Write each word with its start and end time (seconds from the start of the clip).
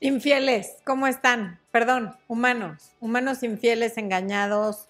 Infieles, 0.00 0.76
¿cómo 0.84 1.08
están? 1.08 1.58
Perdón, 1.72 2.14
humanos, 2.28 2.92
humanos 3.00 3.42
infieles, 3.42 3.98
engañados, 3.98 4.86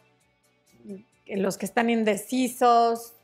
los 1.27 1.57
que 1.57 1.65
están 1.65 1.89
indecisos. 1.89 3.15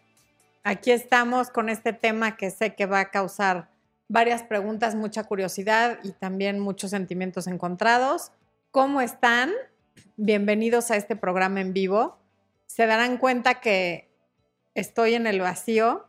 Aquí 0.62 0.92
estamos 0.92 1.50
con 1.50 1.68
este 1.68 1.92
tema 1.92 2.38
que 2.38 2.50
sé 2.50 2.74
que 2.74 2.86
va 2.86 3.00
a 3.00 3.10
causar 3.10 3.68
varias 4.08 4.42
preguntas, 4.42 4.94
mucha 4.94 5.24
curiosidad 5.24 5.98
y 6.02 6.12
también 6.12 6.58
muchos 6.58 6.90
sentimientos 6.90 7.46
encontrados. 7.48 8.32
¿Cómo 8.70 9.02
están? 9.02 9.52
Bienvenidos 10.16 10.90
a 10.90 10.96
este 10.96 11.16
programa 11.16 11.60
en 11.60 11.74
vivo. 11.74 12.16
Se 12.64 12.86
darán 12.86 13.18
cuenta 13.18 13.60
que 13.60 14.08
estoy 14.74 15.14
en 15.14 15.26
el 15.26 15.38
vacío. 15.38 16.08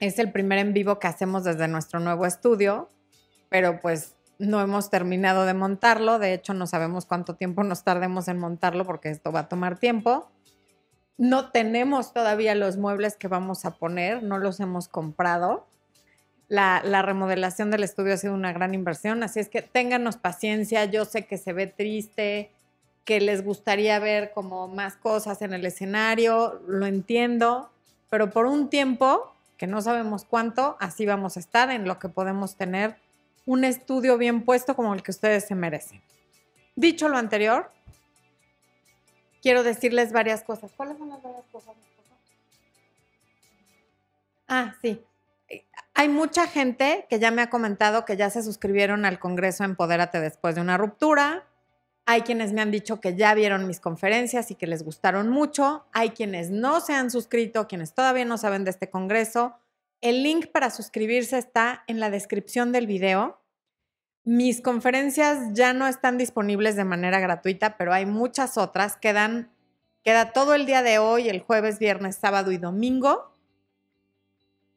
Es 0.00 0.18
el 0.18 0.32
primer 0.32 0.58
en 0.58 0.72
vivo 0.72 0.98
que 0.98 1.06
hacemos 1.06 1.44
desde 1.44 1.68
nuestro 1.68 2.00
nuevo 2.00 2.24
estudio, 2.24 2.88
pero 3.50 3.78
pues 3.80 4.13
no 4.38 4.60
hemos 4.60 4.90
terminado 4.90 5.46
de 5.46 5.54
montarlo. 5.54 6.18
De 6.18 6.34
hecho, 6.34 6.54
no 6.54 6.66
sabemos 6.66 7.06
cuánto 7.06 7.34
tiempo 7.34 7.62
nos 7.62 7.84
tardemos 7.84 8.28
en 8.28 8.38
montarlo 8.38 8.84
porque 8.84 9.10
esto 9.10 9.32
va 9.32 9.40
a 9.40 9.48
tomar 9.48 9.78
tiempo. 9.78 10.30
No 11.16 11.50
tenemos 11.50 12.12
todavía 12.12 12.54
los 12.54 12.76
muebles 12.76 13.16
que 13.16 13.28
vamos 13.28 13.64
a 13.64 13.72
poner, 13.76 14.22
no 14.22 14.38
los 14.38 14.58
hemos 14.60 14.88
comprado. 14.88 15.66
La, 16.48 16.82
la, 16.84 17.02
remodelación 17.02 17.70
del 17.70 17.84
estudio 17.84 18.14
ha 18.14 18.16
sido 18.18 18.34
una 18.34 18.52
gran 18.52 18.74
inversión, 18.74 19.22
así 19.22 19.40
es 19.40 19.48
que 19.48 19.62
ténganos 19.62 20.16
paciencia. 20.16 20.84
Yo 20.84 21.04
sé 21.04 21.24
que 21.26 21.38
se 21.38 21.52
ve 21.52 21.66
triste, 21.66 22.50
que 23.04 23.20
les 23.20 23.44
gustaría 23.44 23.98
ver 23.98 24.32
como 24.32 24.68
más 24.68 24.96
cosas 24.96 25.42
en 25.42 25.52
el 25.52 25.64
escenario, 25.64 26.60
lo 26.66 26.86
entiendo, 26.86 27.70
pero 28.10 28.30
por 28.30 28.46
un 28.46 28.68
tiempo, 28.68 29.32
que 29.56 29.66
no 29.66 29.80
sabemos 29.82 30.24
cuánto, 30.24 30.76
así 30.80 31.06
vamos 31.06 31.36
a 31.36 31.40
estar 31.40 31.70
en 31.70 31.86
lo 31.86 31.98
que 31.98 32.08
podemos 32.08 32.56
tener 32.56 32.96
un 33.46 33.64
estudio 33.64 34.18
bien 34.18 34.44
puesto 34.44 34.74
como 34.74 34.94
el 34.94 35.02
que 35.02 35.10
ustedes 35.10 35.46
se 35.46 35.54
merecen. 35.54 36.02
Dicho 36.76 37.08
lo 37.08 37.16
anterior, 37.16 37.70
quiero 39.42 39.62
decirles 39.62 40.12
varias 40.12 40.42
cosas. 40.42 40.72
¿Cuáles 40.76 40.98
son 40.98 41.10
las 41.10 41.22
varias 41.22 41.44
cosas? 41.52 41.74
Ah, 44.48 44.74
sí. 44.82 45.04
Hay 45.94 46.08
mucha 46.08 46.46
gente 46.46 47.06
que 47.08 47.18
ya 47.18 47.30
me 47.30 47.42
ha 47.42 47.50
comentado 47.50 48.04
que 48.04 48.16
ya 48.16 48.30
se 48.30 48.42
suscribieron 48.42 49.04
al 49.04 49.18
Congreso 49.18 49.64
Empodérate 49.64 50.20
después 50.20 50.54
de 50.54 50.60
una 50.60 50.76
ruptura. 50.76 51.46
Hay 52.06 52.22
quienes 52.22 52.52
me 52.52 52.60
han 52.60 52.70
dicho 52.70 53.00
que 53.00 53.14
ya 53.14 53.34
vieron 53.34 53.66
mis 53.66 53.80
conferencias 53.80 54.50
y 54.50 54.56
que 54.56 54.66
les 54.66 54.82
gustaron 54.82 55.28
mucho. 55.30 55.86
Hay 55.92 56.10
quienes 56.10 56.50
no 56.50 56.80
se 56.80 56.94
han 56.94 57.10
suscrito, 57.10 57.68
quienes 57.68 57.94
todavía 57.94 58.24
no 58.24 58.36
saben 58.38 58.64
de 58.64 58.70
este 58.70 58.90
Congreso. 58.90 59.56
El 60.04 60.22
link 60.22 60.48
para 60.48 60.68
suscribirse 60.68 61.38
está 61.38 61.82
en 61.86 61.98
la 61.98 62.10
descripción 62.10 62.72
del 62.72 62.86
video. 62.86 63.40
Mis 64.22 64.60
conferencias 64.60 65.54
ya 65.54 65.72
no 65.72 65.86
están 65.88 66.18
disponibles 66.18 66.76
de 66.76 66.84
manera 66.84 67.20
gratuita, 67.20 67.78
pero 67.78 67.94
hay 67.94 68.04
muchas 68.04 68.58
otras. 68.58 68.96
Quedan, 68.98 69.50
queda 70.02 70.34
todo 70.34 70.54
el 70.54 70.66
día 70.66 70.82
de 70.82 70.98
hoy, 70.98 71.30
el 71.30 71.40
jueves, 71.40 71.78
viernes, 71.78 72.16
sábado 72.16 72.52
y 72.52 72.58
domingo 72.58 73.32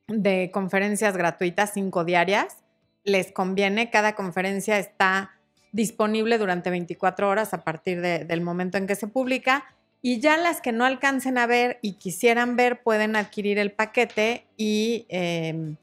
de 0.07 0.49
conferencias 0.53 1.17
gratuitas, 1.17 1.71
cinco 1.73 2.05
diarias. 2.05 2.63
Les 3.03 3.33
conviene, 3.33 3.89
cada 3.89 4.15
conferencia 4.15 4.79
está 4.79 5.31
disponible 5.73 6.37
durante 6.37 6.69
24 6.69 7.27
horas 7.27 7.53
a 7.53 7.65
partir 7.65 7.99
del 7.99 8.39
momento 8.39 8.77
en 8.77 8.87
que 8.87 8.95
se 8.95 9.07
publica. 9.07 9.75
Y 10.09 10.21
ya 10.21 10.37
las 10.37 10.61
que 10.61 10.71
no 10.71 10.85
alcancen 10.85 11.37
a 11.37 11.47
ver 11.47 11.79
y 11.81 11.95
quisieran 11.95 12.55
ver 12.55 12.81
pueden 12.81 13.17
adquirir 13.17 13.59
el 13.59 13.73
paquete 13.73 14.47
y 14.55 15.05
eh, 15.09 15.75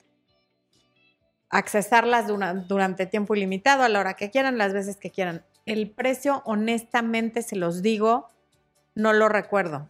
accesarlas 1.50 2.26
durante 2.66 3.04
tiempo 3.04 3.34
ilimitado, 3.34 3.82
a 3.82 3.90
la 3.90 4.00
hora 4.00 4.14
que 4.14 4.30
quieran, 4.30 4.56
las 4.56 4.72
veces 4.72 4.96
que 4.96 5.10
quieran. 5.10 5.44
El 5.66 5.90
precio, 5.90 6.40
honestamente, 6.46 7.42
se 7.42 7.56
los 7.56 7.82
digo, 7.82 8.30
no 8.94 9.12
lo 9.12 9.28
recuerdo. 9.28 9.88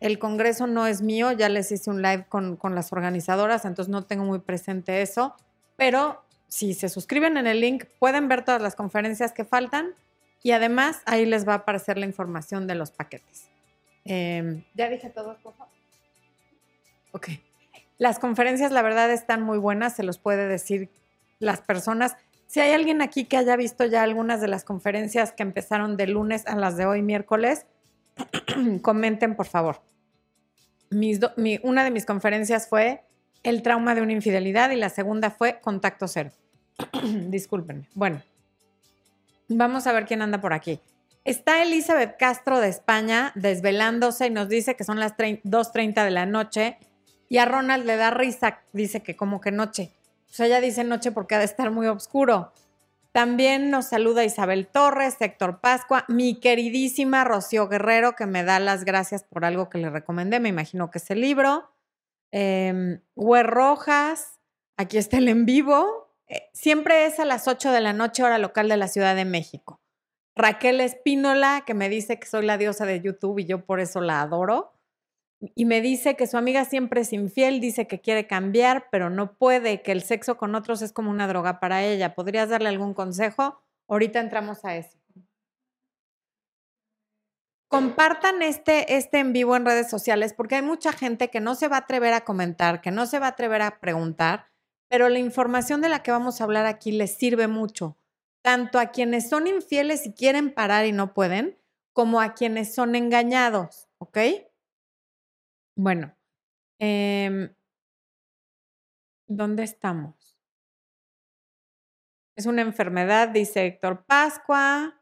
El 0.00 0.18
Congreso 0.18 0.66
no 0.66 0.88
es 0.88 1.00
mío, 1.00 1.30
ya 1.30 1.48
les 1.48 1.70
hice 1.70 1.88
un 1.88 2.02
live 2.02 2.26
con, 2.28 2.56
con 2.56 2.74
las 2.74 2.92
organizadoras, 2.92 3.64
entonces 3.64 3.92
no 3.92 4.06
tengo 4.06 4.24
muy 4.24 4.40
presente 4.40 5.02
eso, 5.02 5.36
pero 5.76 6.24
si 6.48 6.74
se 6.74 6.88
suscriben 6.88 7.36
en 7.36 7.46
el 7.46 7.60
link, 7.60 7.84
pueden 8.00 8.26
ver 8.26 8.44
todas 8.44 8.60
las 8.60 8.74
conferencias 8.74 9.30
que 9.30 9.44
faltan 9.44 9.94
y 10.42 10.50
además 10.50 11.00
ahí 11.06 11.26
les 11.26 11.46
va 11.46 11.52
a 11.52 11.56
aparecer 11.58 11.96
la 11.96 12.06
información 12.06 12.66
de 12.66 12.74
los 12.74 12.90
paquetes. 12.90 13.47
Em, 14.10 14.64
¿Ya 14.74 14.88
dije 14.88 15.10
todo, 15.10 15.36
por 15.42 15.54
favor? 15.54 15.72
Ok. 17.12 17.28
Las 17.98 18.18
conferencias, 18.18 18.72
la 18.72 18.80
verdad, 18.80 19.12
están 19.12 19.42
muy 19.42 19.58
buenas, 19.58 19.96
se 19.96 20.02
los 20.02 20.18
puede 20.18 20.48
decir 20.48 20.88
las 21.40 21.60
personas. 21.60 22.16
Si 22.46 22.60
hay 22.60 22.72
alguien 22.72 23.02
aquí 23.02 23.26
que 23.26 23.36
haya 23.36 23.54
visto 23.56 23.84
ya 23.84 24.02
algunas 24.02 24.40
de 24.40 24.48
las 24.48 24.64
conferencias 24.64 25.32
que 25.32 25.42
empezaron 25.42 25.98
de 25.98 26.06
lunes 26.06 26.46
a 26.46 26.56
las 26.56 26.78
de 26.78 26.86
hoy, 26.86 27.02
miércoles, 27.02 27.66
comenten, 28.82 29.36
por 29.36 29.46
favor. 29.46 29.82
una 31.62 31.84
de 31.84 31.90
mis 31.90 32.06
conferencias 32.06 32.66
fue 32.66 33.04
el 33.42 33.62
trauma 33.62 33.94
de 33.94 34.00
una 34.00 34.12
infidelidad 34.12 34.70
y 34.70 34.76
la 34.76 34.88
segunda 34.88 35.30
fue 35.30 35.60
contacto 35.60 36.08
cero. 36.08 36.30
Discúlpenme. 37.02 37.88
Bueno, 37.94 38.22
vamos 39.48 39.86
a 39.86 39.92
ver 39.92 40.06
quién 40.06 40.22
anda 40.22 40.40
por 40.40 40.54
aquí. 40.54 40.80
Está 41.28 41.62
Elizabeth 41.62 42.16
Castro 42.16 42.58
de 42.58 42.68
España 42.68 43.32
desvelándose 43.34 44.28
y 44.28 44.30
nos 44.30 44.48
dice 44.48 44.76
que 44.76 44.84
son 44.84 44.98
las 44.98 45.14
2.30 45.14 46.02
de 46.02 46.10
la 46.10 46.24
noche 46.24 46.78
y 47.28 47.36
a 47.36 47.44
Ronald 47.44 47.84
le 47.84 47.96
da 47.96 48.10
risa, 48.10 48.60
dice 48.72 49.02
que 49.02 49.14
como 49.14 49.38
que 49.38 49.52
noche. 49.52 49.92
O 50.30 50.32
sea, 50.32 50.46
ella 50.46 50.62
dice 50.62 50.84
noche 50.84 51.12
porque 51.12 51.34
ha 51.34 51.38
de 51.38 51.44
estar 51.44 51.70
muy 51.70 51.86
oscuro. 51.86 52.50
También 53.12 53.68
nos 53.68 53.88
saluda 53.88 54.24
Isabel 54.24 54.68
Torres, 54.68 55.16
Héctor 55.20 55.60
Pascua, 55.60 56.06
mi 56.08 56.40
queridísima 56.40 57.24
Rocío 57.24 57.68
Guerrero, 57.68 58.16
que 58.16 58.24
me 58.24 58.42
da 58.42 58.58
las 58.58 58.86
gracias 58.86 59.22
por 59.22 59.44
algo 59.44 59.68
que 59.68 59.76
le 59.76 59.90
recomendé, 59.90 60.40
me 60.40 60.48
imagino 60.48 60.90
que 60.90 60.96
es 60.96 61.10
el 61.10 61.20
libro. 61.20 61.70
Eh, 62.32 63.00
Rojas, 63.14 64.40
aquí 64.78 64.96
está 64.96 65.18
el 65.18 65.28
en 65.28 65.44
vivo. 65.44 66.10
Eh, 66.26 66.48
siempre 66.54 67.04
es 67.04 67.20
a 67.20 67.26
las 67.26 67.48
8 67.48 67.70
de 67.70 67.82
la 67.82 67.92
noche, 67.92 68.22
hora 68.22 68.38
local 68.38 68.70
de 68.70 68.78
la 68.78 68.88
Ciudad 68.88 69.14
de 69.14 69.26
México. 69.26 69.78
Raquel 70.38 70.80
Espínola, 70.80 71.64
que 71.66 71.74
me 71.74 71.88
dice 71.88 72.20
que 72.20 72.28
soy 72.28 72.46
la 72.46 72.58
diosa 72.58 72.86
de 72.86 73.00
YouTube 73.00 73.40
y 73.40 73.44
yo 73.44 73.66
por 73.66 73.80
eso 73.80 74.00
la 74.00 74.22
adoro. 74.22 74.72
Y 75.56 75.64
me 75.64 75.80
dice 75.80 76.14
que 76.14 76.28
su 76.28 76.36
amiga 76.36 76.64
siempre 76.64 77.00
es 77.00 77.12
infiel, 77.12 77.60
dice 77.60 77.88
que 77.88 78.00
quiere 78.00 78.28
cambiar, 78.28 78.88
pero 78.90 79.10
no 79.10 79.34
puede, 79.34 79.82
que 79.82 79.90
el 79.90 80.02
sexo 80.02 80.36
con 80.36 80.54
otros 80.54 80.80
es 80.80 80.92
como 80.92 81.10
una 81.10 81.26
droga 81.26 81.58
para 81.58 81.84
ella. 81.84 82.14
¿Podrías 82.14 82.48
darle 82.48 82.68
algún 82.68 82.94
consejo? 82.94 83.60
Ahorita 83.88 84.20
entramos 84.20 84.64
a 84.64 84.76
eso. 84.76 84.96
Compartan 87.68 88.40
este, 88.40 88.96
este 88.96 89.18
en 89.18 89.32
vivo 89.32 89.56
en 89.56 89.66
redes 89.66 89.90
sociales 89.90 90.34
porque 90.34 90.54
hay 90.54 90.62
mucha 90.62 90.92
gente 90.92 91.30
que 91.30 91.40
no 91.40 91.56
se 91.56 91.66
va 91.66 91.76
a 91.76 91.80
atrever 91.80 92.14
a 92.14 92.24
comentar, 92.24 92.80
que 92.80 92.92
no 92.92 93.06
se 93.06 93.18
va 93.18 93.26
a 93.26 93.30
atrever 93.30 93.62
a 93.62 93.80
preguntar, 93.80 94.46
pero 94.88 95.08
la 95.08 95.18
información 95.18 95.80
de 95.80 95.88
la 95.88 96.02
que 96.02 96.12
vamos 96.12 96.40
a 96.40 96.44
hablar 96.44 96.64
aquí 96.64 96.92
les 96.92 97.16
sirve 97.16 97.46
mucho, 97.46 97.96
tanto 98.42 98.78
a 98.78 98.86
quienes 98.92 99.28
son 99.28 99.46
infieles 99.46 100.06
y 100.06 100.12
quieren 100.14 100.52
parar 100.52 100.86
y 100.86 100.92
no 100.92 101.14
pueden, 101.14 101.58
como 101.92 102.20
a 102.20 102.34
quienes 102.34 102.74
son 102.74 102.94
engañados, 102.94 103.88
¿ok? 103.98 104.18
Bueno, 105.76 106.14
eh, 106.80 107.54
¿dónde 109.28 109.62
estamos? 109.64 110.36
Es 112.36 112.46
una 112.46 112.62
enfermedad, 112.62 113.30
dice 113.30 113.66
Héctor 113.66 114.04
Pascua. 114.06 114.94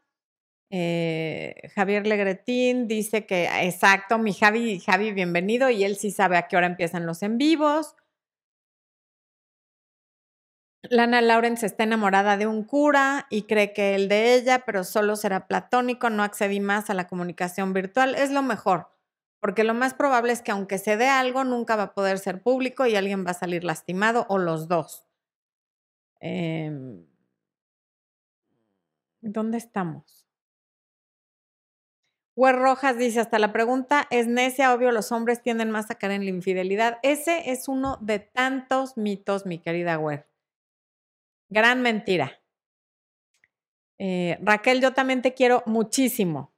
Eh, 0.71 1.55
Javier 1.75 2.07
Legretín 2.07 2.87
dice 2.87 3.27
que, 3.27 3.47
exacto, 3.63 4.17
mi 4.17 4.33
Javi, 4.33 4.79
Javi, 4.79 5.13
bienvenido, 5.13 5.69
y 5.69 5.83
él 5.83 5.97
sí 5.97 6.11
sabe 6.11 6.37
a 6.37 6.47
qué 6.47 6.57
hora 6.57 6.67
empiezan 6.67 7.05
los 7.05 7.23
en 7.23 7.37
vivos. 7.37 7.96
Lana 10.83 11.21
Lawrence 11.21 11.65
está 11.65 11.83
enamorada 11.83 12.37
de 12.37 12.47
un 12.47 12.63
cura 12.63 13.27
y 13.29 13.43
cree 13.43 13.73
que 13.73 13.95
el 13.95 14.07
de 14.07 14.35
ella, 14.35 14.63
pero 14.65 14.83
solo 14.83 15.15
será 15.15 15.47
platónico, 15.47 16.09
no 16.09 16.23
accedí 16.23 16.59
más 16.59 16.89
a 16.89 16.93
la 16.93 17.07
comunicación 17.07 17.73
virtual. 17.73 18.15
Es 18.15 18.31
lo 18.31 18.41
mejor 18.41 18.87
porque 19.39 19.63
lo 19.63 19.73
más 19.73 19.93
probable 19.93 20.33
es 20.33 20.41
que 20.41 20.51
aunque 20.51 20.77
se 20.77 20.97
dé 20.97 21.07
algo, 21.07 21.43
nunca 21.43 21.75
va 21.75 21.83
a 21.83 21.93
poder 21.93 22.19
ser 22.19 22.41
público 22.41 22.85
y 22.85 22.95
alguien 22.95 23.25
va 23.25 23.31
a 23.31 23.35
salir 23.35 23.63
lastimado 23.63 24.25
o 24.29 24.37
los 24.37 24.67
dos. 24.67 25.05
Em, 26.19 27.05
¿Dónde 29.21 29.57
estamos? 29.57 30.25
Huer 32.35 32.55
Rojas 32.55 32.97
dice, 32.97 33.19
hasta 33.19 33.39
la 33.39 33.51
pregunta 33.51 34.07
es 34.11 34.27
necia, 34.27 34.73
obvio, 34.73 34.91
los 34.91 35.11
hombres 35.11 35.41
tienden 35.41 35.71
más 35.71 35.89
a 35.89 35.95
caer 35.95 36.13
en 36.13 36.23
la 36.23 36.29
infidelidad. 36.29 36.99
Ese 37.01 37.49
es 37.51 37.67
uno 37.67 37.97
de 38.01 38.19
tantos 38.19 38.95
mitos, 38.95 39.45
mi 39.45 39.59
querida 39.59 39.97
Huer. 39.97 40.27
Gran 41.49 41.81
mentira. 41.81 42.41
Eh, 43.99 44.37
Raquel, 44.41 44.81
yo 44.81 44.93
también 44.93 45.21
te 45.21 45.33
quiero 45.33 45.63
muchísimo. 45.65 46.53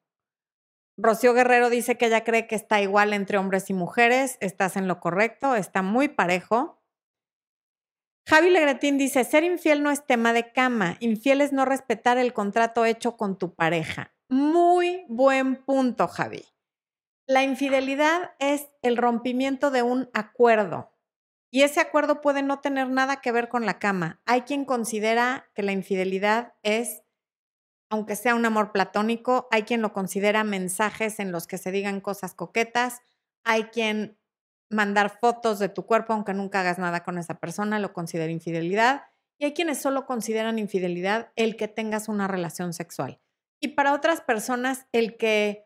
Rocío 0.97 1.33
Guerrero 1.33 1.69
dice 1.69 1.97
que 1.97 2.07
ella 2.07 2.23
cree 2.23 2.47
que 2.47 2.55
está 2.55 2.81
igual 2.81 3.13
entre 3.13 3.37
hombres 3.37 3.69
y 3.69 3.73
mujeres. 3.73 4.37
Estás 4.41 4.75
en 4.75 4.87
lo 4.87 4.99
correcto, 4.99 5.55
está 5.55 5.81
muy 5.81 6.09
parejo. 6.09 6.81
Javi 8.27 8.49
Legretín 8.49 8.97
dice, 8.97 9.23
ser 9.23 9.43
infiel 9.43 9.81
no 9.81 9.89
es 9.89 10.05
tema 10.05 10.33
de 10.33 10.51
cama, 10.51 10.97
infiel 10.99 11.41
es 11.41 11.51
no 11.51 11.65
respetar 11.65 12.17
el 12.17 12.33
contrato 12.33 12.85
hecho 12.85 13.17
con 13.17 13.37
tu 13.37 13.55
pareja. 13.55 14.13
Muy 14.27 15.05
buen 15.07 15.55
punto, 15.55 16.07
Javi. 16.07 16.45
La 17.25 17.43
infidelidad 17.43 18.35
es 18.39 18.67
el 18.81 18.97
rompimiento 18.97 19.71
de 19.71 19.81
un 19.83 20.09
acuerdo 20.13 20.91
y 21.51 21.63
ese 21.63 21.79
acuerdo 21.79 22.21
puede 22.21 22.43
no 22.43 22.59
tener 22.59 22.89
nada 22.89 23.21
que 23.21 23.31
ver 23.31 23.49
con 23.49 23.65
la 23.65 23.79
cama. 23.79 24.21
Hay 24.25 24.41
quien 24.41 24.65
considera 24.65 25.49
que 25.55 25.63
la 25.63 25.71
infidelidad 25.71 26.53
es, 26.61 27.03
aunque 27.89 28.15
sea 28.15 28.35
un 28.35 28.45
amor 28.45 28.71
platónico, 28.71 29.47
hay 29.49 29.63
quien 29.63 29.81
lo 29.81 29.91
considera 29.91 30.43
mensajes 30.43 31.19
en 31.19 31.31
los 31.31 31.47
que 31.47 31.57
se 31.57 31.71
digan 31.71 32.01
cosas 32.01 32.35
coquetas, 32.35 33.01
hay 33.43 33.63
quien 33.65 34.19
mandar 34.69 35.17
fotos 35.19 35.57
de 35.57 35.69
tu 35.69 35.87
cuerpo 35.87 36.13
aunque 36.13 36.35
nunca 36.35 36.59
hagas 36.59 36.77
nada 36.77 37.03
con 37.03 37.17
esa 37.17 37.39
persona, 37.39 37.79
lo 37.79 37.93
considera 37.93 38.31
infidelidad. 38.31 39.03
Y 39.39 39.45
hay 39.45 39.53
quienes 39.53 39.81
solo 39.81 40.05
consideran 40.05 40.59
infidelidad 40.59 41.31
el 41.35 41.55
que 41.55 41.67
tengas 41.67 42.09
una 42.09 42.27
relación 42.27 42.73
sexual. 42.73 43.19
Y 43.59 43.69
para 43.69 43.93
otras 43.93 44.21
personas, 44.21 44.85
el 44.91 45.17
que 45.17 45.65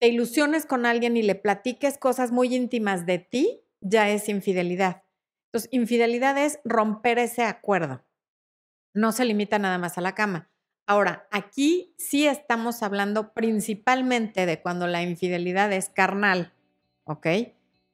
te 0.00 0.08
ilusiones 0.08 0.66
con 0.66 0.86
alguien 0.86 1.16
y 1.16 1.22
le 1.22 1.34
platiques 1.34 1.98
cosas 1.98 2.32
muy 2.32 2.54
íntimas 2.54 3.06
de 3.06 3.18
ti, 3.18 3.62
ya 3.80 4.08
es 4.10 4.28
infidelidad. 4.28 5.02
Entonces, 5.46 5.68
infidelidad 5.72 6.36
es 6.38 6.60
romper 6.64 7.18
ese 7.18 7.42
acuerdo. 7.42 8.04
No 8.94 9.12
se 9.12 9.24
limita 9.24 9.58
nada 9.58 9.78
más 9.78 9.98
a 9.98 10.00
la 10.00 10.14
cama. 10.14 10.50
Ahora, 10.86 11.26
aquí 11.30 11.94
sí 11.98 12.26
estamos 12.26 12.82
hablando 12.82 13.34
principalmente 13.34 14.46
de 14.46 14.60
cuando 14.60 14.86
la 14.86 15.02
infidelidad 15.02 15.72
es 15.72 15.90
carnal, 15.90 16.54
¿ok? 17.04 17.26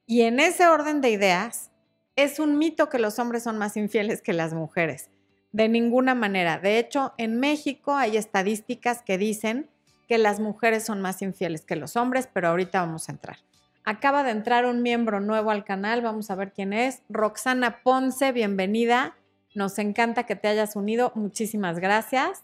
Y 0.05 0.21
en 0.21 0.39
ese 0.39 0.67
orden 0.67 1.01
de 1.01 1.09
ideas, 1.09 1.71
es 2.15 2.39
un 2.39 2.57
mito 2.57 2.89
que 2.89 2.99
los 2.99 3.19
hombres 3.19 3.43
son 3.43 3.57
más 3.57 3.75
infieles 3.75 4.21
que 4.21 4.33
las 4.33 4.53
mujeres. 4.53 5.09
De 5.51 5.67
ninguna 5.67 6.15
manera. 6.15 6.59
De 6.59 6.79
hecho, 6.79 7.13
en 7.17 7.39
México 7.39 7.95
hay 7.95 8.17
estadísticas 8.17 9.01
que 9.01 9.17
dicen 9.17 9.69
que 10.07 10.17
las 10.17 10.39
mujeres 10.39 10.85
son 10.85 11.01
más 11.01 11.21
infieles 11.21 11.65
que 11.65 11.75
los 11.75 11.95
hombres, 11.95 12.29
pero 12.31 12.49
ahorita 12.49 12.81
vamos 12.81 13.09
a 13.09 13.13
entrar. 13.13 13.37
Acaba 13.87 14.23
de 14.23 14.31
entrar 14.31 14.65
un 14.65 14.81
miembro 14.81 15.19
nuevo 15.19 15.51
al 15.51 15.63
canal, 15.63 16.01
vamos 16.01 16.31
a 16.31 16.35
ver 16.35 16.51
quién 16.51 16.73
es. 16.73 17.03
Roxana 17.07 17.83
Ponce, 17.83 18.31
bienvenida. 18.31 19.15
Nos 19.53 19.77
encanta 19.77 20.25
que 20.25 20.35
te 20.35 20.47
hayas 20.47 20.75
unido, 20.75 21.11
muchísimas 21.13 21.77
gracias. 21.77 22.43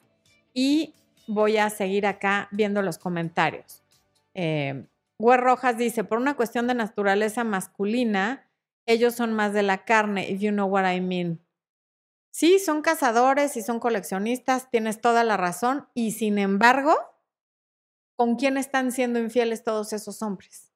Y 0.53 0.93
voy 1.25 1.57
a 1.57 1.71
seguir 1.71 2.05
acá 2.05 2.47
viendo 2.51 2.83
los 2.83 2.99
comentarios. 2.99 3.81
Eh, 4.35 4.85
Rojas 5.17 5.79
dice, 5.79 6.03
por 6.03 6.19
una 6.19 6.35
cuestión 6.35 6.67
de 6.67 6.75
naturaleza 6.75 7.43
masculina, 7.43 8.47
ellos 8.85 9.15
son 9.15 9.33
más 9.33 9.51
de 9.51 9.63
la 9.63 9.83
carne, 9.83 10.29
if 10.29 10.41
you 10.41 10.51
know 10.51 10.67
what 10.67 10.87
I 10.87 11.01
mean. 11.01 11.39
Sí, 12.29 12.59
son 12.59 12.83
cazadores 12.83 13.57
y 13.57 13.63
son 13.63 13.79
coleccionistas, 13.79 14.69
tienes 14.69 15.01
toda 15.01 15.23
la 15.23 15.37
razón. 15.37 15.87
Y 15.95 16.11
sin 16.11 16.37
embargo, 16.37 16.95
¿con 18.15 18.35
quién 18.35 18.57
están 18.57 18.91
siendo 18.91 19.17
infieles 19.17 19.63
todos 19.63 19.91
esos 19.91 20.21
hombres? 20.21 20.70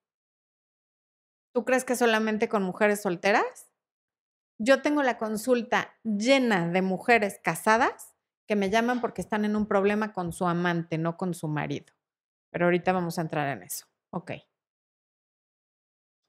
¿Tú 1.56 1.64
crees 1.64 1.86
que 1.86 1.96
solamente 1.96 2.50
con 2.50 2.64
mujeres 2.64 3.02
solteras? 3.02 3.72
Yo 4.60 4.82
tengo 4.82 5.04
la 5.04 5.18
consulta 5.18 5.96
llena 6.04 6.68
de 6.70 6.82
mujeres 6.82 7.40
casadas 7.42 8.14
que 8.46 8.58
me 8.58 8.70
llaman 8.70 9.00
porque 9.00 9.22
están 9.22 9.46
en 9.46 9.56
un 9.56 9.66
problema 9.66 10.12
con 10.12 10.34
su 10.34 10.48
amante, 10.48 10.98
no 10.98 11.16
con 11.16 11.34
su 11.34 11.48
marido. 11.48 11.94
Pero 12.52 12.66
ahorita 12.66 12.92
vamos 12.92 13.20
a 13.20 13.22
entrar 13.22 13.48
en 13.56 13.64
eso. 13.64 13.86
Ok. 14.12 14.32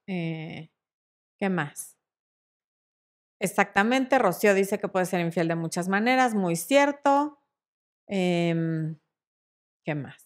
Eh, 0.08 0.70
¿Qué 1.38 1.48
más? 1.50 1.96
Exactamente, 3.40 4.18
Rocío 4.18 4.54
dice 4.54 4.78
que 4.78 4.88
puede 4.88 5.04
ser 5.06 5.20
infiel 5.20 5.48
de 5.48 5.56
muchas 5.56 5.88
maneras, 5.88 6.34
muy 6.34 6.56
cierto. 6.56 7.38
Em, 8.08 8.98
¿Qué 9.84 9.94
más? 9.94 10.25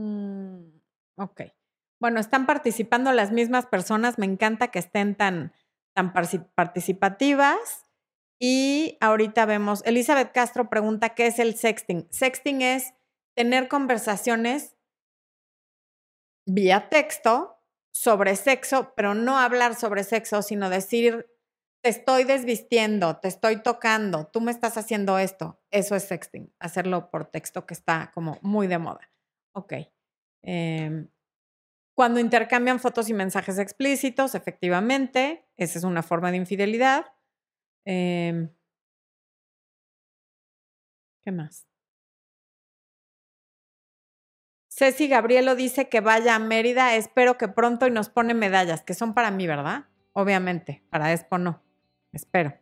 Mm, 0.00 0.80
ok. 1.16 1.42
Bueno, 2.00 2.20
están 2.20 2.46
participando 2.46 3.12
las 3.12 3.30
mismas 3.32 3.66
personas. 3.66 4.18
Me 4.18 4.26
encanta 4.26 4.68
que 4.68 4.78
estén 4.78 5.14
tan, 5.14 5.52
tan 5.94 6.12
participativas. 6.54 7.84
Y 8.40 8.96
ahorita 9.00 9.44
vemos, 9.44 9.82
Elizabeth 9.84 10.32
Castro 10.32 10.70
pregunta, 10.70 11.10
¿qué 11.10 11.26
es 11.26 11.38
el 11.38 11.56
sexting? 11.56 12.08
Sexting 12.10 12.62
es 12.62 12.94
tener 13.36 13.68
conversaciones 13.68 14.76
vía 16.46 16.88
texto 16.88 17.58
sobre 17.92 18.36
sexo, 18.36 18.94
pero 18.96 19.14
no 19.14 19.38
hablar 19.38 19.74
sobre 19.74 20.04
sexo, 20.04 20.40
sino 20.40 20.70
decir, 20.70 21.26
te 21.82 21.90
estoy 21.90 22.24
desvistiendo, 22.24 23.18
te 23.18 23.28
estoy 23.28 23.62
tocando, 23.62 24.26
tú 24.26 24.40
me 24.40 24.52
estás 24.52 24.78
haciendo 24.78 25.18
esto. 25.18 25.60
Eso 25.70 25.94
es 25.94 26.04
sexting, 26.04 26.50
hacerlo 26.58 27.10
por 27.10 27.26
texto 27.26 27.66
que 27.66 27.74
está 27.74 28.10
como 28.14 28.38
muy 28.40 28.68
de 28.68 28.78
moda. 28.78 29.09
Ok. 29.52 29.74
Em, 30.42 31.08
cuando 31.94 32.20
intercambian 32.20 32.80
fotos 32.80 33.08
y 33.08 33.14
mensajes 33.14 33.58
explícitos, 33.58 34.34
efectivamente, 34.34 35.44
esa 35.56 35.78
es 35.78 35.84
una 35.84 36.02
forma 36.02 36.30
de 36.30 36.38
infidelidad. 36.38 37.06
Em, 37.84 38.50
¿Qué 41.22 41.32
más? 41.32 41.66
Ceci 44.68 45.08
Gabrielo 45.08 45.56
dice 45.56 45.90
que 45.90 46.00
vaya 46.00 46.36
a 46.36 46.38
Mérida, 46.38 46.94
espero 46.94 47.36
que 47.36 47.48
pronto 47.48 47.86
y 47.86 47.90
nos 47.90 48.08
pone 48.08 48.32
medallas, 48.32 48.82
que 48.82 48.94
son 48.94 49.12
para 49.12 49.30
mí, 49.30 49.46
¿verdad? 49.46 49.84
Obviamente, 50.14 50.82
para 50.88 51.12
Expo 51.12 51.36
no, 51.36 51.62
espero. 52.12 52.54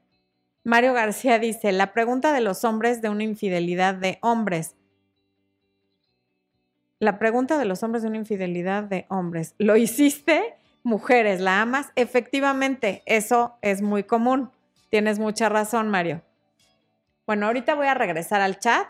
Mario 0.65 0.95
García 0.95 1.39
dice, 1.39 1.71
la 1.71 1.93
pregunta 1.93 2.33
de 2.33 2.41
los 2.41 2.65
hombres 2.65 3.01
de 3.03 3.09
una 3.09 3.23
infidelidad 3.23 3.95
de 3.95 4.19
hombres. 4.21 4.75
La 7.01 7.19
pregunta 7.19 7.59
de 7.59 7.65
los 7.65 7.83
hombres 7.83 8.03
de 8.03 8.09
una 8.09 8.19
infidelidad 8.19 8.83
de 8.85 9.07
hombres. 9.09 9.55
¿Lo 9.59 9.77
hiciste? 9.77 10.55
Mujeres, 10.83 11.41
¿la 11.41 11.61
amas? 11.61 11.93
Efectivamente, 11.95 13.03
eso 13.07 13.57
es 13.63 13.83
muy 13.83 14.05
común. 14.05 14.51
Tienes 14.91 15.19
mucha 15.19 15.49
razón, 15.49 15.89
Mario. 15.89 16.23
Bueno, 17.27 17.47
ahorita 17.47 17.75
voy 17.75 17.87
a 17.87 17.95
regresar 17.95 18.41
al 18.41 18.59
chat. 18.59 18.89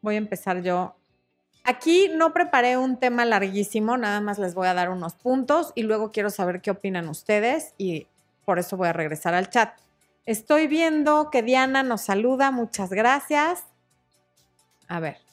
Voy 0.00 0.16
a 0.16 0.18
empezar 0.18 0.62
yo. 0.62 0.96
Aquí 1.64 2.10
no 2.14 2.34
preparé 2.34 2.76
un 2.76 2.98
tema 2.98 3.24
larguísimo, 3.24 3.96
nada 3.96 4.20
más 4.20 4.38
les 4.38 4.54
voy 4.54 4.68
a 4.68 4.74
dar 4.74 4.90
unos 4.90 5.14
puntos 5.14 5.72
y 5.74 5.82
luego 5.82 6.12
quiero 6.12 6.28
saber 6.28 6.60
qué 6.60 6.70
opinan 6.70 7.08
ustedes 7.08 7.74
y 7.78 8.06
por 8.44 8.58
eso 8.58 8.76
voy 8.76 8.88
a 8.88 8.92
regresar 8.92 9.32
al 9.32 9.48
chat. 9.48 9.78
Estoy 10.26 10.66
viendo 10.66 11.30
que 11.30 11.42
Diana 11.42 11.82
nos 11.82 12.02
saluda, 12.02 12.50
muchas 12.50 12.90
gracias. 12.90 13.64
A 14.88 15.00
ver. 15.00 15.23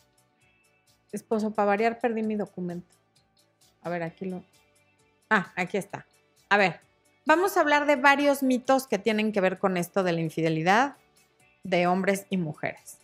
Esposo, 1.12 1.51
para 1.51 1.68
variar 1.68 2.00
perdí 2.00 2.24
mi 2.24 2.36
documento. 2.36 2.96
A 3.82 3.89
ver, 3.89 4.03
aquí 4.03 4.25
lo... 4.25 4.44
Ah, 5.30 5.51
aquí 5.56 5.77
está. 5.77 6.06
A 6.50 6.58
ver, 6.58 6.82
vamos 7.25 7.58
a 7.58 7.62
hablar 7.62 7.86
de 7.86 7.96
varios 7.96 8.44
mitos 8.44 8.88
que 8.88 9.00
tienen 9.00 9.32
que 9.32 9.41
ver 9.41 9.60
con 9.60 9.77
esto 9.77 10.03
de 10.03 10.13
la 10.13 10.22
infidelidad 10.22 10.96
de 11.63 11.88
hombres 11.88 12.25
y 12.30 12.38
mujeres. 12.38 13.00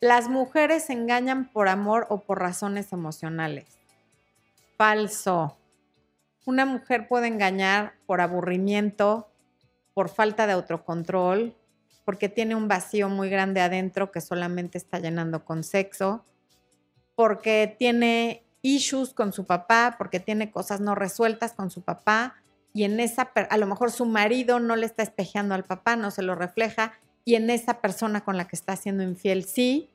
Las 0.00 0.28
mujeres 0.28 0.84
se 0.86 0.92
engañan 0.94 1.48
por 1.52 1.68
amor 1.68 2.06
o 2.10 2.22
por 2.22 2.40
razones 2.40 2.92
emocionales. 2.92 3.78
Falso. 4.76 5.56
Una 6.44 6.66
mujer 6.66 7.06
puede 7.06 7.28
engañar 7.28 7.94
por 8.06 8.20
aburrimiento, 8.20 9.28
por 9.94 10.08
falta 10.08 10.46
de 10.46 10.54
autocontrol, 10.54 11.54
porque 12.04 12.28
tiene 12.28 12.56
un 12.56 12.66
vacío 12.66 13.08
muy 13.08 13.28
grande 13.28 13.60
adentro 13.60 14.10
que 14.10 14.20
solamente 14.20 14.76
está 14.76 14.98
llenando 14.98 15.44
con 15.44 15.62
sexo, 15.62 16.24
porque 17.22 17.72
tiene 17.78 18.42
issues 18.62 19.14
con 19.14 19.32
su 19.32 19.44
papá, 19.44 19.94
porque 19.96 20.18
tiene 20.18 20.50
cosas 20.50 20.80
no 20.80 20.96
resueltas 20.96 21.52
con 21.52 21.70
su 21.70 21.82
papá 21.82 22.34
y 22.74 22.82
en 22.82 22.98
esa, 22.98 23.30
a 23.48 23.56
lo 23.58 23.68
mejor 23.68 23.92
su 23.92 24.06
marido 24.06 24.58
no 24.58 24.74
le 24.74 24.86
está 24.86 25.04
espejeando 25.04 25.54
al 25.54 25.62
papá, 25.62 25.94
no 25.94 26.10
se 26.10 26.22
lo 26.22 26.34
refleja 26.34 26.94
y 27.24 27.36
en 27.36 27.48
esa 27.48 27.80
persona 27.80 28.24
con 28.24 28.36
la 28.36 28.48
que 28.48 28.56
está 28.56 28.74
siendo 28.74 29.04
infiel 29.04 29.44
sí. 29.44 29.88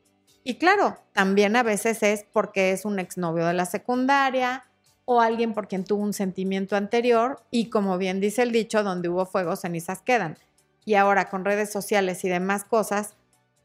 Y 0.45 0.55
claro, 0.55 0.99
también 1.11 1.57
a 1.57 1.63
veces 1.63 2.01
es 2.01 2.25
porque 2.31 2.71
es 2.71 2.85
un 2.85 2.97
exnovio 2.97 3.45
de 3.45 3.53
la 3.53 3.65
secundaria 3.65 4.63
o 5.03 5.19
alguien 5.19 5.53
por 5.53 5.67
quien 5.67 5.83
tuvo 5.83 6.03
un 6.03 6.13
sentimiento 6.13 6.77
anterior 6.77 7.41
y 7.51 7.69
como 7.69 7.97
bien 7.97 8.21
dice 8.21 8.41
el 8.41 8.53
dicho, 8.53 8.83
donde 8.83 9.09
hubo 9.09 9.25
fuego, 9.25 9.57
cenizas 9.57 10.01
quedan. 10.01 10.37
Y 10.85 10.93
ahora 10.93 11.27
con 11.27 11.43
redes 11.43 11.73
sociales 11.73 12.23
y 12.23 12.29
demás 12.29 12.63
cosas, 12.63 13.15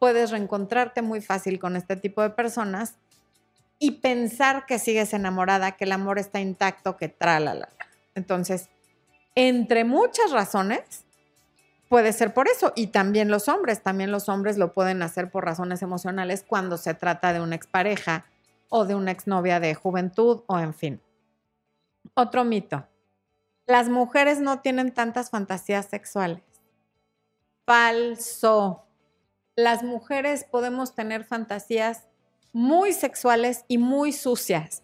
puedes 0.00 0.32
reencontrarte 0.32 1.00
muy 1.00 1.20
fácil 1.20 1.60
con 1.60 1.76
este 1.76 1.94
tipo 1.94 2.22
de 2.22 2.30
personas 2.30 2.96
y 3.82 3.90
pensar 3.90 4.64
que 4.64 4.78
sigues 4.78 5.12
enamorada, 5.12 5.72
que 5.72 5.82
el 5.82 5.90
amor 5.90 6.20
está 6.20 6.38
intacto, 6.38 6.96
que 6.96 7.08
tralala. 7.08 7.68
Entonces, 8.14 8.68
entre 9.34 9.82
muchas 9.82 10.30
razones, 10.30 11.04
puede 11.88 12.12
ser 12.12 12.32
por 12.32 12.46
eso. 12.46 12.72
Y 12.76 12.86
también 12.86 13.28
los 13.28 13.48
hombres, 13.48 13.82
también 13.82 14.12
los 14.12 14.28
hombres 14.28 14.56
lo 14.56 14.72
pueden 14.72 15.02
hacer 15.02 15.32
por 15.32 15.44
razones 15.44 15.82
emocionales 15.82 16.44
cuando 16.46 16.78
se 16.78 16.94
trata 16.94 17.32
de 17.32 17.40
una 17.40 17.56
expareja 17.56 18.24
o 18.68 18.84
de 18.84 18.94
una 18.94 19.10
exnovia 19.10 19.58
de 19.58 19.74
juventud 19.74 20.44
o 20.46 20.60
en 20.60 20.74
fin. 20.74 21.02
Otro 22.14 22.44
mito. 22.44 22.86
las 23.66 23.88
mujeres 23.88 24.38
no 24.38 24.60
tienen 24.60 24.94
tantas 24.94 25.30
fantasías 25.30 25.86
sexuales. 25.86 26.44
Falso. 27.66 28.84
Las 29.56 29.82
mujeres 29.82 30.44
podemos 30.44 30.94
tener 30.94 31.24
fantasías 31.24 32.04
muy 32.52 32.92
sexuales 32.92 33.64
y 33.68 33.78
muy 33.78 34.12
sucias. 34.12 34.82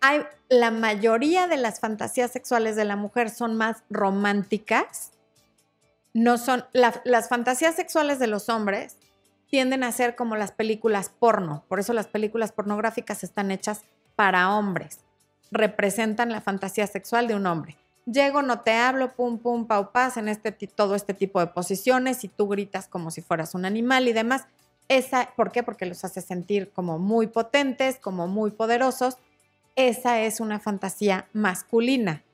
Hay, 0.00 0.22
la 0.48 0.70
mayoría 0.70 1.46
de 1.46 1.56
las 1.56 1.80
fantasías 1.80 2.30
sexuales 2.30 2.76
de 2.76 2.84
la 2.84 2.96
mujer 2.96 3.30
son 3.30 3.56
más 3.56 3.82
románticas. 3.90 5.12
No 6.14 6.38
son 6.38 6.64
las 6.72 7.28
fantasías 7.28 7.74
sexuales 7.74 8.18
de 8.18 8.26
los 8.26 8.48
hombres 8.48 8.96
tienden 9.50 9.82
a 9.82 9.92
ser 9.92 10.14
como 10.14 10.36
las 10.36 10.52
películas 10.52 11.10
porno. 11.10 11.64
Por 11.68 11.80
eso 11.80 11.92
las 11.92 12.06
películas 12.06 12.52
pornográficas 12.52 13.24
están 13.24 13.50
hechas 13.50 13.82
para 14.16 14.54
hombres. 14.56 15.00
Representan 15.50 16.30
la 16.30 16.40
fantasía 16.40 16.86
sexual 16.86 17.26
de 17.26 17.34
un 17.34 17.46
hombre. 17.46 17.76
Llego, 18.06 18.42
no 18.42 18.60
te 18.60 18.72
hablo, 18.72 19.12
pum, 19.12 19.38
pum, 19.38 19.66
pau, 19.66 19.92
pas, 19.92 20.16
en 20.16 20.28
este, 20.28 20.52
todo 20.52 20.94
este 20.94 21.14
tipo 21.14 21.40
de 21.40 21.48
posiciones 21.48 22.24
y 22.24 22.28
tú 22.28 22.48
gritas 22.48 22.86
como 22.86 23.10
si 23.10 23.20
fueras 23.20 23.54
un 23.54 23.64
animal 23.64 24.08
y 24.08 24.12
demás. 24.12 24.46
Esa, 24.90 25.32
¿Por 25.36 25.52
qué? 25.52 25.62
Porque 25.62 25.86
los 25.86 26.04
hace 26.04 26.20
sentir 26.20 26.72
como 26.72 26.98
muy 26.98 27.28
potentes, 27.28 27.96
como 28.00 28.26
muy 28.26 28.50
poderosos. 28.50 29.18
Esa 29.76 30.20
es 30.20 30.40
una 30.40 30.58
fantasía 30.58 31.28
masculina. 31.32 32.24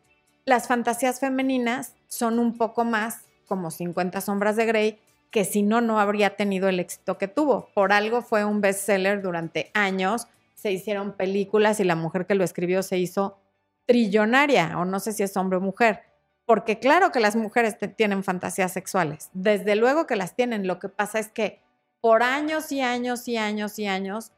Las 0.46 0.66
fantasías 0.66 1.20
femeninas 1.20 1.92
son 2.08 2.38
un 2.38 2.56
poco 2.56 2.84
más 2.84 3.26
como 3.46 3.70
50 3.70 4.22
sombras 4.22 4.56
de 4.56 4.64
Grey, 4.64 4.98
que 5.30 5.44
si 5.44 5.62
no, 5.62 5.82
no 5.82 6.00
habría 6.00 6.34
tenido 6.36 6.70
el 6.70 6.80
éxito 6.80 7.18
que 7.18 7.28
tuvo. 7.28 7.68
Por 7.74 7.92
algo 7.92 8.22
fue 8.22 8.46
un 8.46 8.62
bestseller 8.62 9.20
durante 9.20 9.70
años, 9.74 10.26
se 10.54 10.72
hicieron 10.72 11.12
películas 11.12 11.78
y 11.78 11.84
la 11.84 11.94
mujer 11.94 12.24
que 12.24 12.34
lo 12.34 12.42
escribió 12.42 12.82
se 12.82 12.96
hizo 12.96 13.36
trillonaria, 13.84 14.78
o 14.78 14.86
no 14.86 14.98
sé 14.98 15.12
si 15.12 15.22
es 15.22 15.36
hombre 15.36 15.58
o 15.58 15.60
mujer, 15.60 16.04
porque 16.46 16.78
claro 16.78 17.12
que 17.12 17.20
las 17.20 17.36
mujeres 17.36 17.76
tienen 17.96 18.24
fantasías 18.24 18.72
sexuales, 18.72 19.28
desde 19.34 19.76
luego 19.76 20.06
que 20.06 20.16
las 20.16 20.34
tienen, 20.34 20.66
lo 20.66 20.78
que 20.78 20.88
pasa 20.88 21.18
es 21.18 21.28
que 21.28 21.65
por 22.06 22.22
años 22.22 22.70
y 22.70 22.80
años 22.82 23.26
y 23.26 23.36
años 23.36 23.80
y 23.80 23.88
años 23.88 24.30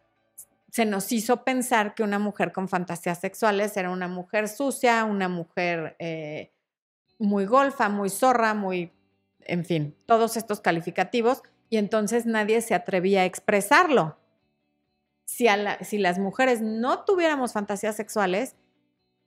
se 0.70 0.86
nos 0.86 1.12
hizo 1.12 1.44
pensar 1.44 1.94
que 1.94 2.02
una 2.02 2.18
mujer 2.18 2.50
con 2.50 2.66
fantasías 2.66 3.20
sexuales 3.20 3.76
era 3.76 3.90
una 3.90 4.08
mujer 4.08 4.48
sucia, 4.48 5.04
una 5.04 5.28
mujer 5.28 5.94
eh, 5.98 6.50
muy 7.18 7.44
golfa, 7.44 7.90
muy 7.90 8.08
zorra, 8.08 8.54
muy, 8.54 8.90
en 9.40 9.66
fin, 9.66 9.94
todos 10.06 10.38
estos 10.38 10.60
calificativos, 10.60 11.42
y 11.68 11.76
entonces 11.76 12.24
nadie 12.24 12.62
se 12.62 12.74
atrevía 12.74 13.20
a 13.20 13.24
expresarlo. 13.26 14.16
Si, 15.26 15.46
si 15.82 15.98
las 15.98 16.18
mujeres 16.18 16.62
no 16.62 17.04
tuviéramos 17.04 17.52
fantasías 17.52 17.96
sexuales, 17.96 18.56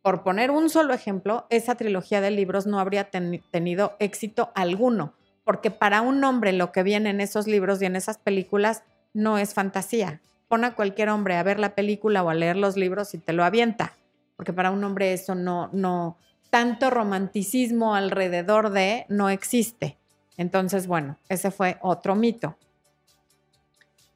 por 0.01 0.23
poner 0.23 0.49
un 0.49 0.71
solo 0.71 0.95
ejemplo, 0.95 1.45
esa 1.51 1.75
trilogía 1.75 2.21
de 2.21 2.31
libros 2.31 2.65
no 2.65 2.79
habría 2.79 3.11
tenido 3.11 3.97
éxito 3.99 4.51
alguno, 4.55 5.13
porque 5.51 5.69
para 5.69 6.01
un 6.01 6.23
hombre 6.23 6.53
lo 6.53 6.71
que 6.71 6.81
viene 6.81 7.09
en 7.09 7.19
esos 7.19 7.45
libros 7.45 7.81
y 7.81 7.85
en 7.85 7.97
esas 7.97 8.17
películas 8.17 8.83
no 9.13 9.37
es 9.37 9.53
fantasía. 9.53 10.21
Pon 10.47 10.63
a 10.63 10.75
cualquier 10.75 11.09
hombre 11.09 11.35
a 11.35 11.43
ver 11.43 11.59
la 11.59 11.75
película 11.75 12.23
o 12.23 12.29
a 12.29 12.33
leer 12.33 12.55
los 12.55 12.77
libros 12.77 13.13
y 13.13 13.17
te 13.17 13.33
lo 13.33 13.43
avienta, 13.43 13.93
porque 14.37 14.53
para 14.53 14.71
un 14.71 14.81
hombre 14.83 15.11
eso 15.11 15.35
no, 15.35 15.69
no, 15.73 16.17
tanto 16.49 16.89
romanticismo 16.89 17.95
alrededor 17.95 18.69
de 18.69 19.05
no 19.09 19.29
existe. 19.29 19.97
Entonces, 20.37 20.87
bueno, 20.87 21.17
ese 21.27 21.51
fue 21.51 21.77
otro 21.81 22.15
mito. 22.15 22.55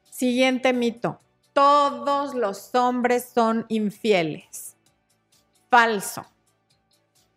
Siguiente 0.09 0.71
mito. 0.71 1.19
Todos 1.51 2.33
los 2.33 2.73
hombres 2.73 3.29
son 3.33 3.65
infieles 3.67 4.75
falso. 5.75 6.25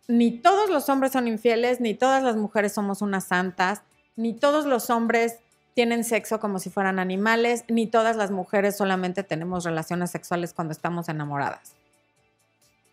Ni 0.07 0.31
todos 0.31 0.69
los 0.69 0.87
hombres 0.87 1.11
son 1.11 1.27
infieles, 1.27 1.81
ni 1.81 1.93
todas 1.93 2.23
las 2.23 2.37
mujeres 2.37 2.71
somos 2.71 3.01
unas 3.01 3.25
santas, 3.25 3.83
ni 4.19 4.33
todos 4.33 4.65
los 4.65 4.89
hombres 4.89 5.37
tienen 5.75 6.03
sexo 6.03 6.41
como 6.41 6.59
si 6.59 6.69
fueran 6.69 6.99
animales, 6.99 7.63
ni 7.69 7.87
todas 7.87 8.17
las 8.17 8.31
mujeres 8.31 8.75
solamente 8.75 9.23
tenemos 9.23 9.63
relaciones 9.63 10.11
sexuales 10.11 10.53
cuando 10.53 10.73
estamos 10.73 11.07
enamoradas. 11.07 11.73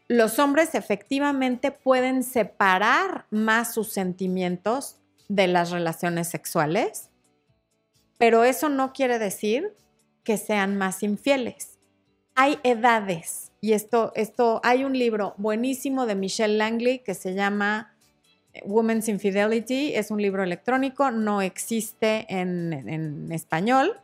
Los 0.06 0.38
hombres 0.38 0.76
efectivamente 0.76 1.72
pueden 1.72 2.22
separar 2.22 3.26
más 3.30 3.74
sus 3.74 3.92
sentimientos 3.92 4.98
de 5.28 5.48
las 5.48 5.72
relaciones 5.72 6.28
sexuales, 6.28 7.08
pero 8.18 8.44
eso 8.44 8.68
no 8.68 8.92
quiere 8.92 9.18
decir 9.18 9.74
que 10.22 10.36
sean 10.36 10.78
más 10.78 11.02
infieles. 11.02 11.80
Hay 12.36 12.60
edades 12.62 13.50
y 13.60 13.72
esto, 13.72 14.12
esto, 14.14 14.60
hay 14.62 14.84
un 14.84 14.96
libro 14.96 15.34
buenísimo 15.38 16.06
de 16.06 16.14
Michelle 16.14 16.56
Langley 16.56 17.00
que 17.00 17.14
se 17.14 17.34
llama 17.34 17.95
Women's 18.64 19.08
Infidelity. 19.08 19.94
Es 19.94 20.10
un 20.10 20.20
libro 20.20 20.42
electrónico, 20.42 21.10
no 21.10 21.42
existe 21.42 22.26
en, 22.28 23.30
español, 23.32 24.00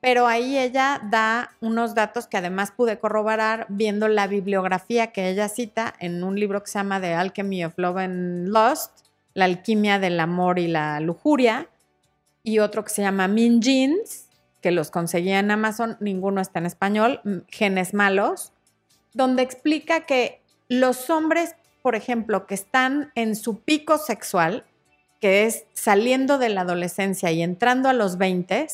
pero 0.00 0.26
ahí 0.26 0.58
ella 0.58 1.00
da 1.10 1.56
unos 1.60 1.94
datos 1.94 2.26
que 2.26 2.36
además 2.36 2.72
pude 2.72 2.98
corroborar 2.98 3.66
viendo 3.68 4.08
la 4.08 4.26
bibliografía 4.26 5.08
que 5.08 5.30
ella 5.30 5.48
cita 5.48 5.94
en 5.98 6.24
un 6.24 6.38
libro 6.38 6.62
que 6.62 6.70
se 6.70 6.78
llama 6.78 7.00
The 7.00 7.14
Alchemy 7.14 7.64
of 7.64 7.74
Love 7.76 7.98
and 7.98 8.48
Lust, 8.48 9.06
La 9.34 9.44
alquimia 9.44 9.98
del 9.98 10.18
amor 10.18 10.58
y 10.58 10.66
la 10.66 11.00
lujuria, 11.00 11.68
y 12.42 12.58
otro 12.58 12.84
que 12.84 12.90
se 12.90 13.02
llama 13.02 13.28
Min 13.28 13.60
Jeans, 13.60 14.26
que 14.60 14.70
los 14.70 14.90
conseguía 14.90 15.38
en 15.38 15.50
Amazon, 15.50 15.96
ninguno 16.00 16.40
está 16.40 16.58
en 16.58 16.66
español, 16.66 17.20
Genes 17.48 17.94
Malos, 17.94 18.52
donde 19.12 19.42
explica 19.42 20.06
que 20.06 20.40
los 20.68 21.10
hombres, 21.10 21.56
por 21.82 21.94
ejemplo, 21.94 22.46
que 22.46 22.54
están 22.54 23.12
en 23.14 23.36
su 23.36 23.60
pico 23.60 23.98
sexual, 23.98 24.64
que 25.20 25.46
es 25.46 25.66
saliendo 25.72 26.38
de 26.38 26.48
la 26.48 26.62
adolescencia 26.62 27.30
y 27.30 27.42
entrando 27.42 27.88
a 27.88 27.92
los 27.92 28.18
20, 28.18 28.68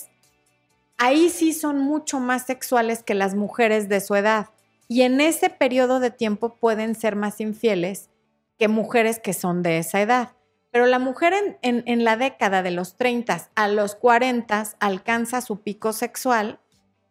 ahí 0.98 1.30
sí 1.30 1.52
son 1.52 1.78
mucho 1.78 2.20
más 2.20 2.46
sexuales 2.46 3.02
que 3.02 3.14
las 3.14 3.34
mujeres 3.34 3.88
de 3.88 4.00
su 4.00 4.14
edad. 4.14 4.48
Y 4.88 5.02
en 5.02 5.20
ese 5.20 5.50
periodo 5.50 6.00
de 6.00 6.10
tiempo 6.10 6.54
pueden 6.56 6.94
ser 6.94 7.16
más 7.16 7.40
infieles 7.40 8.10
que 8.58 8.68
mujeres 8.68 9.18
que 9.18 9.32
son 9.32 9.62
de 9.62 9.78
esa 9.78 10.00
edad. 10.00 10.32
Pero 10.70 10.86
la 10.86 10.98
mujer 10.98 11.58
en, 11.62 12.04
la 12.04 12.16
década 12.16 12.62
de 12.62 12.70
los 12.70 12.96
30 12.96 13.48
a 13.54 13.68
los 13.68 13.94
40 13.94 14.64
alcanza 14.78 15.40
su 15.40 15.62
pico 15.62 15.92
sexual 15.92 16.60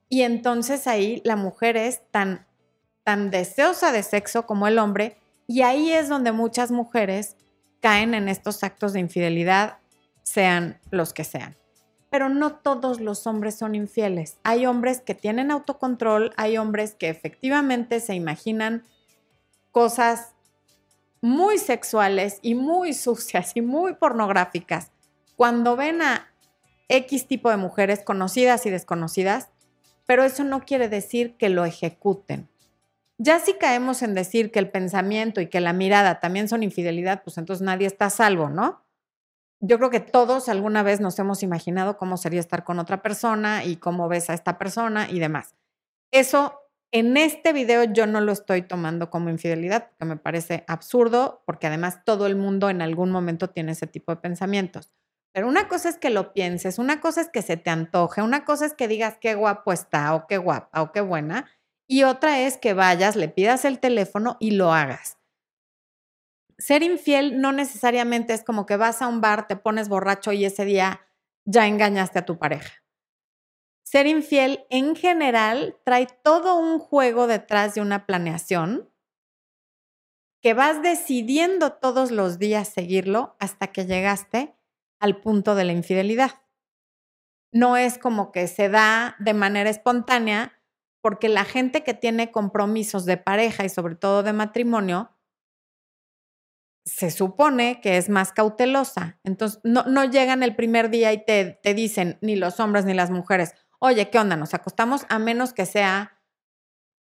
y 0.08 0.22
entonces 0.22 0.88
ahí 0.88 1.22
la 1.26 1.36
mujer 1.36 1.76
es 1.76 2.02
tan 2.12 2.46
tan 3.06 3.30
deseosa 3.30 3.92
de 3.92 4.04
sexo 4.04 4.48
como 4.48 4.68
el 4.68 4.80
hombre, 4.80 5.18
y 5.48 5.62
ahí 5.62 5.92
es 5.92 6.10
donde 6.10 6.32
muchas 6.32 6.72
mujeres 6.72 7.36
caen 7.80 8.14
en 8.14 8.30
estos 8.30 8.64
actos 8.64 8.94
de 8.94 9.00
infidelidad, 9.00 9.78
sean 10.24 10.80
los 10.90 11.14
que 11.14 11.24
sean. 11.24 11.56
Pero 12.10 12.30
no 12.30 12.56
todos 12.56 13.00
los 13.00 13.28
hombres 13.28 13.56
son 13.56 13.76
infieles. 13.76 14.38
Hay 14.44 14.66
hombres 14.66 15.02
que 15.02 15.16
tienen 15.16 15.52
autocontrol, 15.52 16.34
hay 16.38 16.58
hombres 16.58 16.96
que 16.96 17.10
efectivamente 17.10 18.00
se 18.00 18.16
imaginan 18.16 18.84
cosas 19.72 20.34
muy 21.22 21.58
sexuales 21.58 22.40
y 22.42 22.56
muy 22.56 22.94
sucias 22.96 23.52
y 23.56 23.62
muy 23.62 23.96
pornográficas. 23.96 24.92
Cuando 25.36 25.76
ven 25.76 26.02
a 26.02 26.28
X 26.88 27.28
tipo 27.28 27.50
de 27.50 27.58
mujeres 27.58 28.02
conocidas 28.04 28.66
y 28.66 28.70
desconocidas, 28.70 29.50
pero 30.06 30.24
eso 30.24 30.44
no 30.44 30.62
quiere 30.62 30.88
decir 30.88 31.36
que 31.36 31.50
lo 31.50 31.66
ejecuten. 31.66 32.48
Ya 33.18 33.40
si 33.40 33.54
caemos 33.54 34.02
en 34.02 34.14
decir 34.14 34.52
que 34.52 34.60
el 34.60 34.70
pensamiento 34.70 35.40
y 35.40 35.48
que 35.48 35.62
la 35.62 35.74
mirada 35.74 36.20
también 36.20 36.50
son 36.50 36.64
infidelidad, 36.64 37.24
pues 37.24 37.38
entonces 37.38 37.66
nadie 37.66 37.88
está 37.88 38.08
a 38.08 38.10
salvo, 38.10 38.50
¿no? 38.50 38.86
Yo 39.62 39.78
creo 39.78 39.90
que 39.90 40.02
todos 40.02 40.50
alguna 40.50 40.84
vez 40.84 41.00
nos 41.00 41.18
hemos 41.18 41.42
imaginado 41.42 41.98
cómo 41.98 42.18
sería 42.18 42.42
estar 42.42 42.66
con 42.66 42.78
otra 42.78 43.02
persona 43.02 43.64
y 43.64 43.78
cómo 43.78 44.10
ves 44.10 44.30
a 44.30 44.34
esta 44.34 44.58
persona 44.58 45.10
y 45.10 45.20
demás. 45.20 45.56
Eso 46.12 46.60
en 46.92 47.18
este 47.18 47.54
video 47.54 47.86
yo 47.86 48.06
no 48.06 48.22
lo 48.22 48.32
estoy 48.32 48.62
tomando 48.62 49.10
como 49.10 49.30
infidelidad 49.30 49.90
porque 49.90 50.06
me 50.06 50.18
parece 50.18 50.66
absurdo, 50.68 51.44
porque 51.46 51.68
además 51.68 52.04
todo 52.06 52.28
el 52.28 52.36
mundo 52.36 52.70
en 52.70 52.82
algún 52.82 53.12
momento 53.12 53.50
tiene 53.50 53.74
ese 53.74 53.88
tipo 53.88 54.14
de 54.14 54.22
pensamientos. 54.22 54.92
Pero 55.34 55.48
una 55.48 55.68
cosa 55.68 55.90
es 55.90 55.98
que 55.98 56.10
lo 56.10 56.32
pienses, 56.32 56.80
una 56.80 57.02
cosa 57.02 57.22
es 57.22 57.30
que 57.30 57.42
se 57.42 57.58
te 57.58 57.70
antoje, 57.70 58.22
una 58.22 58.46
cosa 58.46 58.66
es 58.66 58.74
que 58.74 58.88
digas 58.88 59.18
qué 59.20 59.36
guapo 59.36 59.74
está 59.74 60.16
o 60.16 60.28
qué 60.28 60.38
guapa 60.38 60.82
o 60.82 60.92
qué 60.94 61.02
buena, 61.02 61.46
y 61.88 62.04
otra 62.04 62.42
es 62.42 62.58
que 62.58 62.74
vayas, 62.74 63.16
le 63.16 63.30
pidas 63.30 63.66
el 63.66 63.80
teléfono 63.80 64.38
y 64.40 64.52
lo 64.52 64.74
hagas. 64.74 65.18
Ser 66.58 66.84
infiel 66.84 67.42
no 67.42 67.52
necesariamente 67.52 68.34
es 68.34 68.44
como 68.44 68.66
que 68.66 68.78
vas 68.78 69.02
a 69.02 69.08
un 69.08 69.22
bar, 69.22 69.48
te 69.48 69.56
pones 69.56 69.90
borracho 69.90 70.32
y 70.32 70.46
ese 70.46 70.66
día 70.66 71.02
ya 71.46 71.68
engañaste 71.68 72.20
a 72.20 72.26
tu 72.26 72.40
pareja. 72.40 72.84
Ser 73.84 74.08
infiel 74.08 74.66
en 74.70 74.96
general 74.96 75.78
trae 75.84 76.08
todo 76.24 76.58
un 76.58 76.80
juego 76.80 77.28
detrás 77.28 77.76
de 77.76 77.82
una 77.82 78.06
planeación 78.06 78.90
que 80.42 80.54
vas 80.54 80.82
decidiendo 80.82 81.74
todos 81.74 82.12
los 82.12 82.40
días 82.40 82.70
seguirlo 82.70 83.36
hasta 83.40 83.68
que 83.68 83.86
llegaste 83.86 84.56
al 85.00 85.20
punto 85.20 85.56
de 85.56 85.66
la 85.66 85.74
infidelidad. 85.74 86.44
No 87.52 87.78
es 87.78 87.98
como 87.98 88.32
que 88.32 88.48
se 88.48 88.70
da 88.70 89.16
de 89.20 89.34
manera 89.34 89.70
espontánea 89.70 90.55
porque 91.06 91.30
la 91.30 91.46
gente 91.46 91.84
que 91.84 91.94
tiene 91.94 92.32
compromisos 92.32 93.06
de 93.06 93.18
pareja 93.18 93.64
y 93.64 93.70
sobre 93.70 93.94
todo 93.94 94.24
de 94.24 94.34
matrimonio, 94.34 95.16
se 96.84 97.12
supone 97.12 97.80
que 97.80 97.98
es 97.98 98.10
más 98.10 98.32
cautelosa. 98.32 99.20
Entonces, 99.24 99.60
no, 99.64 99.84
no 99.84 100.06
llegan 100.06 100.42
el 100.42 100.56
primer 100.56 100.90
día 100.90 101.14
y 101.14 101.24
te, 101.24 101.60
te 101.62 101.76
dicen, 101.76 102.18
ni 102.22 102.36
los 102.36 102.60
hombres 102.60 102.86
ni 102.86 102.96
las 102.96 103.12
mujeres, 103.12 103.54
oye, 103.78 104.10
¿qué 104.10 104.18
onda? 104.18 104.36
Nos 104.36 104.56
acostamos 104.56 105.06
a 105.08 105.20
menos 105.20 105.54
que 105.54 105.68
sea 105.68 106.24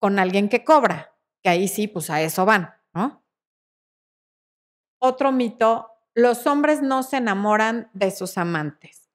con 0.01 0.19
alguien 0.19 0.49
que 0.49 0.65
cobra, 0.65 1.15
que 1.43 1.51
ahí 1.51 1.69
sí, 1.69 1.87
pues 1.87 2.09
a 2.09 2.23
eso 2.23 2.47
van, 2.47 2.71
¿no? 2.95 3.23
Otro 4.99 5.31
mito, 5.31 5.91
los 6.15 6.47
hombres 6.47 6.81
no 6.81 7.03
se 7.03 7.19
enamoran 7.19 7.91
de 7.93 8.11
sus 8.13 8.39
amantes. 8.39 9.11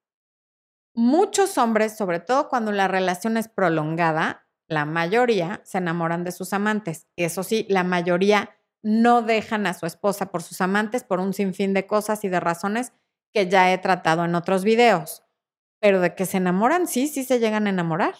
Muchos 0.93 1.57
hombres, 1.57 1.97
sobre 1.97 2.19
todo 2.19 2.49
cuando 2.49 2.71
la 2.71 2.87
relación 2.87 3.35
es 3.37 3.47
prolongada, 3.47 4.44
la 4.67 4.85
mayoría 4.85 5.61
se 5.63 5.77
enamoran 5.77 6.23
de 6.23 6.31
sus 6.31 6.53
amantes. 6.53 7.07
Eso 7.15 7.43
sí, 7.43 7.65
la 7.69 7.83
mayoría 7.83 8.51
no 8.81 9.21
dejan 9.21 9.65
a 9.67 9.73
su 9.73 9.85
esposa 9.85 10.27
por 10.27 10.43
sus 10.43 10.61
amantes 10.61 11.03
por 11.03 11.19
un 11.19 11.33
sinfín 11.33 11.73
de 11.73 11.87
cosas 11.87 12.23
y 12.23 12.29
de 12.29 12.39
razones 12.39 12.93
que 13.33 13.47
ya 13.49 13.73
he 13.73 13.77
tratado 13.77 14.25
en 14.25 14.35
otros 14.35 14.63
videos. 14.63 15.23
Pero 15.81 15.99
de 16.01 16.15
que 16.15 16.25
se 16.25 16.37
enamoran, 16.37 16.87
sí, 16.87 17.07
sí 17.07 17.23
se 17.23 17.39
llegan 17.39 17.67
a 17.67 17.71
enamorar. 17.71 18.15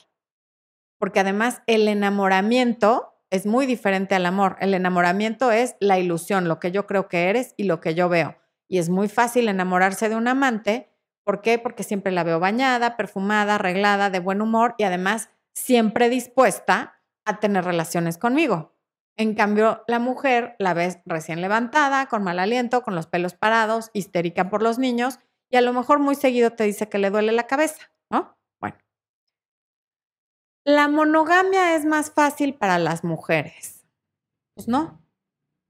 Porque 0.99 1.19
además 1.19 1.61
el 1.67 1.87
enamoramiento 1.87 3.13
es 3.29 3.45
muy 3.45 3.65
diferente 3.65 4.15
al 4.15 4.25
amor. 4.25 4.57
El 4.59 4.73
enamoramiento 4.73 5.51
es 5.51 5.75
la 5.79 5.99
ilusión, 5.99 6.47
lo 6.47 6.59
que 6.59 6.71
yo 6.71 6.87
creo 6.87 7.07
que 7.07 7.29
eres 7.29 7.53
y 7.57 7.63
lo 7.63 7.81
que 7.81 7.95
yo 7.95 8.09
veo. 8.09 8.35
Y 8.67 8.79
es 8.79 8.89
muy 8.89 9.07
fácil 9.07 9.47
enamorarse 9.47 10.09
de 10.09 10.15
un 10.15 10.27
amante. 10.27 10.89
¿Por 11.23 11.41
qué? 11.41 11.59
Porque 11.59 11.83
siempre 11.83 12.11
la 12.11 12.23
veo 12.23 12.39
bañada, 12.39 12.97
perfumada, 12.97 13.55
arreglada, 13.55 14.09
de 14.09 14.19
buen 14.19 14.41
humor 14.41 14.75
y 14.77 14.83
además 14.83 15.29
siempre 15.55 16.09
dispuesta 16.09 17.01
a 17.25 17.39
tener 17.39 17.65
relaciones 17.65 18.17
conmigo. 18.17 18.75
En 19.17 19.33
cambio, 19.33 19.83
la 19.87 19.99
mujer 19.99 20.55
la 20.59 20.73
ves 20.73 20.99
recién 21.05 21.41
levantada, 21.41 22.07
con 22.07 22.23
mal 22.23 22.37
aliento, 22.37 22.83
con 22.83 22.95
los 22.95 23.07
pelos 23.07 23.33
parados, 23.33 23.89
histérica 23.93 24.49
por 24.49 24.61
los 24.61 24.77
niños 24.77 25.19
y 25.49 25.55
a 25.55 25.61
lo 25.61 25.71
mejor 25.71 25.99
muy 25.99 26.15
seguido 26.15 26.51
te 26.51 26.65
dice 26.65 26.89
que 26.89 26.97
le 26.97 27.09
duele 27.09 27.31
la 27.31 27.47
cabeza, 27.47 27.91
¿no? 28.11 28.37
Bueno. 28.59 28.77
¿La 30.65 30.89
monogamia 30.89 31.75
es 31.75 31.85
más 31.85 32.11
fácil 32.11 32.55
para 32.55 32.77
las 32.77 33.03
mujeres? 33.03 33.87
Pues 34.55 34.67
no, 34.67 35.01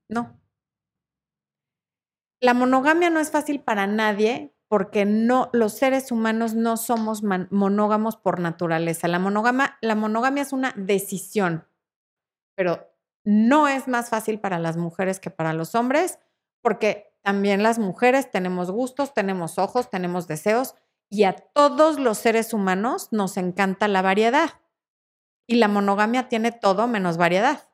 no. 0.10 0.40
La 2.42 2.54
monogamia 2.54 3.10
no 3.10 3.20
es 3.20 3.30
fácil 3.30 3.62
para 3.62 3.86
nadie 3.86 4.55
porque 4.68 5.06
no, 5.06 5.50
los 5.54 5.74
seres 5.74 6.12
humanos 6.12 6.56
no 6.56 6.78
somos 6.78 7.24
monógamos 7.24 8.18
por 8.18 8.40
naturaleza. 8.40 9.08
La 9.08 9.20
monogamia, 9.20 9.78
la 9.82 9.96
monogamia 9.96 10.44
es 10.44 10.54
una 10.54 10.74
decisión, 10.76 11.68
pero 12.56 12.92
no 13.24 13.68
es 13.68 13.88
más 13.88 14.10
fácil 14.10 14.40
para 14.40 14.60
las 14.60 14.78
mujeres 14.78 15.20
que 15.20 15.30
para 15.30 15.54
los 15.54 15.76
hombres, 15.76 16.20
porque 16.62 17.14
también 17.22 17.64
las 17.64 17.80
mujeres 17.80 18.32
tenemos 18.32 18.72
gustos, 18.72 19.14
tenemos 19.14 19.58
ojos, 19.58 19.90
tenemos 19.90 20.28
deseos 20.28 20.76
y 21.10 21.24
a 21.24 21.34
todos 21.34 22.00
los 22.00 22.18
seres 22.18 22.54
humanos 22.54 23.10
nos 23.12 23.38
encanta 23.38 23.88
la 23.88 24.02
variedad. 24.02 24.62
Y 25.48 25.56
la 25.56 25.68
monogamia 25.68 26.28
tiene 26.28 26.52
todo 26.52 26.88
menos 26.88 27.18
variedad. 27.18 27.70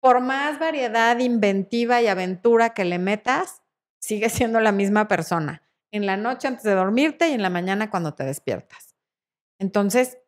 Por 0.00 0.20
más 0.20 0.58
variedad, 0.58 1.18
inventiva 1.18 2.00
y 2.02 2.08
aventura 2.08 2.70
que 2.74 2.84
le 2.84 2.98
metas, 2.98 3.62
sigue 4.00 4.28
siendo 4.28 4.60
la 4.60 4.72
misma 4.72 5.06
persona. 5.06 5.62
En 5.92 6.06
la 6.06 6.16
noche 6.16 6.48
antes 6.48 6.64
de 6.64 6.74
dormirte 6.74 7.28
y 7.28 7.32
en 7.32 7.42
la 7.42 7.50
mañana 7.50 7.90
cuando 7.90 8.14
te 8.14 8.24
despiertas. 8.24 8.94
Entonces, 9.58 10.18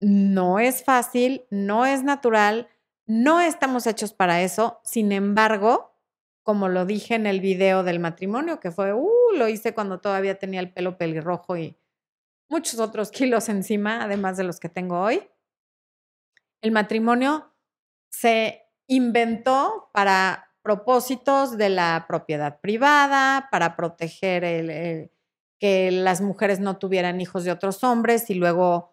no 0.00 0.58
es 0.58 0.84
fácil, 0.84 1.46
no 1.50 1.86
es 1.86 2.02
natural, 2.02 2.68
no 3.06 3.40
estamos 3.40 3.86
hechos 3.86 4.12
para 4.12 4.42
eso, 4.42 4.80
sin 4.84 5.12
embargo, 5.12 5.94
como 6.42 6.68
lo 6.68 6.84
dije 6.84 7.14
en 7.14 7.26
el 7.26 7.40
video 7.40 7.82
del 7.82 8.00
matrimonio, 8.00 8.60
que 8.60 8.70
fue, 8.70 8.92
uh, 8.92 9.32
lo 9.36 9.48
hice 9.48 9.74
cuando 9.74 10.00
todavía 10.00 10.38
tenía 10.38 10.60
el 10.60 10.72
pelo 10.72 10.98
pelirrojo 10.98 11.56
y 11.56 11.78
muchos 12.48 12.78
otros 12.80 13.10
kilos 13.12 13.48
encima, 13.48 14.04
además 14.04 14.36
de 14.36 14.44
los 14.44 14.60
que 14.60 14.68
tengo 14.68 15.00
hoy. 15.00 15.22
El 16.60 16.70
matrimonio 16.70 17.52
se 18.10 18.62
inventó 18.86 19.90
para 19.92 20.50
propósitos 20.62 21.58
de 21.58 21.68
la 21.68 22.04
propiedad 22.08 22.60
privada, 22.60 23.48
para 23.50 23.76
proteger 23.76 25.10
que 25.64 25.90
las 25.90 26.20
mujeres 26.20 26.60
no 26.60 26.76
tuvieran 26.76 27.22
hijos 27.22 27.42
de 27.42 27.50
otros 27.50 27.84
hombres 27.84 28.28
y 28.28 28.34
luego 28.34 28.92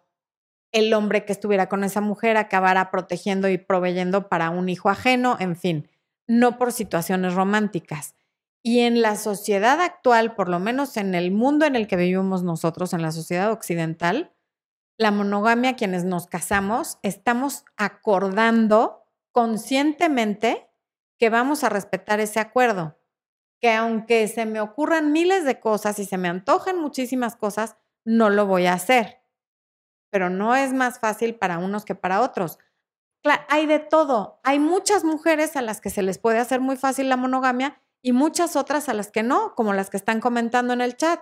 el 0.71 0.93
hombre 0.93 1.25
que 1.25 1.34
estuviera 1.34 1.67
con 1.67 1.84
esa 1.84 1.99
mujer 1.99 2.38
acabara 2.38 2.91
protegiendo 2.91 3.49
y 3.49 3.57
proveyendo 3.57 4.29
para 4.29 4.51
un 4.51 4.69
hijo 4.69 4.88
ajeno, 4.88 5.36
en 5.41 5.57
fin, 5.57 5.89
no 6.27 6.57
por 6.57 6.71
situaciones 6.71 7.34
románticas. 7.34 8.15
Y 8.63 8.79
en 8.79 9.01
la 9.01 9.17
sociedad 9.17 9.81
actual, 9.81 10.34
por 10.34 10.47
lo 10.47 10.62
menos 10.62 10.95
en 10.95 11.13
el 11.13 11.31
mundo 11.31 11.65
en 11.65 11.75
el 11.75 11.88
que 11.89 11.97
vivimos 11.97 12.41
nosotros, 12.41 12.93
en 12.93 13.01
la 13.01 13.12
sociedad 13.12 13.51
occidental, 13.51 14.31
la 14.97 15.12
monogamia, 15.12 15.75
quienes 15.75 16.05
nos 16.05 16.25
casamos, 16.27 16.99
estamos 17.03 17.65
acordando 17.75 19.03
conscientemente 19.34 20.69
que 21.17 21.29
vamos 21.29 21.65
a 21.65 21.69
respetar 21.69 22.21
ese 22.21 22.39
acuerdo, 22.39 22.97
que 23.62 23.71
aunque 23.71 24.28
se 24.28 24.45
me 24.45 24.60
ocurran 24.60 25.12
miles 25.12 25.45
de 25.45 25.60
cosas 25.60 26.00
y 26.00 26.06
se 26.06 26.17
me 26.17 26.28
antojen 26.28 26.80
muchísimas 26.80 27.36
cosas, 27.36 27.78
no 28.04 28.30
lo 28.30 28.47
voy 28.47 28.65
a 28.65 28.74
hacer 28.74 29.21
pero 30.12 30.30
no 30.30 30.56
es 30.56 30.74
más 30.74 31.00
fácil 31.00 31.36
para 31.36 31.58
unos 31.58 31.86
que 31.86 31.95
para 31.95 32.21
otros. 32.21 32.60
hay 33.47 33.65
de 33.65 33.80
todo. 33.80 34.39
Hay 34.43 34.60
muchas 34.60 35.04
mujeres 35.04 35.56
a 35.56 35.62
las 35.62 35.82
que 35.82 35.89
se 35.89 36.04
les 36.04 36.19
puede 36.19 36.38
hacer 36.38 36.60
muy 36.60 36.76
fácil 36.76 37.10
la 37.10 37.17
monogamia 37.17 37.82
y 38.04 38.12
muchas 38.12 38.56
otras 38.56 38.89
a 38.89 38.93
las 38.93 39.10
que 39.10 39.24
no, 39.24 39.56
como 39.56 39.74
las 39.74 39.89
que 39.89 39.97
están 39.97 40.19
comentando 40.19 40.74
en 40.74 40.82
el 40.82 40.97
chat. 40.97 41.21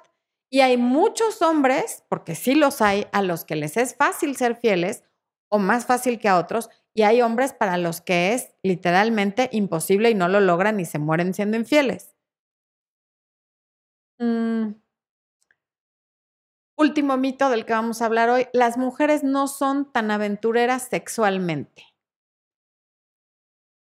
Y 0.50 0.62
hay 0.62 0.78
muchos 0.78 1.42
hombres, 1.42 2.04
porque 2.10 2.36
sí 2.36 2.56
los 2.56 2.82
hay, 2.82 3.08
a 3.12 3.22
los 3.22 3.46
que 3.46 3.56
les 3.56 3.78
es 3.78 3.96
fácil 3.96 4.36
ser 4.36 4.56
fieles 4.56 5.04
o 5.50 5.60
más 5.60 5.86
fácil 5.86 6.20
que 6.20 6.30
a 6.30 6.38
otros, 6.38 6.70
y 6.94 7.04
hay 7.04 7.22
hombres 7.22 7.54
para 7.54 7.78
los 7.78 8.02
que 8.02 8.34
es 8.34 8.52
literalmente 8.64 9.50
imposible 9.52 10.10
y 10.10 10.16
no 10.16 10.28
lo 10.28 10.40
logran 10.40 10.80
y 10.80 10.86
se 10.86 11.00
mueren 11.00 11.34
siendo 11.34 11.58
infieles. 11.58 12.16
Mm, 14.20 14.74
Último 16.76 17.16
mito 17.16 17.52
del 17.52 17.64
que 17.64 17.74
vamos 17.74 18.02
a 18.02 18.08
hablar 18.08 18.30
hoy, 18.32 18.48
las 18.54 18.76
mujeres 18.76 19.24
no 19.24 19.48
son 19.48 19.92
tan 19.92 20.10
aventureras 20.10 20.88
sexualmente. 20.90 21.84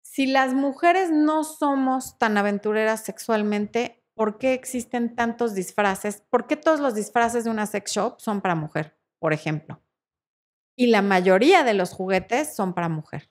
Si 0.02 0.26
las 0.26 0.54
mujeres 0.54 1.10
no 1.12 1.44
somos 1.44 2.18
tan 2.18 2.36
aventureras 2.36 3.04
sexualmente, 3.04 4.02
¿por 4.14 4.38
qué 4.38 4.52
existen 4.54 5.14
tantos 5.14 5.54
disfraces? 5.54 6.22
¿Por 6.30 6.46
qué 6.46 6.56
todos 6.56 6.80
los 6.80 6.94
disfraces 6.94 7.44
de 7.44 7.50
una 7.50 7.66
sex 7.66 7.92
shop 7.92 8.20
son 8.20 8.40
para 8.40 8.54
mujer, 8.56 8.98
por 9.20 9.32
ejemplo? 9.32 9.80
Y 10.76 10.88
la 10.88 11.02
mayoría 11.02 11.64
de 11.64 11.74
los 11.74 11.92
juguetes 11.92 12.56
son 12.56 12.74
para 12.74 12.88
mujer, 12.88 13.30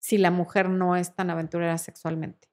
si 0.00 0.18
la 0.18 0.30
mujer 0.30 0.70
no 0.70 0.96
es 0.96 1.14
tan 1.14 1.30
aventurera 1.30 1.78
sexualmente. 1.78 2.48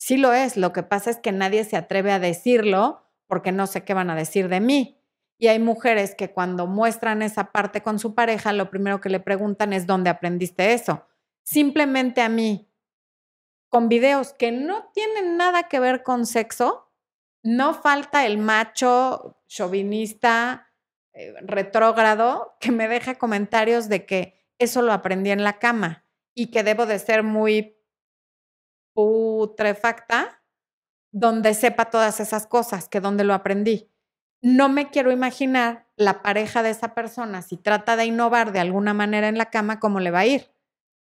Sí 0.00 0.16
lo 0.16 0.32
es, 0.32 0.56
lo 0.56 0.72
que 0.72 0.82
pasa 0.82 1.10
es 1.10 1.18
que 1.18 1.30
nadie 1.30 1.62
se 1.64 1.76
atreve 1.76 2.10
a 2.10 2.18
decirlo 2.18 3.06
porque 3.26 3.52
no 3.52 3.66
sé 3.66 3.84
qué 3.84 3.92
van 3.92 4.08
a 4.08 4.16
decir 4.16 4.48
de 4.48 4.58
mí. 4.58 4.98
Y 5.38 5.48
hay 5.48 5.58
mujeres 5.58 6.14
que 6.14 6.32
cuando 6.32 6.66
muestran 6.66 7.20
esa 7.20 7.52
parte 7.52 7.82
con 7.82 7.98
su 7.98 8.14
pareja, 8.14 8.54
lo 8.54 8.70
primero 8.70 9.02
que 9.02 9.10
le 9.10 9.20
preguntan 9.20 9.74
es 9.74 9.86
dónde 9.86 10.08
aprendiste 10.08 10.72
eso. 10.72 11.06
Simplemente 11.42 12.22
a 12.22 12.30
mí, 12.30 12.72
con 13.68 13.90
videos 13.90 14.32
que 14.32 14.52
no 14.52 14.90
tienen 14.94 15.36
nada 15.36 15.64
que 15.64 15.80
ver 15.80 16.02
con 16.02 16.24
sexo, 16.24 16.90
no 17.42 17.74
falta 17.74 18.24
el 18.24 18.38
macho 18.38 19.38
chauvinista 19.48 20.72
eh, 21.12 21.34
retrógrado 21.42 22.56
que 22.58 22.72
me 22.72 22.88
deja 22.88 23.16
comentarios 23.16 23.90
de 23.90 24.06
que 24.06 24.46
eso 24.58 24.80
lo 24.80 24.92
aprendí 24.94 25.30
en 25.30 25.44
la 25.44 25.58
cama 25.58 26.06
y 26.34 26.50
que 26.50 26.62
debo 26.62 26.86
de 26.86 26.98
ser 26.98 27.22
muy 27.22 27.79
putrefacta 29.04 30.42
donde 31.12 31.54
sepa 31.54 31.90
todas 31.90 32.20
esas 32.20 32.46
cosas, 32.46 32.88
que 32.88 33.00
donde 33.00 33.24
lo 33.24 33.34
aprendí 33.34 33.90
no 34.42 34.68
me 34.68 34.90
quiero 34.90 35.12
imaginar 35.12 35.86
la 35.96 36.22
pareja 36.22 36.62
de 36.62 36.70
esa 36.70 36.94
persona, 36.94 37.42
si 37.42 37.56
trata 37.56 37.96
de 37.96 38.06
innovar 38.06 38.52
de 38.52 38.60
alguna 38.60 38.94
manera 38.94 39.28
en 39.28 39.36
la 39.38 39.50
cama, 39.50 39.80
cómo 39.80 40.00
le 40.00 40.10
va 40.10 40.20
a 40.20 40.26
ir. 40.26 40.50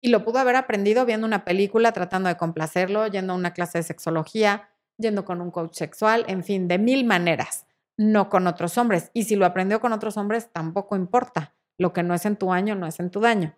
Y 0.01 0.09
lo 0.09 0.25
pudo 0.25 0.39
haber 0.39 0.57
aprendido 0.57 1.07
viendo 1.07 1.27
una 1.27 1.45
película, 1.45 1.93
tratando 1.93 2.29
de 2.29 2.37
complacerlo, 2.37 3.07
yendo 3.07 3.33
a 3.33 3.37
una 3.37 3.53
clase 3.53 3.79
de 3.79 3.85
sexología, 3.85 4.71
yendo 4.99 5.25
con 5.25 5.41
un 5.41 5.53
coach 5.53 5.75
sexual, 5.75 6.25
en 6.27 6.43
fin, 6.43 6.67
de 6.67 6.79
mil 6.79 7.05
maneras, 7.05 7.67
no 7.97 8.29
con 8.29 8.49
otros 8.49 8.77
hombres. 8.79 9.11
Y 9.15 9.25
si 9.25 9.37
lo 9.37 9.47
aprendió 9.47 9.81
con 9.81 9.93
otros 9.93 10.17
hombres, 10.17 10.51
tampoco 10.53 10.97
importa. 10.97 11.55
Lo 11.79 11.93
que 11.93 12.03
no 12.03 12.15
es 12.15 12.27
en 12.27 12.37
tu 12.37 12.53
año, 12.53 12.75
no 12.75 12.87
es 12.87 12.99
en 12.99 13.11
tu 13.11 13.21
daño. 13.21 13.57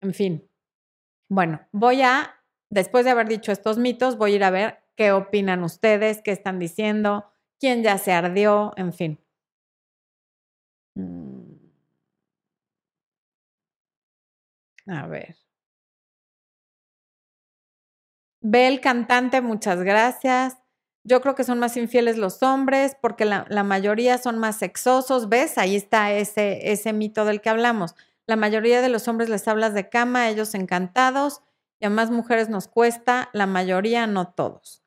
En 0.00 0.14
fin. 0.14 0.48
Bueno, 1.28 1.60
voy 1.72 2.00
a, 2.00 2.42
después 2.70 3.04
de 3.04 3.10
haber 3.12 3.28
dicho 3.28 3.52
estos 3.52 3.78
mitos, 3.78 4.16
voy 4.18 4.32
a 4.32 4.36
ir 4.36 4.44
a 4.44 4.50
ver 4.50 4.78
qué 4.96 5.12
opinan 5.12 5.64
ustedes, 5.64 6.22
qué 6.22 6.32
están 6.32 6.58
diciendo 6.58 7.26
quién 7.58 7.82
ya 7.82 7.98
se 7.98 8.12
ardió, 8.12 8.72
en 8.76 8.92
fin. 8.92 9.18
Mm. 10.96 11.54
A 14.86 15.06
ver. 15.06 15.36
Ve 18.42 18.68
el 18.68 18.80
cantante, 18.80 19.40
muchas 19.40 19.82
gracias. 19.82 20.58
Yo 21.04 21.20
creo 21.20 21.34
que 21.34 21.44
son 21.44 21.58
más 21.58 21.76
infieles 21.76 22.18
los 22.18 22.42
hombres 22.42 22.96
porque 23.00 23.24
la, 23.24 23.46
la 23.48 23.62
mayoría 23.64 24.18
son 24.18 24.38
más 24.38 24.56
sexosos. 24.56 25.28
¿Ves? 25.28 25.58
Ahí 25.58 25.76
está 25.76 26.12
ese, 26.12 26.70
ese 26.72 26.92
mito 26.92 27.24
del 27.24 27.40
que 27.40 27.48
hablamos. 27.50 27.94
La 28.26 28.36
mayoría 28.36 28.82
de 28.82 28.88
los 28.88 29.08
hombres 29.08 29.28
les 29.28 29.48
hablas 29.48 29.74
de 29.74 29.88
cama, 29.88 30.28
ellos 30.28 30.54
encantados, 30.54 31.42
a 31.84 31.90
más 31.90 32.10
mujeres 32.10 32.48
nos 32.48 32.68
cuesta, 32.68 33.30
la 33.32 33.46
mayoría, 33.46 34.06
no 34.06 34.32
todos. 34.32 34.82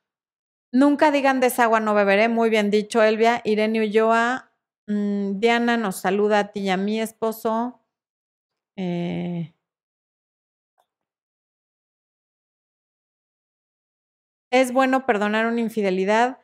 Nunca 0.72 1.12
digan 1.12 1.40
de 1.40 1.48
esa 1.48 1.64
agua 1.64 1.80
no 1.80 1.94
beberé, 1.94 2.30
muy 2.30 2.50
bien 2.50 2.70
dicho, 2.72 3.02
Elvia. 3.02 3.42
Irene 3.46 3.82
Ulloa, 3.82 4.52
mm, 4.88 5.40
Diana 5.40 5.78
nos 5.78 5.98
saluda 5.98 6.40
a 6.40 6.52
ti 6.52 6.62
y 6.62 6.70
a 6.70 6.78
mi 6.78 7.00
esposo. 7.00 7.82
Eh, 8.76 9.54
¿Es 14.52 14.72
bueno 14.72 15.06
perdonar 15.06 15.46
una 15.46 15.62
infidelidad? 15.62 16.40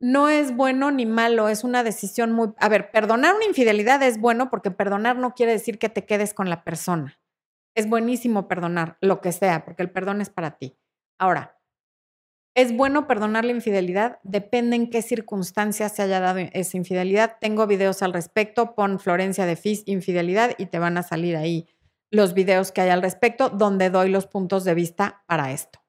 No 0.00 0.28
es 0.28 0.54
bueno 0.56 0.90
ni 0.90 1.06
malo, 1.06 1.48
es 1.48 1.64
una 1.64 1.84
decisión 1.84 2.32
muy... 2.32 2.52
A 2.58 2.68
ver, 2.68 2.90
perdonar 2.90 3.34
una 3.36 3.44
infidelidad 3.44 4.02
es 4.02 4.18
bueno 4.18 4.50
porque 4.50 4.70
perdonar 4.70 5.16
no 5.16 5.34
quiere 5.34 5.52
decir 5.52 5.78
que 5.78 5.88
te 5.88 6.04
quedes 6.04 6.34
con 6.34 6.50
la 6.50 6.64
persona. 6.64 7.21
Es 7.74 7.88
buenísimo 7.88 8.48
perdonar 8.48 8.98
lo 9.00 9.20
que 9.20 9.32
sea, 9.32 9.64
porque 9.64 9.82
el 9.82 9.90
perdón 9.90 10.20
es 10.20 10.30
para 10.30 10.58
ti. 10.58 10.76
Ahora, 11.18 11.58
¿es 12.54 12.76
bueno 12.76 13.06
perdonar 13.06 13.44
la 13.44 13.52
infidelidad? 13.52 14.18
Depende 14.22 14.76
en 14.76 14.90
qué 14.90 15.02
circunstancias 15.02 15.92
se 15.94 16.02
haya 16.02 16.20
dado 16.20 16.40
esa 16.52 16.76
infidelidad. 16.76 17.38
Tengo 17.40 17.66
videos 17.66 18.02
al 18.02 18.12
respecto, 18.12 18.74
pon 18.74 19.00
Florencia 19.00 19.46
de 19.46 19.56
Fis 19.56 19.82
infidelidad 19.86 20.54
y 20.58 20.66
te 20.66 20.78
van 20.78 20.98
a 20.98 21.02
salir 21.02 21.36
ahí 21.36 21.68
los 22.10 22.34
videos 22.34 22.72
que 22.72 22.82
hay 22.82 22.90
al 22.90 23.02
respecto 23.02 23.48
donde 23.48 23.88
doy 23.90 24.10
los 24.10 24.26
puntos 24.26 24.64
de 24.64 24.74
vista 24.74 25.24
para 25.26 25.52
esto. 25.52 25.80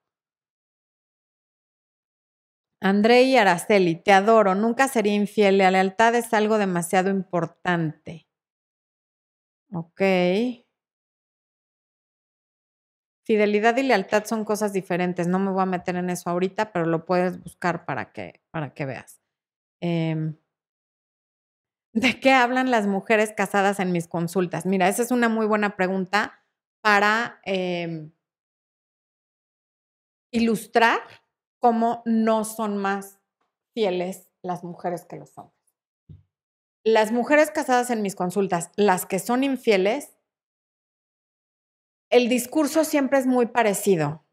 André 2.80 3.22
y 3.24 3.36
Araceli, 3.36 3.96
te 3.96 4.12
adoro, 4.12 4.54
nunca 4.54 4.88
sería 4.88 5.14
infiel, 5.14 5.58
la 5.58 5.70
lealtad 5.70 6.14
es 6.14 6.32
algo 6.34 6.58
demasiado 6.58 7.10
importante. 7.10 8.26
Ok. 9.72 10.00
Fidelidad 13.24 13.76
y 13.78 13.82
lealtad 13.82 14.24
son 14.26 14.44
cosas 14.44 14.72
diferentes, 14.72 15.28
no 15.28 15.38
me 15.38 15.50
voy 15.50 15.62
a 15.62 15.66
meter 15.66 15.96
en 15.96 16.10
eso 16.10 16.28
ahorita, 16.30 16.72
pero 16.72 16.84
lo 16.86 17.06
puedes 17.06 17.42
buscar 17.42 17.86
para 17.86 18.12
que, 18.12 18.42
para 18.50 18.74
que 18.74 18.84
veas. 18.84 19.20
Em, 19.80 20.36
¿De 21.94 22.18
qué 22.20 22.32
hablan 22.32 22.70
las 22.70 22.86
mujeres 22.86 23.32
casadas 23.36 23.78
en 23.78 23.92
mis 23.92 24.08
consultas? 24.08 24.66
Mira, 24.66 24.88
esa 24.88 25.02
es 25.02 25.10
una 25.12 25.28
muy 25.28 25.46
buena 25.46 25.76
pregunta 25.76 26.42
para 26.82 27.38
em, 27.44 28.10
ilustrar 30.32 31.00
cómo 31.60 32.02
no 32.04 32.44
son 32.44 32.76
más 32.76 33.20
fieles 33.72 34.28
las 34.42 34.64
mujeres 34.64 35.04
que 35.04 35.16
los 35.16 35.38
hombres. 35.38 35.54
Las 36.84 37.12
mujeres 37.12 37.50
casadas 37.50 37.90
en 37.90 38.02
mis 38.02 38.16
consultas, 38.16 38.70
las 38.76 39.06
que 39.06 39.18
son 39.20 39.44
infieles, 39.44 40.13
el 42.14 42.28
discurso 42.28 42.84
siempre 42.84 43.18
es 43.18 43.26
muy 43.26 43.46
parecido. 43.46 44.24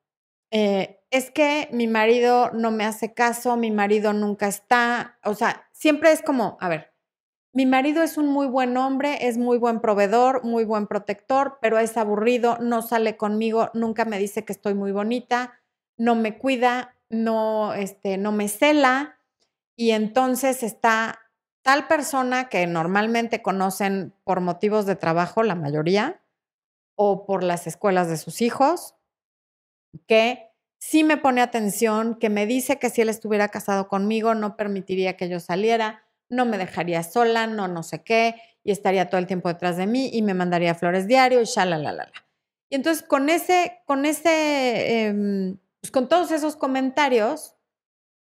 Eh, 0.52 1.00
es 1.10 1.32
que 1.32 1.68
mi 1.72 1.88
marido 1.88 2.52
no 2.52 2.70
me 2.70 2.86
hace 2.86 3.16
caso, 3.16 3.58
mi 3.58 3.72
marido 3.72 4.14
nunca 4.14 4.48
está, 4.48 5.18
o 5.24 5.34
sea, 5.34 5.68
siempre 5.72 6.12
es 6.12 6.22
como, 6.22 6.58
a 6.62 6.70
ver, 6.70 6.94
mi 7.54 7.66
marido 7.66 8.04
es 8.04 8.18
un 8.18 8.28
muy 8.28 8.46
buen 8.46 8.78
hombre, 8.78 9.28
es 9.28 9.40
muy 9.40 9.58
buen 9.58 9.82
proveedor, 9.82 10.44
muy 10.44 10.64
buen 10.64 10.86
protector, 10.86 11.58
pero 11.60 11.80
es 11.80 11.98
aburrido, 11.98 12.60
no 12.60 12.84
sale 12.84 13.18
conmigo, 13.18 13.72
nunca 13.74 14.06
me 14.06 14.20
dice 14.20 14.46
que 14.46 14.54
estoy 14.54 14.76
muy 14.76 14.92
bonita, 14.92 15.60
no 15.98 16.14
me 16.14 16.38
cuida, 16.38 16.96
no, 17.10 17.74
este, 17.74 18.20
no 18.20 18.32
me 18.32 18.48
cela 18.48 19.18
y 19.76 19.90
entonces 19.90 20.62
está 20.62 21.20
tal 21.64 21.88
persona 21.88 22.48
que 22.48 22.68
normalmente 22.68 23.42
conocen 23.42 24.14
por 24.24 24.40
motivos 24.40 24.86
de 24.86 24.96
trabajo, 24.96 25.42
la 25.42 25.56
mayoría, 25.56 26.21
o 26.96 27.26
por 27.26 27.44
las 27.44 27.68
escuelas 27.68 28.10
de 28.10 28.18
sus 28.18 28.42
hijos, 28.42 28.96
que 30.08 30.50
sí 30.80 31.04
me 31.04 31.18
pone 31.18 31.42
atención, 31.42 32.16
que 32.16 32.30
me 32.30 32.46
dice 32.46 32.80
que 32.80 32.90
si 32.90 33.02
él 33.02 33.10
estuviera 33.10 33.50
casado 33.50 33.88
conmigo 33.88 34.36
no 34.36 34.58
permitiría 34.58 35.18
que 35.18 35.30
yo 35.30 35.40
saliera, 35.40 36.04
no 36.30 36.46
me 36.46 36.58
dejaría 36.58 37.04
sola, 37.04 37.48
no 37.48 37.68
no 37.68 37.84
sé 37.84 38.04
qué, 38.04 38.36
y 38.64 38.72
estaría 38.72 39.10
todo 39.10 39.20
el 39.20 39.28
tiempo 39.28 39.50
detrás 39.50 39.78
de 39.78 39.88
mí 39.88 40.10
y 40.14 40.22
me 40.22 40.34
mandaría 40.34 40.76
flores 40.76 41.08
diario 41.08 41.42
y 41.42 41.46
la 41.66 42.12
Y 42.70 42.76
entonces 42.76 43.04
con 43.04 43.30
ese, 43.30 43.82
con 43.86 44.06
ese 44.06 45.06
em, 45.06 45.58
pues 45.82 45.92
con 45.92 46.08
todos 46.08 46.32
esos 46.32 46.56
comentarios, 46.56 47.56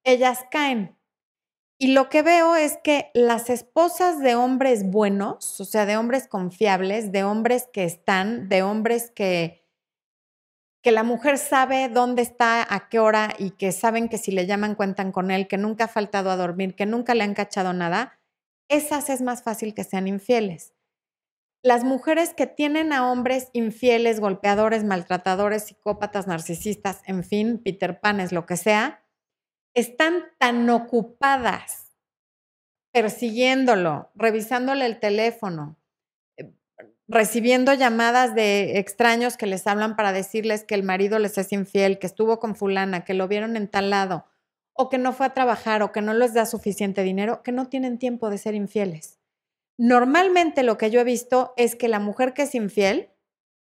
ellas 0.04 0.40
caen. 0.52 0.96
Y 1.84 1.94
lo 1.94 2.10
que 2.10 2.22
veo 2.22 2.56
es 2.56 2.78
que 2.84 3.10
las 3.16 3.50
esposas 3.50 4.20
de 4.20 4.36
hombres 4.36 4.88
buenos, 4.88 5.60
o 5.60 5.66
sea, 5.66 5.88
de 5.88 5.98
hombres 5.98 6.28
confiables, 6.28 7.12
de 7.12 7.24
hombres 7.24 7.68
que 7.74 7.86
están, 7.86 8.50
de 8.50 8.62
hombres 8.62 9.10
que, 9.10 9.66
que 10.84 10.92
la 10.92 11.02
mujer 11.02 11.40
sabe 11.40 11.90
dónde 11.90 12.22
está, 12.22 12.72
a 12.72 12.88
qué 12.88 13.00
hora 13.00 13.34
y 13.40 13.50
que 13.58 13.72
saben 13.72 14.10
que 14.10 14.20
si 14.20 14.32
le 14.32 14.46
llaman 14.46 14.76
cuentan 14.76 15.12
con 15.12 15.32
él, 15.32 15.48
que 15.48 15.58
nunca 15.58 15.86
ha 15.86 15.88
faltado 15.88 16.30
a 16.30 16.36
dormir, 16.36 16.76
que 16.76 16.86
nunca 16.86 17.16
le 17.16 17.24
han 17.24 17.34
cachado 17.34 17.74
nada, 17.74 18.20
esas 18.70 19.10
es 19.10 19.24
más 19.24 19.42
fácil 19.42 19.74
que 19.74 19.84
sean 19.84 20.08
infieles. 20.08 20.76
Las 21.64 21.84
mujeres 21.84 22.36
que 22.36 22.46
tienen 22.46 22.94
a 22.94 23.12
hombres 23.12 23.50
infieles, 23.54 24.20
golpeadores, 24.20 24.84
maltratadores, 24.84 25.64
psicópatas, 25.64 26.28
narcisistas, 26.28 27.02
en 27.08 27.24
fin, 27.24 27.60
Peter 27.64 28.00
Panes, 28.00 28.32
lo 28.32 28.46
que 28.46 28.58
sea, 28.58 29.01
están 29.74 30.26
tan 30.38 30.70
ocupadas 30.70 31.92
persiguiéndolo, 32.92 34.12
revisándole 34.16 34.86
el 34.86 35.00
teléfono, 35.00 35.78
eh, 36.38 36.52
recibiendo 37.08 37.74
llamadas 37.74 38.36
de 38.36 38.80
extraños 38.80 39.38
que 39.38 39.48
les 39.48 39.66
hablan 39.68 39.96
para 39.96 40.12
decirles 40.12 40.64
que 40.64 40.76
el 40.76 40.84
marido 40.84 41.20
les 41.20 41.38
es 41.38 41.54
infiel, 41.54 42.00
que 42.00 42.08
estuvo 42.08 42.40
con 42.40 42.56
fulana, 42.56 43.06
que 43.06 43.14
lo 43.14 43.28
vieron 43.28 43.56
en 43.56 43.70
tal 43.70 43.90
lado, 43.90 44.26
o 44.74 44.90
que 44.90 44.98
no 44.98 45.14
fue 45.14 45.26
a 45.26 45.34
trabajar, 45.34 45.84
o 45.84 45.92
que 45.92 46.02
no 46.02 46.14
les 46.14 46.34
da 46.34 46.46
suficiente 46.46 47.04
dinero, 47.04 47.44
que 47.44 47.52
no 47.52 47.70
tienen 47.70 47.98
tiempo 47.98 48.30
de 48.30 48.38
ser 48.38 48.56
infieles. 48.56 49.20
Normalmente 49.78 50.64
lo 50.64 50.78
que 50.78 50.92
yo 50.92 51.00
he 51.00 51.06
visto 51.06 51.54
es 51.56 51.76
que 51.76 51.88
la 51.88 52.00
mujer 52.00 52.34
que 52.34 52.44
es 52.44 52.56
infiel 52.56 53.10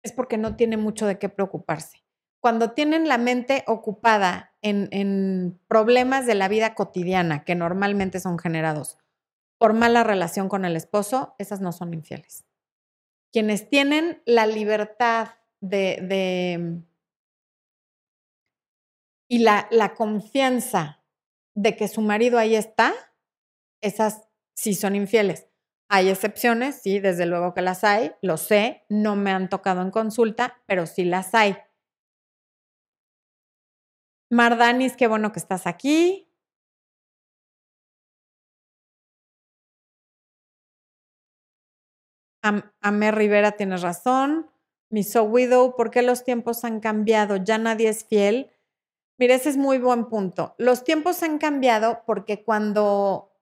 es 0.02 0.12
porque 0.12 0.38
no 0.38 0.56
tiene 0.56 0.76
mucho 0.76 1.06
de 1.06 1.18
qué 1.18 1.28
preocuparse. 1.28 2.01
Cuando 2.42 2.72
tienen 2.72 3.06
la 3.06 3.18
mente 3.18 3.62
ocupada 3.68 4.56
en, 4.62 5.60
problemas 5.68 6.26
de 6.26 6.34
la 6.34 6.48
vida 6.48 6.74
cotidiana 6.74 7.44
que 7.44 7.54
normalmente 7.54 8.18
son 8.18 8.36
generados 8.36 8.98
por 9.58 9.74
mala 9.74 10.02
relación 10.02 10.48
con 10.48 10.64
el 10.64 10.74
esposo, 10.74 11.36
esas 11.38 11.60
no 11.60 11.70
son 11.70 11.94
infieles. 11.94 12.44
Quienes 13.30 13.68
tienen 13.70 14.22
la 14.26 14.48
libertad 14.48 15.28
de, 15.60 16.82
y 19.28 19.38
la, 19.38 19.68
la 19.70 19.94
confianza 19.94 21.04
de 21.54 21.76
que 21.76 21.86
su 21.86 22.00
marido 22.00 22.40
ahí 22.40 22.56
está, 22.56 22.92
esas 23.80 24.26
sí 24.56 24.74
son 24.74 24.96
infieles. 24.96 25.46
Hay 25.88 26.08
excepciones, 26.08 26.82
sí, 26.82 26.98
desde 26.98 27.26
luego 27.26 27.54
que 27.54 27.62
las 27.62 27.84
hay, 27.84 28.10
lo 28.20 28.36
sé, 28.36 28.84
no 28.88 29.14
me 29.14 29.30
han 29.30 29.48
tocado 29.48 29.80
en 29.80 29.92
consulta, 29.92 30.60
pero 30.66 30.86
sí 30.86 31.04
las 31.04 31.36
hay. 31.36 31.56
Mardanis, 34.32 34.96
qué 34.96 35.08
bueno 35.08 35.30
que 35.30 35.38
estás 35.38 35.66
aquí. 35.66 36.26
Amé 42.80 43.10
Rivera, 43.12 43.52
tienes 43.52 43.82
razón. 43.82 44.50
Miso 44.90 45.24
Widow, 45.24 45.76
¿por 45.76 45.90
qué 45.90 46.02
los 46.02 46.24
tiempos 46.24 46.64
han 46.64 46.80
cambiado? 46.80 47.36
Ya 47.36 47.58
nadie 47.58 47.90
es 47.90 48.04
fiel. 48.06 48.50
Mire, 49.18 49.34
ese 49.34 49.50
es 49.50 49.58
muy 49.58 49.78
buen 49.78 50.06
punto. 50.08 50.54
Los 50.58 50.82
tiempos 50.82 51.22
han 51.22 51.38
cambiado 51.38 52.02
porque 52.06 52.42
cuando 52.42 53.32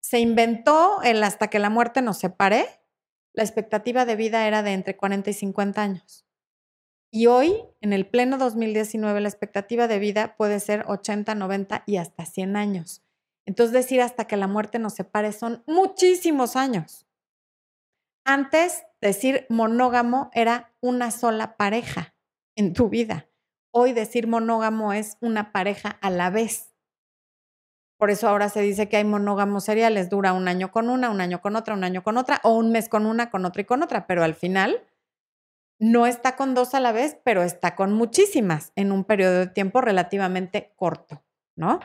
se 0.00 0.18
inventó 0.20 1.00
el 1.02 1.22
hasta 1.22 1.48
que 1.48 1.60
la 1.60 1.70
muerte 1.70 2.02
nos 2.02 2.18
separe, 2.18 2.66
la 3.34 3.44
expectativa 3.44 4.04
de 4.04 4.16
vida 4.16 4.48
era 4.48 4.62
de 4.64 4.72
entre 4.72 4.96
40 4.96 5.30
y 5.30 5.34
50 5.34 5.80
años. 5.82 6.27
Y 7.10 7.26
hoy, 7.26 7.64
en 7.80 7.92
el 7.92 8.06
pleno 8.06 8.36
2019, 8.36 9.20
la 9.20 9.28
expectativa 9.28 9.88
de 9.88 9.98
vida 9.98 10.36
puede 10.36 10.60
ser 10.60 10.84
80, 10.86 11.34
90 11.34 11.82
y 11.86 11.96
hasta 11.96 12.26
100 12.26 12.56
años. 12.56 13.02
Entonces, 13.46 13.72
decir 13.72 14.02
hasta 14.02 14.26
que 14.26 14.36
la 14.36 14.46
muerte 14.46 14.78
nos 14.78 14.94
separe 14.94 15.32
son 15.32 15.62
muchísimos 15.66 16.54
años. 16.54 17.06
Antes, 18.26 18.84
decir 19.00 19.46
monógamo 19.48 20.30
era 20.34 20.74
una 20.80 21.10
sola 21.10 21.56
pareja 21.56 22.14
en 22.56 22.74
tu 22.74 22.90
vida. 22.90 23.26
Hoy 23.70 23.94
decir 23.94 24.26
monógamo 24.26 24.92
es 24.92 25.16
una 25.20 25.50
pareja 25.50 25.88
a 26.02 26.10
la 26.10 26.28
vez. 26.28 26.74
Por 27.98 28.10
eso 28.10 28.28
ahora 28.28 28.50
se 28.50 28.60
dice 28.60 28.88
que 28.88 28.98
hay 28.98 29.04
monógamos 29.04 29.64
seriales, 29.64 30.10
dura 30.10 30.34
un 30.34 30.46
año 30.46 30.70
con 30.70 30.90
una, 30.90 31.10
un 31.10 31.20
año 31.20 31.40
con 31.40 31.56
otra, 31.56 31.74
un 31.74 31.84
año 31.84 32.02
con 32.02 32.16
otra, 32.18 32.40
o 32.44 32.54
un 32.54 32.70
mes 32.70 32.88
con 32.88 33.06
una, 33.06 33.30
con 33.30 33.44
otra 33.44 33.62
y 33.62 33.64
con 33.64 33.82
otra, 33.82 34.06
pero 34.06 34.22
al 34.22 34.34
final 34.34 34.84
no 35.78 36.06
está 36.06 36.36
con 36.36 36.54
dos 36.54 36.74
a 36.74 36.80
la 36.80 36.92
vez, 36.92 37.18
pero 37.24 37.42
está 37.42 37.76
con 37.76 37.92
muchísimas 37.92 38.72
en 38.74 38.92
un 38.92 39.04
periodo 39.04 39.38
de 39.38 39.46
tiempo 39.46 39.80
relativamente 39.80 40.72
corto, 40.76 41.22
¿no? 41.56 41.80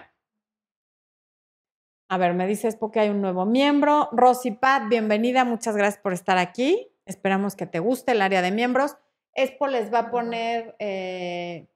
A 2.09 2.17
ver, 2.17 2.33
me 2.33 2.47
dices 2.47 2.75
porque 2.75 2.99
hay 2.99 3.09
un 3.09 3.21
nuevo 3.21 3.45
miembro. 3.45 4.09
Rosy 4.11 4.51
Pat, 4.51 4.87
bienvenida, 4.87 5.45
muchas 5.45 5.75
gracias 5.75 6.01
por 6.01 6.13
estar 6.13 6.37
aquí. 6.37 6.91
Esperamos 7.05 7.55
que 7.55 7.65
te 7.65 7.79
guste 7.79 8.11
el 8.11 8.21
área 8.21 8.41
de 8.41 8.51
miembros. 8.51 8.97
Expo 9.33 9.67
les 9.67 9.91
va 9.91 9.99
a 9.99 10.11
poner, 10.11 10.75
eh, 10.79 11.67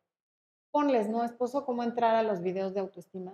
ponles, 0.71 1.09
¿no, 1.09 1.23
esposo? 1.23 1.65
¿Cómo 1.65 1.83
entrar 1.83 2.15
a 2.15 2.23
los 2.23 2.41
videos 2.41 2.73
de 2.73 2.81
autoestima? 2.81 3.33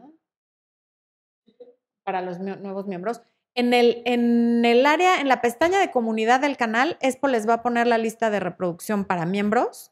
Para 2.04 2.22
los 2.22 2.40
nuevos 2.40 2.88
miembros. 2.88 3.22
En 3.56 3.74
el, 3.74 4.02
en 4.06 4.66
el 4.66 4.86
área, 4.86 5.22
en 5.22 5.28
la 5.28 5.42
pestaña 5.42 5.80
de 5.80 5.92
comunidad 5.92 6.40
del 6.40 6.58
canal, 6.58 6.98
Expo 7.02 7.28
les 7.28 7.48
va 7.48 7.56
a 7.56 7.62
poner 7.62 7.86
la 7.86 8.00
lista 8.00 8.30
de 8.30 8.40
reproducción 8.40 9.06
para 9.06 9.26
miembros 9.26 9.92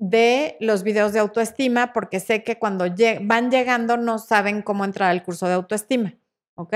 de 0.00 0.56
los 0.60 0.82
videos 0.82 1.12
de 1.12 1.18
autoestima, 1.18 1.92
porque 1.92 2.20
sé 2.20 2.44
que 2.44 2.58
cuando 2.58 2.86
van 3.22 3.50
llegando 3.50 3.96
no 3.96 4.18
saben 4.18 4.62
cómo 4.62 4.84
entrar 4.84 5.10
al 5.10 5.24
curso 5.24 5.46
de 5.46 5.54
autoestima. 5.54 6.14
¿Ok? 6.54 6.74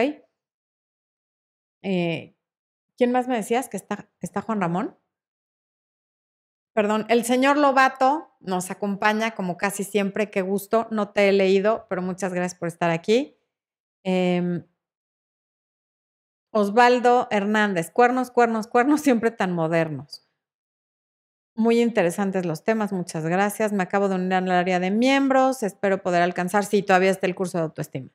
Eh, 1.82 2.36
¿Quién 2.96 3.12
más 3.12 3.26
me 3.28 3.36
decías 3.36 3.68
que 3.68 3.76
está, 3.76 4.08
está 4.20 4.40
Juan 4.40 4.60
Ramón? 4.60 4.96
Perdón, 6.74 7.06
el 7.08 7.24
señor 7.24 7.58
Lobato 7.58 8.30
nos 8.40 8.70
acompaña 8.70 9.32
como 9.32 9.56
casi 9.56 9.84
siempre, 9.84 10.30
qué 10.30 10.40
gusto. 10.42 10.88
No 10.90 11.10
te 11.10 11.28
he 11.28 11.32
leído, 11.32 11.86
pero 11.88 12.00
muchas 12.00 12.32
gracias 12.32 12.58
por 12.58 12.68
estar 12.68 12.90
aquí. 12.90 13.36
Em, 14.04 14.64
Osvaldo 16.52 17.28
Hernández, 17.30 17.90
cuernos, 17.90 18.30
cuernos, 18.30 18.66
cuernos, 18.66 19.00
siempre 19.02 19.30
tan 19.30 19.52
modernos. 19.52 20.28
Muy 21.54 21.80
interesantes 21.80 22.46
los 22.46 22.64
temas, 22.64 22.92
muchas 22.92 23.24
gracias. 23.24 23.72
Me 23.72 23.82
acabo 23.82 24.08
de 24.08 24.14
unir 24.14 24.34
al 24.34 24.50
área 24.50 24.80
de 24.80 24.90
miembros, 24.90 25.62
espero 25.62 26.02
poder 26.02 26.22
alcanzar, 26.22 26.64
sí, 26.64 26.82
todavía 26.82 27.10
está 27.10 27.26
el 27.26 27.34
curso 27.34 27.58
de 27.58 27.64
autoestima. 27.64 28.10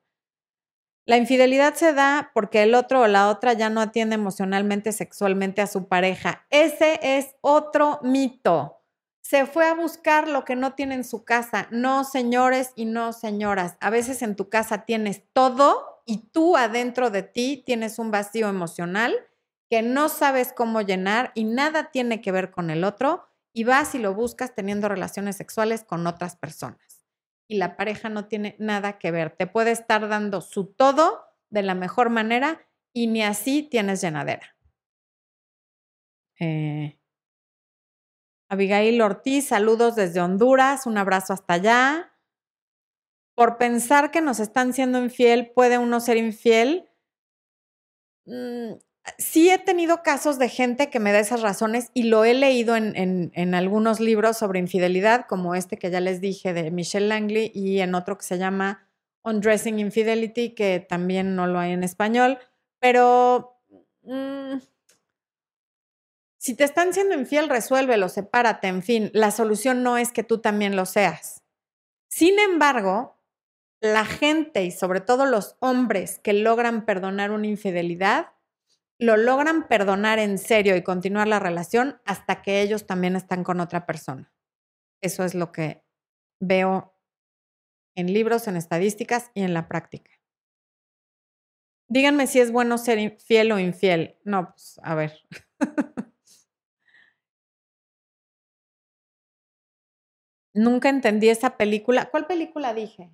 La 1.05 1.17
infidelidad 1.17 1.73
se 1.75 1.93
da 1.93 2.31
porque 2.33 2.63
el 2.63 2.75
otro 2.75 3.01
o 3.01 3.07
la 3.07 3.29
otra 3.29 3.53
ya 3.53 3.69
no 3.69 3.79
atiende 3.79 4.15
emocionalmente, 4.15 4.91
sexualmente 4.91 5.61
a 5.61 5.67
su 5.67 5.87
pareja. 5.87 6.45
Ese 6.49 6.99
es 7.01 7.35
otro 7.41 7.99
mito. 8.03 8.81
Se 9.21 9.45
fue 9.45 9.67
a 9.67 9.73
buscar 9.73 10.27
lo 10.27 10.43
que 10.43 10.55
no 10.55 10.73
tiene 10.73 10.95
en 10.95 11.03
su 11.05 11.23
casa. 11.23 11.67
No, 11.71 12.03
señores 12.03 12.73
y 12.75 12.85
no, 12.85 13.13
señoras. 13.13 13.77
A 13.79 13.89
veces 13.89 14.21
en 14.21 14.35
tu 14.35 14.49
casa 14.49 14.83
tienes 14.83 15.23
todo 15.31 15.96
y 16.07 16.29
tú 16.29 16.55
adentro 16.55 17.11
de 17.11 17.21
ti 17.21 17.61
tienes 17.65 17.99
un 17.99 18.11
vacío 18.11 18.47
emocional 18.47 19.13
que 19.69 19.81
no 19.81 20.07
sabes 20.07 20.53
cómo 20.53 20.81
llenar 20.81 21.33
y 21.35 21.43
nada 21.43 21.91
tiene 21.91 22.21
que 22.21 22.31
ver 22.31 22.49
con 22.49 22.69
el 22.69 22.85
otro 22.85 23.27
y 23.53 23.65
vas 23.65 23.93
y 23.93 23.99
lo 23.99 24.13
buscas 24.13 24.55
teniendo 24.55 24.87
relaciones 24.87 25.35
sexuales 25.35 25.83
con 25.83 26.07
otras 26.07 26.37
personas. 26.37 27.05
Y 27.49 27.57
la 27.57 27.75
pareja 27.75 28.07
no 28.07 28.25
tiene 28.27 28.55
nada 28.57 28.97
que 28.99 29.11
ver. 29.11 29.31
Te 29.31 29.47
puede 29.47 29.71
estar 29.71 30.07
dando 30.07 30.39
su 30.39 30.65
todo 30.65 31.25
de 31.49 31.63
la 31.63 31.75
mejor 31.75 32.09
manera 32.09 32.65
y 32.93 33.07
ni 33.07 33.21
así 33.21 33.63
tienes 33.63 34.01
llenadera. 34.01 34.55
Eh, 36.39 36.97
Abigail 38.47 39.01
Ortiz, 39.01 39.47
saludos 39.47 39.95
desde 39.95 40.21
Honduras, 40.21 40.85
un 40.85 40.97
abrazo 40.97 41.33
hasta 41.33 41.55
allá 41.55 42.13
por 43.37 43.59
pensar 43.59 44.09
que 44.09 44.19
nos 44.19 44.39
están 44.39 44.73
siendo 44.73 44.97
infiel, 44.97 45.51
puede 45.53 45.77
uno 45.77 45.99
ser 45.99 46.17
infiel. 46.17 46.89
Mm, 48.25 48.79
sí 49.19 49.51
he 49.51 49.59
tenido 49.59 50.01
casos 50.01 50.39
de 50.39 50.49
gente 50.49 50.89
que 50.89 50.99
me 50.99 51.11
da 51.11 51.19
esas 51.19 51.43
razones 51.43 51.91
y 51.93 52.05
lo 52.05 52.25
he 52.25 52.33
leído 52.33 52.75
en, 52.75 53.53
algunos 53.53 53.99
libros 53.99 54.37
sobre 54.37 54.57
infidelidad, 54.57 55.27
como 55.29 55.53
este 55.53 55.77
que 55.77 55.91
ya 55.91 55.99
les 55.99 56.19
dije 56.19 56.51
de 56.53 56.71
Michelle 56.71 57.09
Langley 57.09 57.51
y 57.53 57.81
en 57.81 57.93
otro 57.93 58.17
que 58.17 58.25
se 58.25 58.39
llama 58.39 58.89
Undressing 59.23 59.77
Infidelity, 59.77 60.55
que 60.55 60.79
también 60.79 61.35
no 61.35 61.45
lo 61.45 61.59
hay 61.59 61.73
en 61.73 61.83
español, 61.83 62.39
pero... 62.79 63.61
Mm, 64.01 64.55
si 66.39 66.55
te 66.55 66.63
están 66.63 66.91
siendo 66.91 67.13
infiel, 67.13 67.49
resuélvelo, 67.49 68.09
sepárate, 68.09 68.67
en 68.67 68.81
fin, 68.81 69.11
la 69.13 69.29
solución 69.29 69.83
no 69.83 69.99
es 69.99 70.11
que 70.11 70.23
tú 70.23 70.39
también 70.39 70.75
lo 70.75 70.87
seas. 70.87 71.43
Sin 72.07 72.39
embargo, 72.39 73.16
la 73.81 74.05
gente 74.05 74.63
y 74.63 74.71
sobre 74.71 75.01
todo 75.01 75.25
los 75.25 75.55
hombres 75.59 76.19
que 76.19 76.33
logran 76.33 76.85
perdonar 76.85 77.31
una 77.31 77.47
infidelidad, 77.47 78.27
lo 78.99 79.17
logran 79.17 79.67
perdonar 79.67 80.19
en 80.19 80.37
serio 80.37 80.75
y 80.75 80.83
continuar 80.83 81.27
la 81.27 81.39
relación 81.39 82.01
hasta 82.05 82.41
que 82.41 82.61
ellos 82.61 82.87
también 82.87 83.15
están 83.15 83.43
con 83.43 83.59
otra 83.59 83.85
persona. 83.85 84.31
Eso 85.01 85.23
es 85.23 85.35
lo 85.35 85.51
que 85.51 85.83
veo 86.39 86.95
en 87.95 88.13
libros, 88.13 88.47
en 88.47 88.55
estadísticas 88.57 89.31
y 89.33 89.41
en 89.41 89.53
la 89.53 89.67
práctica. 89.67 90.11
Díganme 91.89 92.27
si 92.27 92.39
es 92.39 92.51
bueno 92.51 92.77
ser 92.77 93.17
fiel 93.19 93.51
o 93.51 93.59
infiel. 93.59 94.17
No, 94.23 94.51
pues 94.51 94.79
a 94.83 94.95
ver. 94.95 95.13
Nunca 100.53 100.89
entendí 100.89 101.29
esa 101.29 101.55
película. 101.55 102.09
¿Cuál 102.09 102.25
película 102.27 102.73
dije? 102.73 103.11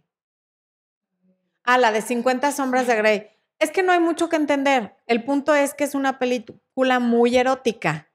Ah, 1.64 1.78
la 1.78 1.92
de 1.92 2.02
50 2.02 2.52
sombras 2.52 2.88
de 2.88 2.96
Grey. 2.96 3.28
Es 3.60 3.72
que 3.72 3.84
no 3.84 3.92
hay 3.92 4.00
mucho 4.00 4.30
que 4.30 4.36
entender. 4.36 4.96
El 5.08 5.24
punto 5.24 5.54
es 5.54 5.74
que 5.74 5.86
es 5.86 5.96
una 5.96 6.20
película 6.20 7.00
muy 7.00 7.38
erótica. 7.38 8.12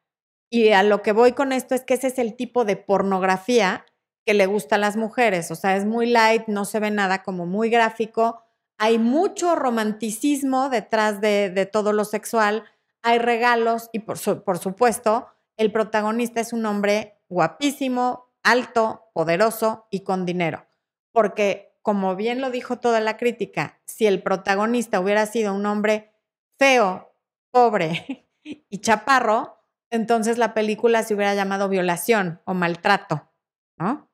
Y 0.51 0.71
a 0.71 0.83
lo 0.83 1.03
que 1.03 1.13
voy 1.13 1.33
con 1.33 1.53
esto 1.53 1.75
es 1.75 1.85
que 1.85 1.95
ese 1.95 2.09
es 2.09 2.19
el 2.19 2.37
tipo 2.37 2.65
de 2.65 2.77
pornografía 2.77 3.85
que 4.27 4.35
le 4.35 4.47
gusta 4.47 4.77
a 4.77 4.79
las 4.79 4.97
mujeres. 4.97 5.51
O 5.51 5.55
sea, 5.55 5.77
es 5.77 5.87
muy 5.87 6.07
light, 6.07 6.45
no 6.49 6.65
se 6.65 6.81
ve 6.81 6.91
nada 6.91 7.23
como 7.23 7.47
muy 7.47 7.71
gráfico. 7.71 8.43
Hay 8.77 8.99
mucho 8.99 9.57
romanticismo 9.57 10.69
detrás 10.69 11.21
de, 11.21 11.69
todo 11.73 11.93
lo 11.93 12.05
sexual. 12.05 12.65
Hay 13.03 13.19
regalos 13.19 13.89
y 13.93 14.01
por, 14.01 14.19
por 14.45 14.59
supuesto, 14.59 15.29
el 15.57 15.73
protagonista 15.73 16.41
es 16.41 16.53
un 16.53 16.67
hombre 16.67 17.19
guapísimo, 17.29 18.31
alto, 18.43 19.11
poderoso 19.15 19.87
y 19.91 20.01
con 20.01 20.27
dinero. 20.27 20.67
Porque 21.13 21.68
como 21.89 22.17
bien 22.17 22.43
lo 22.43 22.51
dijo 22.51 22.81
toda 22.81 23.01
la 23.01 23.17
crítica, 23.17 23.81
si 23.87 24.07
el 24.07 24.23
protagonista 24.23 25.01
hubiera 25.01 25.25
sido 25.25 25.55
un 25.55 25.65
hombre 25.65 26.13
feo, 26.59 27.17
pobre 27.51 28.29
y 28.43 28.83
chaparro, 28.83 29.65
entonces 29.91 30.37
la 30.37 30.53
película 30.53 31.03
se 31.03 31.15
hubiera 31.15 31.35
llamado 31.35 31.71
violación 31.71 32.43
o 32.45 32.53
maltrato, 32.53 33.33
¿no? 33.79 34.13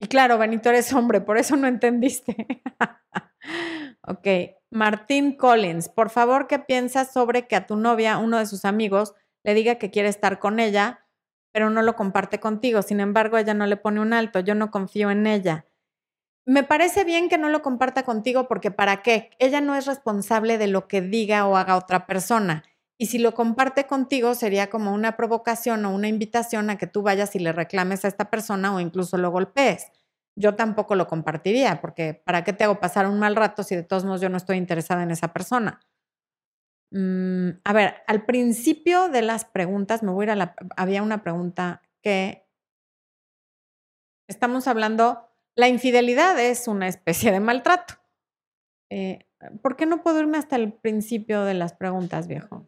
Y 0.00 0.08
claro, 0.08 0.38
Benito 0.38 0.70
eres 0.70 0.92
hombre, 0.92 1.20
por 1.20 1.38
eso 1.38 1.54
no 1.54 1.68
entendiste. 1.68 2.34
ok, 4.08 4.26
Martín 4.72 5.36
Collins, 5.36 5.88
por 5.88 6.10
favor, 6.10 6.48
¿qué 6.48 6.58
piensas 6.58 7.12
sobre 7.12 7.46
que 7.46 7.54
a 7.54 7.68
tu 7.68 7.76
novia, 7.76 8.18
uno 8.18 8.38
de 8.38 8.46
sus 8.46 8.64
amigos, 8.64 9.14
le 9.44 9.54
diga 9.54 9.76
que 9.76 9.92
quiere 9.92 10.08
estar 10.08 10.40
con 10.40 10.58
ella, 10.58 11.06
pero 11.52 11.70
no 11.70 11.82
lo 11.82 11.96
comparte 11.96 12.40
contigo. 12.40 12.82
Sin 12.82 13.00
embargo, 13.00 13.38
ella 13.38 13.54
no 13.54 13.66
le 13.66 13.76
pone 13.76 14.00
un 14.00 14.12
alto, 14.12 14.40
yo 14.40 14.54
no 14.54 14.70
confío 14.70 15.10
en 15.10 15.26
ella. 15.26 15.66
Me 16.46 16.64
parece 16.64 17.04
bien 17.04 17.28
que 17.28 17.38
no 17.38 17.48
lo 17.48 17.62
comparta 17.62 18.02
contigo 18.02 18.48
porque 18.48 18.70
¿para 18.70 19.02
qué? 19.02 19.30
Ella 19.38 19.60
no 19.60 19.74
es 19.76 19.86
responsable 19.86 20.58
de 20.58 20.66
lo 20.66 20.88
que 20.88 21.00
diga 21.02 21.46
o 21.46 21.56
haga 21.56 21.76
otra 21.76 22.06
persona. 22.06 22.64
Y 22.98 23.06
si 23.06 23.18
lo 23.18 23.34
comparte 23.34 23.86
contigo 23.86 24.34
sería 24.34 24.68
como 24.68 24.92
una 24.92 25.16
provocación 25.16 25.84
o 25.84 25.94
una 25.94 26.08
invitación 26.08 26.68
a 26.70 26.76
que 26.76 26.86
tú 26.86 27.02
vayas 27.02 27.34
y 27.36 27.38
le 27.38 27.52
reclames 27.52 28.04
a 28.04 28.08
esta 28.08 28.30
persona 28.30 28.74
o 28.74 28.80
incluso 28.80 29.16
lo 29.16 29.30
golpees. 29.30 29.86
Yo 30.36 30.54
tampoco 30.54 30.94
lo 30.94 31.06
compartiría 31.06 31.80
porque 31.80 32.14
¿para 32.14 32.44
qué 32.44 32.52
te 32.52 32.64
hago 32.64 32.80
pasar 32.80 33.06
un 33.06 33.18
mal 33.18 33.36
rato 33.36 33.62
si 33.62 33.76
de 33.76 33.82
todos 33.82 34.04
modos 34.04 34.20
yo 34.20 34.28
no 34.28 34.36
estoy 34.36 34.56
interesada 34.56 35.02
en 35.02 35.10
esa 35.10 35.32
persona? 35.32 35.80
Mm, 36.90 37.50
a 37.62 37.72
ver, 37.72 38.02
al 38.06 38.24
principio 38.24 39.08
de 39.08 39.22
las 39.22 39.44
preguntas, 39.44 40.02
me 40.02 40.10
voy 40.10 40.24
a 40.24 40.26
ir 40.26 40.30
a 40.30 40.36
la. 40.36 40.54
Había 40.76 41.02
una 41.02 41.22
pregunta 41.22 41.82
que. 42.02 42.46
Estamos 44.28 44.66
hablando. 44.68 45.26
La 45.56 45.68
infidelidad 45.68 46.38
es 46.40 46.68
una 46.68 46.88
especie 46.88 47.32
de 47.32 47.40
maltrato. 47.40 47.94
Eh, 48.90 49.26
¿Por 49.62 49.76
qué 49.76 49.86
no 49.86 50.02
puedo 50.02 50.20
irme 50.20 50.38
hasta 50.38 50.56
el 50.56 50.72
principio 50.72 51.44
de 51.44 51.54
las 51.54 51.72
preguntas, 51.72 52.26
viejo? 52.28 52.66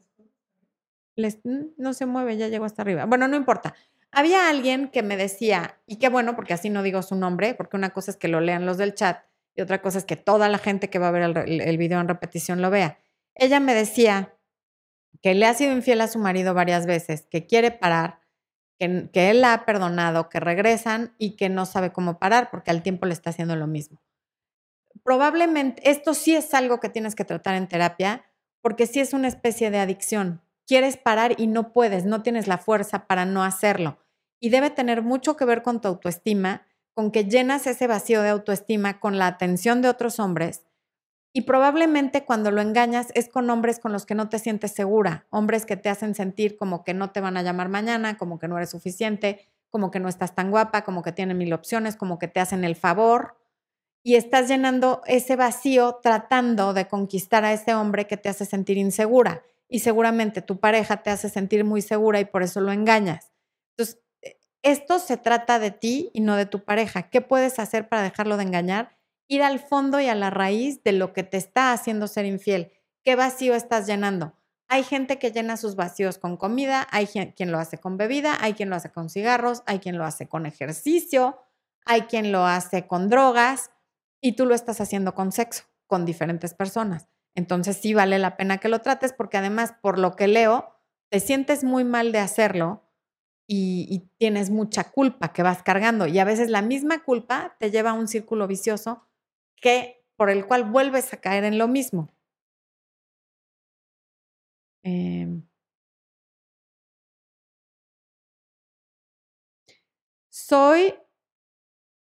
Mm, 1.16 1.72
no 1.76 1.92
se 1.92 2.06
mueve, 2.06 2.36
ya 2.36 2.48
llegó 2.48 2.64
hasta 2.64 2.82
arriba. 2.82 3.04
Bueno, 3.06 3.28
no 3.28 3.36
importa. 3.36 3.74
Había 4.10 4.48
alguien 4.48 4.88
que 4.88 5.02
me 5.02 5.16
decía, 5.16 5.80
y 5.86 5.96
qué 5.96 6.08
bueno, 6.08 6.36
porque 6.36 6.54
así 6.54 6.70
no 6.70 6.82
digo 6.82 7.02
su 7.02 7.16
nombre, 7.16 7.54
porque 7.54 7.76
una 7.76 7.90
cosa 7.90 8.10
es 8.10 8.16
que 8.16 8.28
lo 8.28 8.40
lean 8.40 8.66
los 8.66 8.76
del 8.76 8.94
chat 8.94 9.24
y 9.54 9.62
otra 9.62 9.80
cosa 9.80 9.98
es 9.98 10.04
que 10.04 10.16
toda 10.16 10.48
la 10.48 10.58
gente 10.58 10.90
que 10.90 10.98
va 10.98 11.08
a 11.08 11.12
ver 11.12 11.22
el, 11.22 11.60
el 11.60 11.78
video 11.78 12.00
en 12.00 12.08
repetición 12.08 12.60
lo 12.62 12.70
vea 12.70 12.98
ella 13.34 13.60
me 13.60 13.74
decía 13.74 14.36
que 15.22 15.34
le 15.34 15.46
ha 15.46 15.54
sido 15.54 15.72
infiel 15.72 16.00
a 16.00 16.08
su 16.08 16.18
marido 16.18 16.52
varias 16.54 16.86
veces, 16.86 17.26
que 17.30 17.46
quiere 17.46 17.70
parar, 17.70 18.20
que, 18.78 19.30
él 19.30 19.40
la 19.40 19.54
ha 19.54 19.64
perdonado, 19.64 20.28
que 20.28 20.40
regresan 20.40 21.14
y 21.16 21.36
que 21.36 21.48
no 21.48 21.66
sabe 21.66 21.92
cómo 21.92 22.18
parar 22.18 22.50
porque 22.50 22.72
al 22.72 22.82
tiempo 22.82 23.06
le 23.06 23.12
está 23.12 23.30
haciendo 23.30 23.54
lo 23.54 23.68
mismo. 23.68 24.02
Probablemente 25.04 25.88
esto 25.88 26.14
sí 26.14 26.34
es 26.34 26.52
algo 26.52 26.80
que 26.80 26.88
tienes 26.88 27.14
que 27.14 27.24
tratar 27.24 27.54
en 27.54 27.68
terapia 27.68 28.24
porque 28.60 28.86
sí 28.86 29.00
es 29.00 29.12
una 29.12 29.28
especie 29.28 29.70
de 29.70 29.78
adicción. 29.78 30.42
Quieres 30.66 30.96
parar 30.96 31.34
y 31.38 31.46
no 31.46 31.72
puedes, 31.72 32.04
no 32.04 32.22
tienes 32.22 32.48
la 32.48 32.58
fuerza 32.58 33.06
para 33.06 33.24
no 33.24 33.44
hacerlo. 33.44 33.98
Y 34.40 34.50
debe 34.50 34.70
tener 34.70 35.02
mucho 35.02 35.36
que 35.36 35.44
ver 35.44 35.62
con 35.62 35.80
tu 35.80 35.88
autoestima, 35.88 36.66
con 36.94 37.12
que 37.12 37.24
llenas 37.24 37.66
ese 37.66 37.86
vacío 37.86 38.22
de 38.22 38.30
autoestima 38.30 38.98
con 38.98 39.18
la 39.18 39.28
atención 39.28 39.82
de 39.82 39.88
otros 39.88 40.18
hombres 40.18 40.64
y 41.32 41.42
probablemente 41.42 42.24
cuando 42.24 42.50
lo 42.50 42.60
engañas 42.60 43.08
es 43.14 43.28
con 43.28 43.48
hombres 43.48 43.78
con 43.78 43.92
los 43.92 44.04
que 44.04 44.14
no 44.14 44.28
te 44.28 44.38
sientes 44.38 44.72
segura, 44.72 45.26
hombres 45.30 45.64
que 45.64 45.76
te 45.76 45.88
hacen 45.88 46.14
sentir 46.14 46.56
como 46.56 46.84
que 46.84 46.92
no 46.92 47.10
te 47.10 47.20
van 47.20 47.36
a 47.38 47.42
llamar 47.42 47.68
mañana, 47.70 48.18
como 48.18 48.38
que 48.38 48.48
no 48.48 48.58
eres 48.58 48.70
suficiente, 48.70 49.48
como 49.70 49.90
que 49.90 49.98
no 50.00 50.10
estás 50.10 50.34
tan 50.34 50.50
guapa, 50.50 50.84
como 50.84 51.02
que 51.02 51.12
tienen 51.12 51.38
mil 51.38 51.52
opciones, 51.54 51.96
como 51.96 52.18
que 52.18 52.28
te 52.28 52.40
hacen 52.40 52.64
el 52.64 52.76
favor. 52.76 53.38
Y 54.04 54.16
estás 54.16 54.48
llenando 54.48 55.00
ese 55.06 55.36
vacío 55.36 56.00
tratando 56.02 56.74
de 56.74 56.86
conquistar 56.88 57.44
a 57.44 57.52
ese 57.52 57.74
hombre 57.74 58.06
que 58.06 58.18
te 58.18 58.28
hace 58.28 58.44
sentir 58.44 58.76
insegura. 58.76 59.42
Y 59.68 59.78
seguramente 59.78 60.42
tu 60.42 60.60
pareja 60.60 61.02
te 61.02 61.08
hace 61.10 61.30
sentir 61.30 61.64
muy 61.64 61.80
segura 61.80 62.20
y 62.20 62.26
por 62.26 62.42
eso 62.42 62.60
lo 62.60 62.72
engañas. 62.72 63.32
Entonces, 63.70 64.02
e, 64.20 64.38
esto 64.62 64.98
se 64.98 65.16
trata 65.16 65.58
de 65.58 65.70
ti 65.70 66.10
y 66.12 66.20
no 66.20 66.36
de 66.36 66.44
tu 66.44 66.64
pareja. 66.64 67.08
¿Qué 67.08 67.22
puedes 67.22 67.58
hacer 67.58 67.88
para 67.88 68.02
dejarlo 68.02 68.36
de 68.36 68.42
engañar? 68.42 68.98
Ir 69.28 69.42
al 69.42 69.60
fondo 69.60 70.00
y 70.00 70.08
a 70.08 70.14
la 70.14 70.30
raíz 70.30 70.82
de 70.82 70.92
lo 70.92 71.12
que 71.12 71.22
te 71.22 71.36
está 71.36 71.72
haciendo 71.72 72.06
ser 72.06 72.26
infiel. 72.26 72.72
¿Qué 73.04 73.16
vacío 73.16 73.54
estás 73.54 73.86
llenando? 73.86 74.34
Hay 74.68 74.84
gente 74.84 75.18
que 75.18 75.32
llena 75.32 75.56
sus 75.56 75.76
vacíos 75.76 76.18
con 76.18 76.36
comida, 76.36 76.86
hay 76.90 77.06
quien 77.06 77.52
lo 77.52 77.58
hace 77.58 77.78
con 77.78 77.98
bebida, 77.98 78.38
hay 78.40 78.54
quien 78.54 78.70
lo 78.70 78.76
hace 78.76 78.90
con 78.90 79.10
cigarros, 79.10 79.62
hay 79.66 79.80
quien 79.80 79.98
lo 79.98 80.04
hace 80.04 80.28
con 80.28 80.46
ejercicio, 80.46 81.38
hay 81.84 82.02
quien 82.02 82.32
lo 82.32 82.46
hace 82.46 82.86
con 82.86 83.10
drogas 83.10 83.70
y 84.20 84.32
tú 84.32 84.46
lo 84.46 84.54
estás 84.54 84.80
haciendo 84.80 85.14
con 85.14 85.32
sexo, 85.32 85.64
con 85.86 86.06
diferentes 86.06 86.54
personas. 86.54 87.08
Entonces 87.34 87.76
sí 87.76 87.92
vale 87.92 88.18
la 88.18 88.36
pena 88.36 88.58
que 88.58 88.68
lo 88.68 88.80
trates 88.80 89.12
porque 89.12 89.36
además, 89.36 89.74
por 89.82 89.98
lo 89.98 90.16
que 90.16 90.28
leo, 90.28 90.74
te 91.10 91.20
sientes 91.20 91.64
muy 91.64 91.84
mal 91.84 92.12
de 92.12 92.20
hacerlo 92.20 92.88
y, 93.46 93.86
y, 93.90 94.10
tienes 94.16 94.48
mucha 94.48 94.84
culpa 94.84 95.32
que 95.32 95.42
vas 95.42 95.62
cargando. 95.62 96.06
Y 96.06 96.18
a 96.18 96.24
veces 96.24 96.48
la 96.48 96.62
misma 96.62 97.02
culpa 97.02 97.56
te 97.58 97.70
lleva 97.70 97.90
a 97.90 97.94
un 97.94 98.08
círculo 98.08 98.46
vicioso 98.46 99.06
que 99.62 100.04
por 100.16 100.28
el 100.28 100.46
cual 100.46 100.64
vuelves 100.64 101.14
a 101.14 101.16
caer 101.16 101.44
en 101.44 101.56
lo 101.56 101.68
mismo. 101.68 102.10
Em. 104.84 105.42
soy 110.28 110.94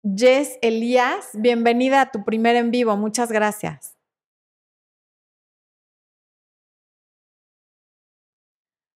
Jess 0.02 0.58
Elías. 0.60 1.30
Bienvenida 1.32 2.02
a 2.02 2.10
tu 2.10 2.24
primer 2.24 2.56
en 2.56 2.70
vivo. 2.70 2.94
Muchas 2.96 3.32
gracias. 3.32 3.96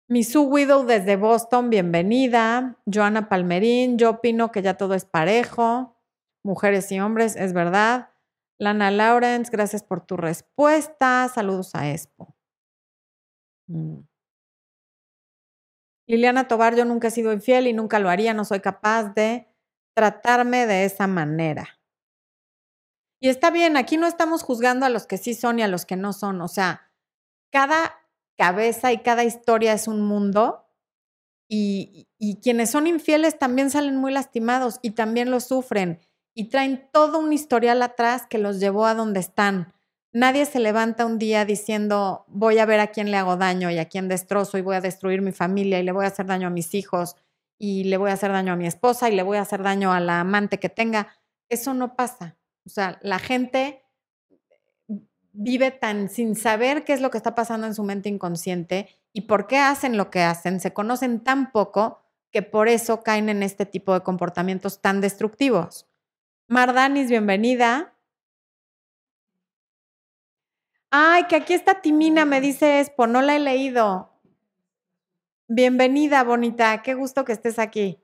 Misu 0.08 0.44
Widow 0.44 0.84
desde 0.84 1.14
Boston, 1.16 1.70
bienvenida. 1.70 2.76
Joana 2.92 3.28
Palmerín, 3.28 3.98
yo 3.98 4.10
opino 4.10 4.50
que 4.50 4.62
ya 4.62 4.76
todo 4.76 4.94
es 4.94 5.04
parejo. 5.04 5.96
Mujeres 6.42 6.90
y 6.90 6.98
hombres, 6.98 7.36
es 7.36 7.52
verdad. 7.52 8.15
Lana 8.58 8.90
Lawrence, 8.90 9.50
gracias 9.50 9.82
por 9.82 10.00
tu 10.00 10.16
respuesta. 10.16 11.28
Saludos 11.32 11.74
a 11.74 11.90
Expo. 11.90 12.34
Mm. 13.68 14.00
Liliana 16.08 16.48
Tobar, 16.48 16.76
yo 16.76 16.84
nunca 16.84 17.08
he 17.08 17.10
sido 17.10 17.32
infiel 17.32 17.66
y 17.66 17.72
nunca 17.72 17.98
lo 17.98 18.08
haría, 18.08 18.32
no 18.32 18.44
soy 18.44 18.60
capaz 18.60 19.12
de 19.14 19.48
tratarme 19.94 20.66
de 20.66 20.84
esa 20.84 21.06
manera. 21.06 21.80
Y 23.20 23.28
está 23.28 23.50
bien, 23.50 23.76
aquí 23.76 23.96
no 23.96 24.06
estamos 24.06 24.42
juzgando 24.42 24.86
a 24.86 24.88
los 24.90 25.06
que 25.06 25.18
sí 25.18 25.34
son 25.34 25.58
y 25.58 25.62
a 25.62 25.68
los 25.68 25.84
que 25.84 25.96
no 25.96 26.12
son. 26.12 26.40
O 26.40 26.48
sea, 26.48 26.92
cada 27.50 27.98
cabeza 28.38 28.92
y 28.92 28.98
cada 28.98 29.24
historia 29.24 29.72
es 29.72 29.88
un 29.88 30.02
mundo 30.02 30.68
y, 31.48 32.08
y 32.18 32.40
quienes 32.40 32.70
son 32.70 32.86
infieles 32.86 33.38
también 33.38 33.70
salen 33.70 33.96
muy 33.96 34.12
lastimados 34.12 34.78
y 34.82 34.90
también 34.90 35.30
lo 35.30 35.40
sufren 35.40 36.05
y 36.36 36.50
traen 36.50 36.86
todo 36.92 37.18
un 37.18 37.32
historial 37.32 37.80
atrás 37.80 38.26
que 38.28 38.36
los 38.36 38.60
llevó 38.60 38.84
a 38.84 38.94
donde 38.94 39.20
están. 39.20 39.72
Nadie 40.12 40.44
se 40.44 40.60
levanta 40.60 41.06
un 41.06 41.18
día 41.18 41.46
diciendo, 41.46 42.26
voy 42.28 42.58
a 42.58 42.66
ver 42.66 42.78
a 42.78 42.88
quién 42.88 43.10
le 43.10 43.16
hago 43.16 43.36
daño 43.36 43.70
y 43.70 43.78
a 43.78 43.88
quién 43.88 44.06
destrozo 44.06 44.58
y 44.58 44.60
voy 44.60 44.76
a 44.76 44.82
destruir 44.82 45.22
mi 45.22 45.32
familia 45.32 45.80
y 45.80 45.82
le 45.82 45.92
voy 45.92 46.04
a 46.04 46.08
hacer 46.08 46.26
daño 46.26 46.48
a 46.48 46.50
mis 46.50 46.74
hijos 46.74 47.16
y 47.58 47.84
le 47.84 47.96
voy 47.96 48.10
a 48.10 48.12
hacer 48.12 48.32
daño 48.32 48.52
a 48.52 48.56
mi 48.56 48.66
esposa 48.66 49.08
y 49.08 49.16
le 49.16 49.22
voy 49.22 49.38
a 49.38 49.40
hacer 49.40 49.62
daño 49.62 49.94
a 49.94 50.00
la 50.00 50.20
amante 50.20 50.58
que 50.58 50.68
tenga. 50.68 51.08
Eso 51.48 51.72
no 51.72 51.96
pasa. 51.96 52.36
O 52.66 52.68
sea, 52.68 52.98
la 53.00 53.18
gente 53.18 53.82
vive 55.32 55.70
tan 55.70 56.10
sin 56.10 56.36
saber 56.36 56.84
qué 56.84 56.92
es 56.92 57.00
lo 57.00 57.10
que 57.10 57.16
está 57.16 57.34
pasando 57.34 57.66
en 57.66 57.74
su 57.74 57.82
mente 57.82 58.10
inconsciente 58.10 58.88
y 59.14 59.22
por 59.22 59.46
qué 59.46 59.56
hacen 59.56 59.96
lo 59.96 60.10
que 60.10 60.20
hacen. 60.20 60.60
Se 60.60 60.74
conocen 60.74 61.20
tan 61.20 61.50
poco 61.50 62.02
que 62.30 62.42
por 62.42 62.68
eso 62.68 63.02
caen 63.02 63.30
en 63.30 63.42
este 63.42 63.64
tipo 63.64 63.94
de 63.94 64.02
comportamientos 64.02 64.82
tan 64.82 65.00
destructivos. 65.00 65.86
Mardanis, 66.48 67.08
bienvenida. 67.08 67.92
Ay, 70.90 71.24
que 71.24 71.36
aquí 71.36 71.54
está 71.54 71.80
Timina, 71.80 72.24
me 72.24 72.40
dice 72.40 72.80
Expo, 72.80 73.08
no 73.08 73.20
la 73.20 73.34
he 73.34 73.40
leído. 73.40 74.12
Bienvenida, 75.48 76.22
bonita, 76.22 76.82
qué 76.82 76.94
gusto 76.94 77.24
que 77.24 77.32
estés 77.32 77.58
aquí. 77.58 78.00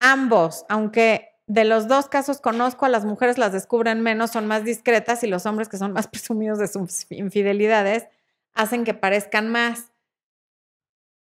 Ambos, 0.00 0.66
aunque 0.68 1.30
de 1.46 1.64
los 1.64 1.88
dos 1.88 2.08
casos 2.08 2.40
conozco, 2.42 2.84
a 2.84 2.90
las 2.90 3.06
mujeres 3.06 3.38
las 3.38 3.52
descubren 3.52 4.02
menos, 4.02 4.30
son 4.30 4.46
más 4.46 4.64
discretas 4.64 5.24
y 5.24 5.26
los 5.26 5.46
hombres 5.46 5.70
que 5.70 5.78
son 5.78 5.92
más 5.92 6.06
presumidos 6.08 6.58
de 6.58 6.68
sus 6.68 7.10
infidelidades 7.10 8.08
hacen 8.52 8.84
que 8.84 8.92
parezcan 8.92 9.48
más. 9.48 9.87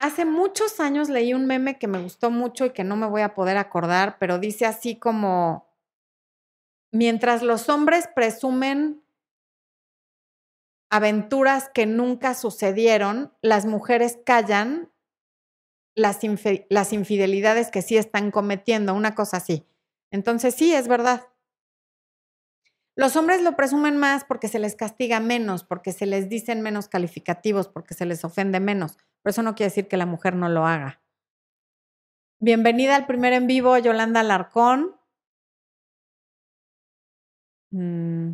Hace 0.01 0.25
muchos 0.25 0.79
años 0.79 1.09
leí 1.09 1.35
un 1.35 1.47
meme 1.47 1.79
que 1.79 1.89
me 1.89 2.01
gustó 2.01 2.31
mucho 2.31 2.67
y 2.67 2.71
que 2.71 2.85
no 2.85 2.97
me 2.97 3.07
voy 3.07 3.23
a 3.23 3.35
poder 3.35 3.57
acordar, 3.57 4.17
pero 4.19 4.39
dice 4.39 4.65
así 4.65 4.97
como, 4.97 5.69
mientras 6.93 7.43
los 7.43 7.69
hombres 7.69 8.09
presumen 8.15 9.03
aventuras 10.91 11.69
que 11.69 11.87
nunca 11.87 12.35
sucedieron, 12.35 13.33
las 13.43 13.67
mujeres 13.67 14.19
callan 14.25 14.91
las, 15.97 16.21
las 16.71 16.93
infidelidades 16.93 17.71
que 17.71 17.83
sí 17.83 17.97
están 17.97 18.31
cometiendo, 18.31 18.95
una 18.95 19.15
cosa 19.15 19.39
así. 19.39 19.67
Entonces 20.11 20.55
sí, 20.55 20.73
es 20.73 20.89
verdad. 20.89 21.27
Los 22.99 23.15
hombres 23.15 23.43
lo 23.43 23.55
presumen 23.55 23.97
más 23.97 24.25
porque 24.25 24.49
se 24.49 24.59
les 24.59 24.75
castiga 24.75 25.21
menos, 25.21 25.63
porque 25.63 25.93
se 25.93 26.05
les 26.05 26.29
dicen 26.29 26.63
menos 26.63 26.89
calificativos, 26.89 27.69
porque 27.69 27.95
se 27.95 28.07
les 28.07 28.25
ofende 28.25 28.59
menos. 28.59 28.97
Pero 29.23 29.31
eso 29.31 29.43
no 29.45 29.55
quiere 29.55 29.71
decir 29.71 29.87
que 29.87 29.97
la 29.97 30.05
mujer 30.05 30.35
no 30.35 30.49
lo 30.49 30.67
haga. 30.67 31.01
Bienvenida 32.41 32.97
al 32.97 33.07
primer 33.07 33.35
en 33.35 33.47
vivo, 33.47 33.79
Yolanda 33.79 34.25
Larcón. 34.25 34.97
Mm. 37.71 38.33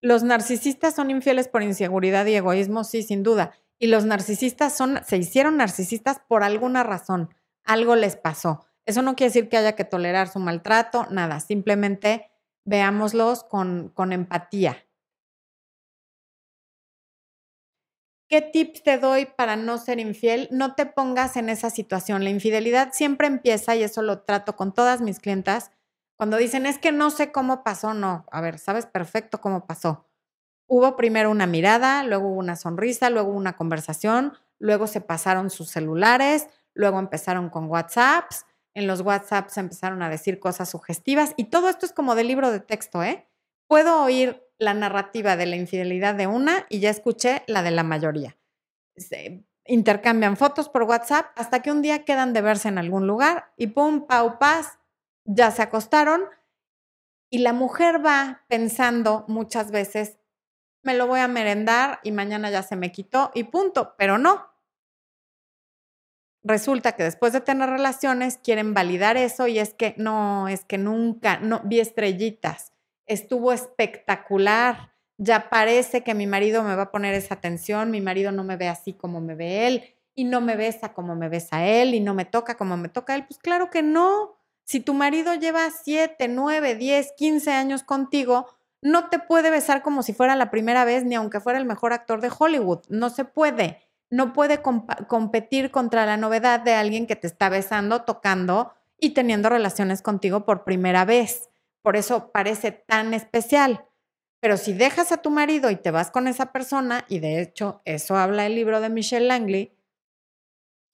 Los 0.00 0.22
narcisistas 0.22 0.94
son 0.94 1.10
infieles 1.10 1.48
por 1.48 1.62
inseguridad 1.62 2.24
y 2.24 2.34
egoísmo, 2.34 2.82
sí, 2.84 3.02
sin 3.02 3.22
duda. 3.22 3.52
Y 3.78 3.88
los 3.88 4.06
narcisistas 4.06 4.74
son, 4.74 5.04
se 5.04 5.18
hicieron 5.18 5.58
narcisistas 5.58 6.18
por 6.26 6.44
alguna 6.44 6.82
razón. 6.82 7.28
Algo 7.62 7.94
les 7.94 8.16
pasó. 8.16 8.67
Eso 8.88 9.02
no 9.02 9.16
quiere 9.16 9.28
decir 9.28 9.50
que 9.50 9.58
haya 9.58 9.76
que 9.76 9.84
tolerar 9.84 10.28
su 10.28 10.38
maltrato, 10.38 11.06
nada, 11.10 11.40
simplemente 11.40 12.30
veámoslos 12.64 13.44
con, 13.44 13.92
empatía. 14.12 14.82
¿Qué 18.30 18.40
tips 18.40 18.82
te 18.82 18.96
doy 18.96 19.26
para 19.26 19.56
no 19.56 19.76
ser 19.76 20.00
infiel? 20.00 20.48
No 20.50 20.74
te 20.74 20.86
pongas 20.86 21.36
en 21.36 21.50
esa 21.50 21.68
situación. 21.68 22.24
La 22.24 22.30
infidelidad 22.30 22.92
siempre 22.94 23.26
empieza, 23.26 23.76
y 23.76 23.82
eso 23.82 24.00
lo 24.00 24.22
trato 24.22 24.56
con 24.56 24.72
todas 24.72 25.02
mis 25.02 25.20
clientas, 25.20 25.70
cuando 26.16 26.38
dicen, 26.38 26.64
es 26.64 26.78
que 26.78 26.90
no 26.90 27.10
sé 27.10 27.30
cómo 27.30 27.62
pasó, 27.62 27.92
no, 27.92 28.24
a 28.32 28.40
ver, 28.40 28.58
sabes 28.58 28.86
perfecto 28.86 29.42
cómo 29.42 29.66
pasó. 29.66 30.06
Hubo 30.66 30.96
primero 30.96 31.30
una 31.30 31.46
mirada, 31.46 32.04
luego 32.04 32.28
una 32.28 32.56
sonrisa, 32.56 33.10
luego 33.10 33.32
una 33.32 33.54
conversación, 33.54 34.32
luego 34.58 34.86
se 34.86 35.02
pasaron 35.02 35.50
sus 35.50 35.68
celulares, 35.68 36.46
luego 36.72 36.98
empezaron 36.98 37.50
con 37.50 37.66
WhatsApps, 37.66 38.46
en 38.78 38.86
los 38.86 39.00
WhatsApps 39.00 39.58
empezaron 39.58 40.02
a 40.02 40.08
decir 40.08 40.38
cosas 40.38 40.70
sugestivas 40.70 41.34
y 41.36 41.44
todo 41.44 41.68
esto 41.68 41.84
es 41.84 41.92
como 41.92 42.14
de 42.14 42.22
libro 42.22 42.52
de 42.52 42.60
texto, 42.60 43.02
¿eh? 43.02 43.26
Puedo 43.66 44.04
oír 44.04 44.46
la 44.56 44.72
narrativa 44.72 45.36
de 45.36 45.46
la 45.46 45.56
infidelidad 45.56 46.14
de 46.14 46.28
una 46.28 46.64
y 46.68 46.78
ya 46.78 46.90
escuché 46.90 47.42
la 47.48 47.62
de 47.62 47.72
la 47.72 47.82
mayoría. 47.82 48.36
Intercambian 49.66 50.36
fotos 50.36 50.68
por 50.68 50.84
WhatsApp 50.84 51.26
hasta 51.34 51.60
que 51.60 51.72
un 51.72 51.82
día 51.82 52.04
quedan 52.04 52.32
de 52.32 52.40
verse 52.40 52.68
en 52.68 52.78
algún 52.78 53.08
lugar 53.08 53.52
y 53.56 53.66
pum, 53.68 54.06
pau, 54.06 54.38
paz, 54.38 54.78
ya 55.24 55.50
se 55.50 55.62
acostaron 55.62 56.22
y 57.30 57.38
la 57.38 57.52
mujer 57.52 58.04
va 58.04 58.44
pensando 58.48 59.24
muchas 59.26 59.72
veces, 59.72 60.18
me 60.84 60.94
lo 60.94 61.08
voy 61.08 61.18
a 61.18 61.28
merendar 61.28 61.98
y 62.04 62.12
mañana 62.12 62.48
ya 62.48 62.62
se 62.62 62.76
me 62.76 62.92
quitó 62.92 63.32
y 63.34 63.44
punto, 63.44 63.96
pero 63.98 64.18
no, 64.18 64.47
resulta 66.44 66.92
que 66.92 67.02
después 67.02 67.32
de 67.32 67.40
tener 67.40 67.68
relaciones 67.68 68.38
quieren 68.42 68.74
validar 68.74 69.16
eso 69.16 69.46
y 69.46 69.58
es 69.58 69.74
que 69.74 69.94
no, 69.96 70.48
es 70.48 70.64
que 70.64 70.78
nunca, 70.78 71.38
no, 71.40 71.60
vi 71.64 71.80
estrellitas, 71.80 72.72
estuvo 73.06 73.52
espectacular, 73.52 74.92
ya 75.18 75.50
parece 75.50 76.04
que 76.04 76.14
mi 76.14 76.26
marido 76.26 76.62
me 76.62 76.76
va 76.76 76.84
a 76.84 76.90
poner 76.90 77.14
esa 77.14 77.34
atención, 77.34 77.90
mi 77.90 78.00
marido 78.00 78.30
no 78.30 78.44
me 78.44 78.56
ve 78.56 78.68
así 78.68 78.92
como 78.92 79.20
me 79.20 79.34
ve 79.34 79.66
él 79.66 79.94
y 80.14 80.24
no 80.24 80.40
me 80.40 80.56
besa 80.56 80.92
como 80.94 81.16
me 81.16 81.28
besa 81.28 81.66
él 81.66 81.94
y 81.94 82.00
no 82.00 82.14
me 82.14 82.24
toca 82.24 82.56
como 82.56 82.76
me 82.76 82.88
toca 82.88 83.14
él. 83.14 83.24
Pues 83.26 83.38
claro 83.38 83.70
que 83.70 83.82
no. 83.82 84.36
Si 84.64 84.80
tu 84.80 84.94
marido 84.94 85.34
lleva 85.34 85.70
7, 85.70 86.28
9, 86.28 86.74
10, 86.74 87.12
15 87.16 87.52
años 87.52 87.82
contigo, 87.82 88.46
no 88.82 89.08
te 89.08 89.18
puede 89.18 89.50
besar 89.50 89.82
como 89.82 90.02
si 90.02 90.12
fuera 90.12 90.36
la 90.36 90.50
primera 90.50 90.84
vez, 90.84 91.04
ni 91.04 91.14
aunque 91.14 91.40
fuera 91.40 91.58
el 91.58 91.64
mejor 91.64 91.92
actor 91.92 92.20
de 92.20 92.30
Hollywood. 92.36 92.80
No 92.88 93.10
se 93.10 93.24
puede. 93.24 93.87
No 94.10 94.32
puede 94.32 94.62
competir 94.62 95.70
contra 95.70 96.06
la 96.06 96.16
novedad 96.16 96.60
de 96.60 96.74
alguien 96.74 97.06
que 97.06 97.16
te 97.16 97.26
está 97.26 97.48
besando, 97.48 98.02
tocando 98.02 98.72
y 98.98 99.10
teniendo 99.10 99.48
relaciones 99.48 100.02
contigo 100.02 100.44
por 100.44 100.64
primera 100.64 101.04
vez. 101.04 101.50
Por 101.82 101.96
eso 101.96 102.32
parece 102.32 102.72
tan 102.72 103.14
especial. 103.14 103.84
Pero 104.40 104.56
si 104.56 104.72
dejas 104.72 105.12
a 105.12 105.18
tu 105.18 105.30
marido 105.30 105.70
y 105.70 105.76
te 105.76 105.90
vas 105.90 106.10
con 106.10 106.26
esa 106.28 106.52
persona, 106.52 107.04
y 107.08 107.18
de 107.18 107.40
hecho 107.40 107.82
eso 107.84 108.16
habla 108.16 108.46
el 108.46 108.54
libro 108.54 108.80
de 108.80 108.88
Michelle 108.88 109.26
Langley, 109.26 109.76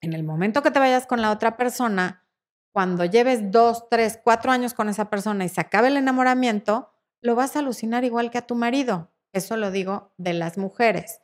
en 0.00 0.12
el 0.12 0.22
momento 0.22 0.62
que 0.62 0.70
te 0.70 0.78
vayas 0.78 1.06
con 1.06 1.22
la 1.22 1.30
otra 1.30 1.56
persona, 1.56 2.24
cuando 2.72 3.04
lleves 3.04 3.50
dos, 3.50 3.88
tres, 3.88 4.18
cuatro 4.22 4.50
años 4.50 4.74
con 4.74 4.88
esa 4.88 5.08
persona 5.08 5.44
y 5.44 5.48
se 5.48 5.60
acabe 5.60 5.88
el 5.88 5.96
enamoramiento, 5.96 6.90
lo 7.20 7.34
vas 7.34 7.56
a 7.56 7.60
alucinar 7.60 8.04
igual 8.04 8.30
que 8.30 8.38
a 8.38 8.46
tu 8.46 8.54
marido. 8.54 9.10
Eso 9.32 9.56
lo 9.56 9.70
digo 9.70 10.12
de 10.16 10.32
las 10.32 10.58
mujeres. 10.58 11.20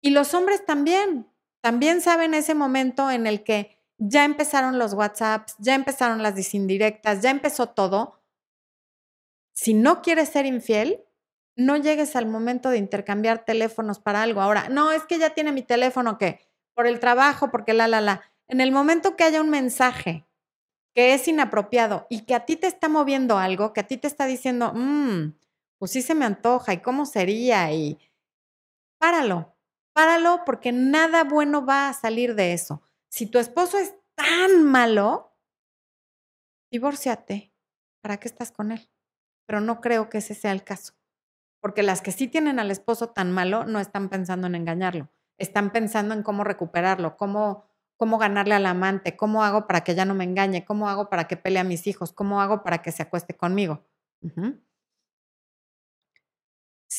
Y 0.00 0.10
los 0.10 0.34
hombres 0.34 0.64
también, 0.64 1.28
también 1.64 2.02
saben 2.02 2.34
ese 2.34 2.54
momento 2.54 3.10
en 3.10 3.26
el 3.26 3.42
que 3.42 3.78
ya 3.96 4.26
empezaron 4.26 4.78
los 4.78 4.92
WhatsApps, 4.92 5.54
ya 5.58 5.74
empezaron 5.74 6.22
las 6.22 6.52
indirectas, 6.52 7.22
ya 7.22 7.30
empezó 7.30 7.70
todo. 7.70 8.20
Si 9.54 9.72
no 9.72 10.02
quieres 10.02 10.28
ser 10.28 10.44
infiel, 10.44 11.02
no 11.56 11.78
llegues 11.78 12.16
al 12.16 12.26
momento 12.26 12.68
de 12.68 12.76
intercambiar 12.76 13.46
teléfonos 13.46 13.98
para 13.98 14.22
algo. 14.22 14.42
Ahora, 14.42 14.68
no, 14.68 14.92
es 14.92 15.04
que 15.04 15.18
ya 15.18 15.30
tiene 15.30 15.52
mi 15.52 15.62
teléfono 15.62 16.18
que 16.18 16.46
por 16.74 16.86
el 16.86 17.00
trabajo, 17.00 17.50
porque 17.50 17.72
la, 17.72 17.88
la, 17.88 18.02
la. 18.02 18.20
En 18.46 18.60
el 18.60 18.70
momento 18.70 19.16
que 19.16 19.24
haya 19.24 19.40
un 19.40 19.48
mensaje 19.48 20.26
que 20.94 21.14
es 21.14 21.26
inapropiado 21.28 22.06
y 22.10 22.26
que 22.26 22.34
a 22.34 22.44
ti 22.44 22.56
te 22.56 22.66
está 22.66 22.90
moviendo 22.90 23.38
algo, 23.38 23.72
que 23.72 23.80
a 23.80 23.86
ti 23.86 23.96
te 23.96 24.06
está 24.06 24.26
diciendo, 24.26 24.72
mmm, 24.74 25.32
pues 25.78 25.92
sí 25.92 26.02
se 26.02 26.14
me 26.14 26.26
antoja 26.26 26.74
y 26.74 26.82
cómo 26.82 27.06
sería 27.06 27.72
y 27.72 27.98
páralo, 28.98 29.53
páralo 29.94 30.42
porque 30.44 30.72
nada 30.72 31.24
bueno 31.24 31.64
va 31.64 31.88
a 31.88 31.94
salir 31.94 32.34
de 32.34 32.52
eso. 32.52 32.82
Si 33.08 33.26
tu 33.26 33.38
esposo 33.38 33.78
es 33.78 33.94
tan 34.14 34.62
malo, 34.64 35.34
divórciate. 36.70 37.52
¿Para 38.02 38.18
qué 38.18 38.28
estás 38.28 38.52
con 38.52 38.72
él? 38.72 38.90
Pero 39.46 39.60
no 39.60 39.80
creo 39.80 40.10
que 40.10 40.18
ese 40.18 40.34
sea 40.34 40.52
el 40.52 40.64
caso. 40.64 40.92
Porque 41.60 41.82
las 41.82 42.02
que 42.02 42.12
sí 42.12 42.28
tienen 42.28 42.58
al 42.58 42.70
esposo 42.70 43.08
tan 43.10 43.32
malo 43.32 43.64
no 43.64 43.80
están 43.80 44.10
pensando 44.10 44.46
en 44.46 44.54
engañarlo, 44.54 45.08
están 45.38 45.70
pensando 45.70 46.12
en 46.12 46.22
cómo 46.22 46.44
recuperarlo, 46.44 47.16
cómo, 47.16 47.64
cómo 47.96 48.18
ganarle 48.18 48.54
al 48.54 48.66
amante, 48.66 49.16
cómo 49.16 49.42
hago 49.42 49.66
para 49.66 49.82
que 49.82 49.94
ya 49.94 50.04
no 50.04 50.14
me 50.14 50.24
engañe, 50.24 50.66
cómo 50.66 50.90
hago 50.90 51.08
para 51.08 51.26
que 51.26 51.38
pelee 51.38 51.60
a 51.60 51.64
mis 51.64 51.86
hijos, 51.86 52.12
cómo 52.12 52.42
hago 52.42 52.62
para 52.62 52.82
que 52.82 52.92
se 52.92 53.02
acueste 53.02 53.34
conmigo. 53.34 53.86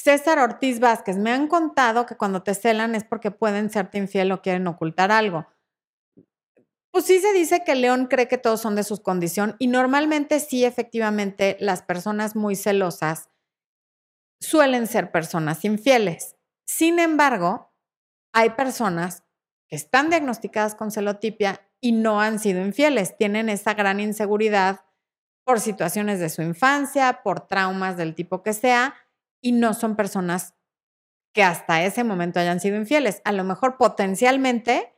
César 0.03 0.39
Ortiz 0.39 0.81
Vázquez, 0.81 1.15
me 1.15 1.31
han 1.31 1.47
contado 1.47 2.05
que 2.05 2.17
cuando 2.17 2.43
te 2.43 2.53
celan 2.53 2.95
es 2.95 3.05
porque 3.05 3.31
pueden 3.31 3.69
serte 3.69 3.97
infiel 3.97 4.29
o 4.33 4.41
quieren 4.41 4.67
ocultar 4.67 5.09
algo. 5.09 5.47
Pues 6.91 7.05
sí 7.05 7.19
se 7.19 7.31
dice 7.31 7.63
que 7.63 7.75
León 7.75 8.07
cree 8.07 8.27
que 8.27 8.37
todos 8.37 8.59
son 8.59 8.75
de 8.75 8.83
su 8.83 9.01
condición 9.01 9.55
y 9.57 9.67
normalmente 9.67 10.41
sí, 10.41 10.65
efectivamente, 10.65 11.55
las 11.61 11.81
personas 11.81 12.35
muy 12.35 12.57
celosas 12.57 13.29
suelen 14.41 14.87
ser 14.87 15.13
personas 15.13 15.63
infieles. 15.63 16.35
Sin 16.67 16.99
embargo, 16.99 17.73
hay 18.33 18.49
personas 18.49 19.23
que 19.69 19.77
están 19.77 20.09
diagnosticadas 20.09 20.75
con 20.75 20.91
celotipia 20.91 21.61
y 21.79 21.93
no 21.93 22.19
han 22.19 22.39
sido 22.39 22.61
infieles, 22.61 23.15
tienen 23.15 23.47
esa 23.47 23.75
gran 23.75 24.01
inseguridad 24.01 24.81
por 25.45 25.61
situaciones 25.61 26.19
de 26.19 26.29
su 26.29 26.41
infancia, 26.41 27.21
por 27.23 27.47
traumas 27.47 27.95
del 27.95 28.13
tipo 28.13 28.43
que 28.43 28.51
sea, 28.51 28.95
y 29.45 29.51
no 29.51 29.73
son 29.73 29.95
personas 29.95 30.55
que 31.33 31.43
hasta 31.43 31.83
ese 31.83 32.03
momento 32.03 32.39
hayan 32.39 32.59
sido 32.59 32.77
infieles. 32.77 33.21
A 33.25 33.31
lo 33.31 33.43
mejor 33.43 33.77
potencialmente 33.77 34.95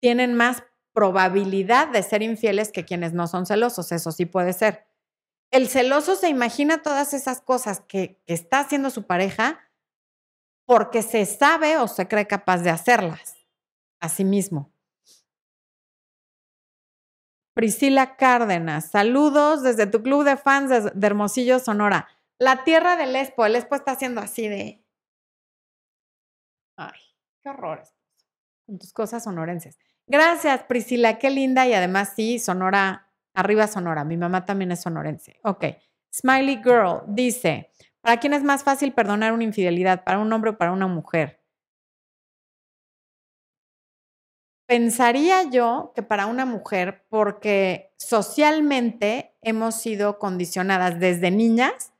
tienen 0.00 0.34
más 0.34 0.64
probabilidad 0.92 1.88
de 1.88 2.02
ser 2.02 2.22
infieles 2.22 2.72
que 2.72 2.84
quienes 2.84 3.12
no 3.12 3.26
son 3.26 3.46
celosos, 3.46 3.92
eso 3.92 4.12
sí 4.12 4.26
puede 4.26 4.52
ser 4.52 4.86
el 5.52 5.68
celoso 5.68 6.16
se 6.16 6.30
imagina 6.30 6.82
todas 6.82 7.12
esas 7.12 7.42
cosas 7.42 7.80
que, 7.80 8.20
está 8.26 8.60
haciendo 8.60 8.90
su 8.90 9.06
pareja 9.06 9.60
porque 10.66 11.02
se 11.02 11.26
sabe 11.26 11.76
o 11.76 11.86
se 11.86 12.08
cree 12.08 12.26
capaz 12.26 12.62
de 12.62 12.70
hacerlas 12.70 13.36
a 14.00 14.08
sí 14.08 14.24
mismo. 14.24 14.72
Priscila 17.54 18.16
Cárdenas, 18.16 18.90
saludos 18.90 19.62
desde 19.62 19.86
tu 19.86 20.02
club 20.02 20.24
de 20.24 20.38
fans 20.38 20.70
de, 20.70 21.06
Hermosillo, 21.06 21.58
Sonora. 21.58 22.08
La 22.38 22.64
tierra 22.64 22.96
del 22.96 23.14
Espo, 23.16 23.46
el 23.46 23.56
Espo 23.56 23.74
está 23.74 23.92
haciendo 23.92 24.20
así 24.20 24.48
de... 24.48 24.84
Ay, 26.76 27.00
qué 27.42 27.50
horrores. 27.50 27.94
Con 28.66 28.78
tus 28.78 28.92
cosas 28.92 29.24
sonorenses. 29.24 29.78
Gracias, 30.06 30.64
Priscila, 30.64 31.18
qué 31.18 31.30
linda 31.30 31.66
y 31.66 31.74
además 31.74 32.12
sí, 32.16 32.38
Sonora 32.38 33.12
Arriba 33.34 33.66
Sonora, 33.66 34.04
mi 34.04 34.16
mamá 34.16 34.44
también 34.44 34.72
es 34.72 34.82
sonorense. 34.82 35.38
Ok. 35.42 35.64
Smiley 36.14 36.60
Girl 36.62 37.02
dice, 37.06 37.70
¿para 38.02 38.18
quién 38.20 38.34
es 38.34 38.42
más 38.42 38.62
fácil 38.62 38.92
perdonar 38.92 39.32
una 39.32 39.44
infidelidad? 39.44 40.04
¿Para 40.04 40.18
un 40.18 40.30
hombre 40.32 40.50
o 40.50 40.58
para 40.58 40.72
una 40.72 40.86
mujer? 40.86 41.40
Pensaría 44.66 45.44
yo 45.44 45.92
que 45.94 46.02
para 46.02 46.26
una 46.26 46.44
mujer, 46.44 47.06
porque 47.08 47.94
socialmente 47.96 49.34
hemos 49.42 49.74
sido 49.74 50.18
condicionadas 50.18 50.98
desde 50.98 51.30
niñas, 51.30 51.91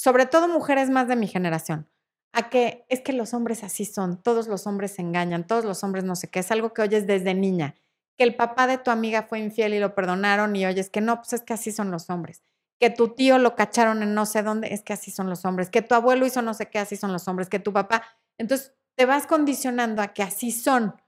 sobre 0.00 0.26
todo 0.26 0.48
mujeres 0.48 0.90
más 0.90 1.08
de 1.08 1.16
mi 1.16 1.26
generación, 1.26 1.88
a 2.32 2.48
que 2.48 2.86
es 2.88 3.00
que 3.00 3.12
los 3.12 3.34
hombres 3.34 3.64
así 3.64 3.84
son, 3.84 4.22
todos 4.22 4.48
los 4.48 4.66
hombres 4.66 4.92
se 4.92 5.02
engañan, 5.02 5.46
todos 5.46 5.64
los 5.64 5.82
hombres 5.84 6.04
no 6.04 6.16
sé 6.16 6.28
qué, 6.28 6.40
es 6.40 6.50
algo 6.50 6.72
que 6.72 6.82
oyes 6.82 7.06
desde 7.06 7.34
niña 7.34 7.74
que 8.20 8.24
el 8.24 8.36
papá 8.36 8.66
de 8.66 8.76
tu 8.76 8.90
amiga 8.90 9.22
fue 9.22 9.38
infiel 9.38 9.72
y 9.72 9.80
lo 9.80 9.94
perdonaron 9.94 10.54
y 10.54 10.66
oyes 10.66 10.90
que 10.90 11.00
no, 11.00 11.16
pues 11.16 11.32
es 11.32 11.40
que 11.40 11.54
así 11.54 11.72
son 11.72 11.90
los 11.90 12.10
hombres. 12.10 12.42
Que 12.78 12.90
tu 12.90 13.14
tío 13.14 13.38
lo 13.38 13.56
cacharon 13.56 14.02
en 14.02 14.12
no 14.12 14.26
sé 14.26 14.42
dónde, 14.42 14.74
es 14.74 14.82
que 14.82 14.92
así 14.92 15.10
son 15.10 15.30
los 15.30 15.46
hombres. 15.46 15.70
Que 15.70 15.80
tu 15.80 15.94
abuelo 15.94 16.26
hizo 16.26 16.42
no 16.42 16.52
sé 16.52 16.68
qué, 16.68 16.78
así 16.78 16.96
son 16.96 17.14
los 17.14 17.26
hombres. 17.28 17.48
Que 17.48 17.60
tu 17.60 17.72
papá. 17.72 18.02
Entonces 18.36 18.74
te 18.94 19.06
vas 19.06 19.26
condicionando 19.26 20.02
a 20.02 20.08
que 20.08 20.22
así 20.22 20.52
son. 20.52 21.00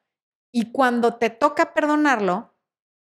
Y 0.53 0.73
cuando 0.73 1.17
te 1.17 1.29
toca 1.29 1.75
perdonarlo, 1.75 2.55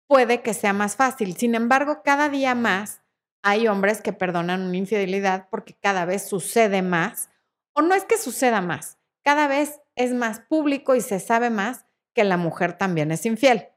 puede 0.07 0.41
que 0.41 0.53
sea 0.53 0.73
más 0.73 0.97
fácil. 0.97 1.37
Sin 1.37 1.55
embargo, 1.55 2.01
cada 2.03 2.27
día 2.27 2.53
más 2.53 3.00
hay 3.43 3.67
hombres 3.67 4.01
que 4.01 4.13
perdonan 4.13 4.61
una 4.61 4.77
infidelidad 4.77 5.47
porque 5.49 5.75
cada 5.79 6.05
vez 6.05 6.27
sucede 6.27 6.81
más. 6.81 7.29
O 7.73 7.81
no 7.81 7.95
es 7.95 8.05
que 8.05 8.17
suceda 8.17 8.61
más, 8.61 8.97
cada 9.23 9.47
vez 9.47 9.79
es 9.95 10.13
más 10.13 10.41
público 10.41 10.95
y 10.95 11.01
se 11.01 11.19
sabe 11.19 11.49
más 11.49 11.85
que 12.13 12.23
la 12.23 12.37
mujer 12.37 12.77
también 12.77 13.11
es 13.11 13.25
infiel. 13.25 13.67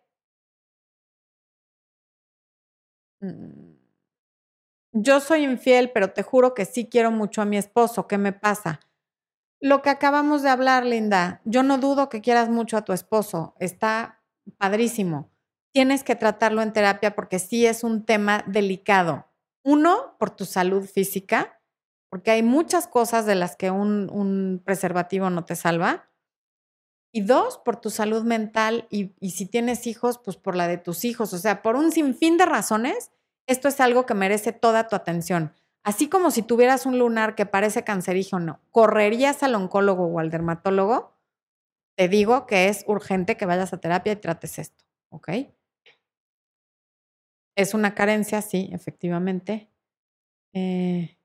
Mm, 3.20 3.74
yo 4.92 5.20
soy 5.20 5.44
infiel, 5.44 5.90
pero 5.92 6.12
te 6.12 6.22
juro 6.22 6.54
que 6.54 6.64
sí 6.64 6.88
quiero 6.88 7.10
mucho 7.10 7.42
a 7.42 7.44
mi 7.44 7.56
esposo. 7.56 8.06
¿Qué 8.06 8.18
me 8.18 8.32
pasa? 8.32 8.80
Lo 9.60 9.82
que 9.82 9.90
acabamos 9.90 10.42
de 10.42 10.50
hablar, 10.50 10.84
Linda, 10.84 11.40
yo 11.44 11.62
no 11.62 11.78
dudo 11.78 12.08
que 12.08 12.20
quieras 12.20 12.48
mucho 12.48 12.76
a 12.76 12.84
tu 12.84 12.92
esposo. 12.92 13.54
Está 13.58 14.22
padrísimo. 14.58 15.30
Tienes 15.72 16.04
que 16.04 16.16
tratarlo 16.16 16.62
en 16.62 16.72
terapia 16.72 17.14
porque 17.16 17.38
sí 17.38 17.66
es 17.66 17.82
un 17.82 18.04
tema 18.04 18.44
delicado. 18.46 19.26
Uno, 19.64 20.16
por 20.18 20.30
tu 20.30 20.44
salud 20.44 20.84
física, 20.86 21.60
porque 22.10 22.30
hay 22.30 22.42
muchas 22.42 22.86
cosas 22.86 23.26
de 23.26 23.34
las 23.34 23.56
que 23.56 23.70
un, 23.70 24.10
un 24.10 24.62
preservativo 24.64 25.30
no 25.30 25.44
te 25.44 25.56
salva. 25.56 26.10
Y 27.12 27.22
dos, 27.22 27.58
por 27.58 27.76
tu 27.76 27.90
salud 27.90 28.24
mental 28.24 28.86
y, 28.90 29.14
si 29.30 29.46
tienes 29.46 29.86
hijos, 29.86 30.18
pues 30.18 30.36
por 30.36 30.54
la 30.56 30.68
de 30.68 30.78
tus 30.78 31.04
hijos. 31.04 31.32
O 31.32 31.38
sea, 31.38 31.62
por 31.62 31.76
un 31.76 31.92
sinfín 31.92 32.36
de 32.36 32.44
razones, 32.44 33.10
esto 33.46 33.68
es 33.68 33.80
algo 33.80 34.04
que 34.04 34.14
merece 34.14 34.52
toda 34.52 34.88
tu 34.88 34.96
atención. 34.96 35.52
Así 35.84 36.08
como 36.08 36.30
si 36.30 36.42
tuvieras 36.42 36.86
un 36.86 36.98
lunar 36.98 37.34
que 37.34 37.46
parece 37.46 37.84
cancerígeno, 37.84 38.60
¿correrías 38.70 39.42
al 39.42 39.54
oncólogo 39.54 40.06
o 40.06 40.18
al 40.18 40.30
dermatólogo? 40.30 41.14
Te 41.96 42.08
digo 42.08 42.46
que 42.46 42.68
es 42.68 42.84
urgente 42.88 43.36
que 43.36 43.46
vayas 43.46 43.72
a 43.72 43.78
terapia 43.78 44.12
y 44.12 44.16
trates 44.16 44.58
esto, 44.58 44.84
¿ok? 45.10 45.30
Es 47.56 47.74
una 47.74 47.94
carencia, 47.94 48.42
sí, 48.42 48.68
efectivamente. 48.72 49.70
Eh, 50.54 51.16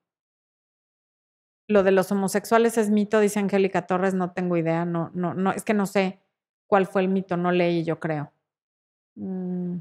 lo 1.67 1.83
de 1.83 1.91
los 1.91 2.11
homosexuales 2.11 2.77
es 2.77 2.89
mito, 2.89 3.19
dice 3.19 3.39
Angélica 3.39 3.85
Torres, 3.87 4.13
no 4.15 4.31
tengo 4.31 4.57
idea, 4.57 4.85
no, 4.85 5.11
no, 5.13 5.33
no, 5.35 5.51
es 5.51 5.63
que 5.63 5.73
no 5.75 5.85
sé 5.85 6.19
cuál 6.67 6.87
fue 6.87 7.01
el 7.01 7.09
mito, 7.09 7.37
no 7.37 7.51
leí, 7.51 7.83
yo 7.83 7.99
creo. 7.99 8.31
Mm. 9.15 9.79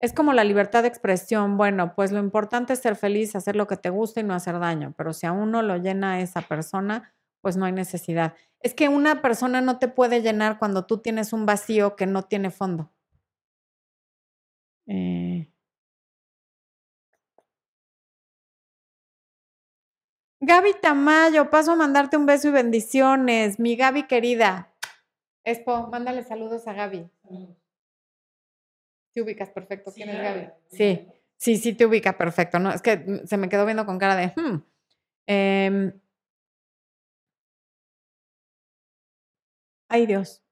Es 0.00 0.12
como 0.12 0.32
la 0.32 0.44
libertad 0.44 0.82
de 0.82 0.88
expresión. 0.88 1.56
Bueno, 1.56 1.94
pues 1.94 2.12
lo 2.12 2.18
importante 2.20 2.72
es 2.74 2.80
ser 2.80 2.96
feliz, 2.96 3.34
hacer 3.34 3.56
lo 3.56 3.66
que 3.66 3.76
te 3.76 3.90
gusta 3.90 4.20
y 4.20 4.24
no 4.24 4.34
hacer 4.34 4.58
daño, 4.58 4.94
pero 4.96 5.12
si 5.12 5.26
a 5.26 5.32
uno 5.32 5.62
lo 5.62 5.76
llena 5.78 6.20
esa 6.20 6.42
persona, 6.42 7.14
pues 7.40 7.56
no 7.56 7.64
hay 7.64 7.72
necesidad. 7.72 8.34
Es 8.60 8.74
que 8.74 8.88
una 8.88 9.22
persona 9.22 9.60
no 9.60 9.78
te 9.78 9.88
puede 9.88 10.22
llenar 10.22 10.58
cuando 10.58 10.86
tú 10.86 10.98
tienes 10.98 11.32
un 11.32 11.46
vacío 11.46 11.96
que 11.96 12.06
no 12.06 12.22
tiene 12.24 12.50
fondo. 12.50 12.90
Eh, 14.86 15.48
Gaby 20.40 20.74
Tamayo, 20.80 21.50
paso 21.50 21.72
a 21.72 21.76
mandarte 21.76 22.16
un 22.16 22.26
beso 22.26 22.48
y 22.48 22.50
bendiciones. 22.52 23.58
Mi 23.58 23.74
Gaby 23.76 24.06
querida. 24.06 24.72
Expo, 25.44 25.88
mándale 25.88 26.22
saludos 26.22 26.66
a 26.68 26.72
Gaby. 26.72 27.08
Te 29.12 29.22
ubicas 29.22 29.50
perfecto. 29.50 29.92
¿Quién 29.92 30.10
es 30.10 30.22
Gaby? 30.22 30.48
Sí, 30.68 31.08
sí, 31.36 31.56
sí 31.56 31.72
te 31.72 31.86
ubica 31.86 32.16
perfecto. 32.18 32.58
No, 32.58 32.70
es 32.70 32.82
que 32.82 33.22
se 33.24 33.36
me 33.36 33.48
quedó 33.48 33.64
viendo 33.64 33.86
con 33.86 33.98
cara 33.98 34.14
de. 34.14 34.32
Hmm. 34.36 34.62
Em, 35.26 35.92
ay, 39.88 40.06
Dios. 40.06 40.45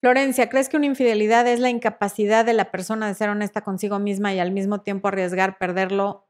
Florencia, 0.00 0.48
¿crees 0.48 0.68
que 0.68 0.76
una 0.76 0.86
infidelidad 0.86 1.46
es 1.46 1.60
la 1.60 1.68
incapacidad 1.68 2.44
de 2.44 2.54
la 2.54 2.70
persona 2.70 3.06
de 3.06 3.14
ser 3.14 3.28
honesta 3.28 3.60
consigo 3.60 3.98
misma 3.98 4.32
y 4.32 4.38
al 4.38 4.50
mismo 4.50 4.80
tiempo 4.80 5.08
arriesgar 5.08 5.58
perderlo 5.58 6.26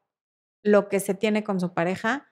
lo 0.62 0.88
que 0.88 1.00
se 1.00 1.14
tiene 1.14 1.44
con 1.44 1.60
su 1.60 1.72
pareja? 1.72 2.30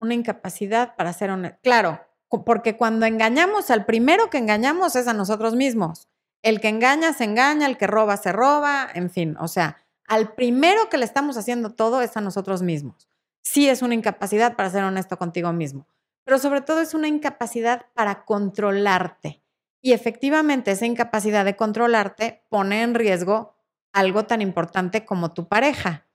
una 0.00 0.14
incapacidad 0.14 0.96
para 0.96 1.12
ser 1.12 1.30
honesto. 1.30 1.58
Claro, 1.62 2.00
porque 2.44 2.76
cuando 2.76 3.06
engañamos, 3.06 3.70
al 3.70 3.86
primero 3.86 4.30
que 4.30 4.38
engañamos 4.38 4.96
es 4.96 5.08
a 5.08 5.12
nosotros 5.12 5.54
mismos. 5.54 6.08
El 6.42 6.60
que 6.60 6.68
engaña 6.68 7.12
se 7.12 7.24
engaña, 7.24 7.66
el 7.66 7.76
que 7.76 7.86
roba 7.86 8.16
se 8.16 8.32
roba, 8.32 8.88
en 8.94 9.10
fin, 9.10 9.36
o 9.40 9.48
sea, 9.48 9.78
al 10.06 10.34
primero 10.34 10.88
que 10.88 10.98
le 10.98 11.04
estamos 11.04 11.36
haciendo 11.36 11.74
todo 11.74 12.02
es 12.02 12.16
a 12.16 12.20
nosotros 12.20 12.62
mismos. 12.62 13.08
Sí 13.42 13.68
es 13.68 13.82
una 13.82 13.94
incapacidad 13.94 14.54
para 14.54 14.70
ser 14.70 14.84
honesto 14.84 15.18
contigo 15.18 15.52
mismo, 15.52 15.86
pero 16.24 16.38
sobre 16.38 16.60
todo 16.60 16.80
es 16.80 16.94
una 16.94 17.08
incapacidad 17.08 17.86
para 17.94 18.24
controlarte. 18.24 19.42
Y 19.86 19.92
efectivamente 19.92 20.72
esa 20.72 20.86
incapacidad 20.86 21.44
de 21.44 21.54
controlarte 21.54 22.44
pone 22.48 22.82
en 22.82 22.96
riesgo 22.96 23.54
algo 23.92 24.24
tan 24.24 24.42
importante 24.42 25.04
como 25.04 25.32
tu 25.32 25.46
pareja 25.46 26.06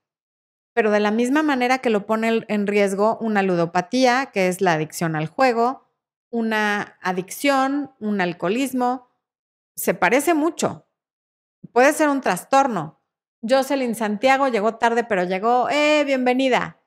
pero 0.74 0.92
de 0.92 1.00
la 1.00 1.12
misma 1.12 1.44
manera 1.44 1.80
que 1.80 1.90
lo 1.90 2.06
pone 2.06 2.46
en 2.48 2.68
riesgo 2.68 3.18
una 3.20 3.44
ludopatía, 3.44 4.28
que 4.28 4.48
es 4.48 4.62
la 4.62 4.74
adicción 4.74 5.16
al 5.16 5.28
juego, 5.28 5.88
una 6.30 6.98
adicción, 7.02 7.94
un 8.00 8.22
alcoholismo, 8.22 9.10
se 9.76 9.94
parece 9.94 10.34
mucho. 10.34 10.88
Puede 11.74 11.94
ser 11.94 12.10
un 12.10 12.22
trastorno. 12.22 13.02
Jocelyn 13.42 13.96
Santiago 13.96 14.48
llegó 14.48 14.76
tarde, 14.76 15.04
pero 15.04 15.24
llegó. 15.24 15.70
¡Eh, 15.70 16.04
bienvenida! 16.06 16.78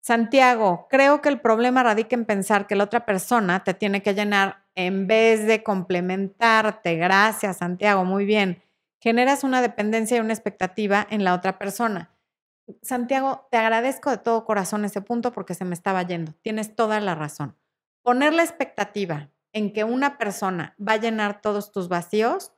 Santiago, 0.00 0.86
creo 0.88 1.20
que 1.20 1.28
el 1.28 1.40
problema 1.40 1.82
radica 1.82 2.14
en 2.14 2.24
pensar 2.24 2.66
que 2.66 2.76
la 2.76 2.84
otra 2.84 3.04
persona 3.04 3.64
te 3.64 3.74
tiene 3.74 4.02
que 4.02 4.14
llenar 4.14 4.65
en 4.76 5.08
vez 5.08 5.46
de 5.46 5.62
complementarte. 5.64 6.96
Gracias, 6.96 7.56
Santiago, 7.58 8.04
muy 8.04 8.24
bien. 8.24 8.62
Generas 9.00 9.42
una 9.42 9.60
dependencia 9.60 10.16
y 10.16 10.20
una 10.20 10.32
expectativa 10.32 11.06
en 11.10 11.24
la 11.24 11.34
otra 11.34 11.58
persona. 11.58 12.12
Santiago, 12.82 13.46
te 13.50 13.56
agradezco 13.56 14.10
de 14.10 14.18
todo 14.18 14.44
corazón 14.44 14.84
ese 14.84 15.00
punto 15.00 15.32
porque 15.32 15.54
se 15.54 15.64
me 15.64 15.74
estaba 15.74 16.02
yendo. 16.02 16.32
Tienes 16.42 16.74
toda 16.76 17.00
la 17.00 17.14
razón. 17.14 17.56
Poner 18.02 18.32
la 18.34 18.42
expectativa 18.42 19.30
en 19.52 19.72
que 19.72 19.84
una 19.84 20.18
persona 20.18 20.76
va 20.78 20.92
a 20.92 20.98
llenar 20.98 21.40
todos 21.40 21.72
tus 21.72 21.88
vacíos, 21.88 22.52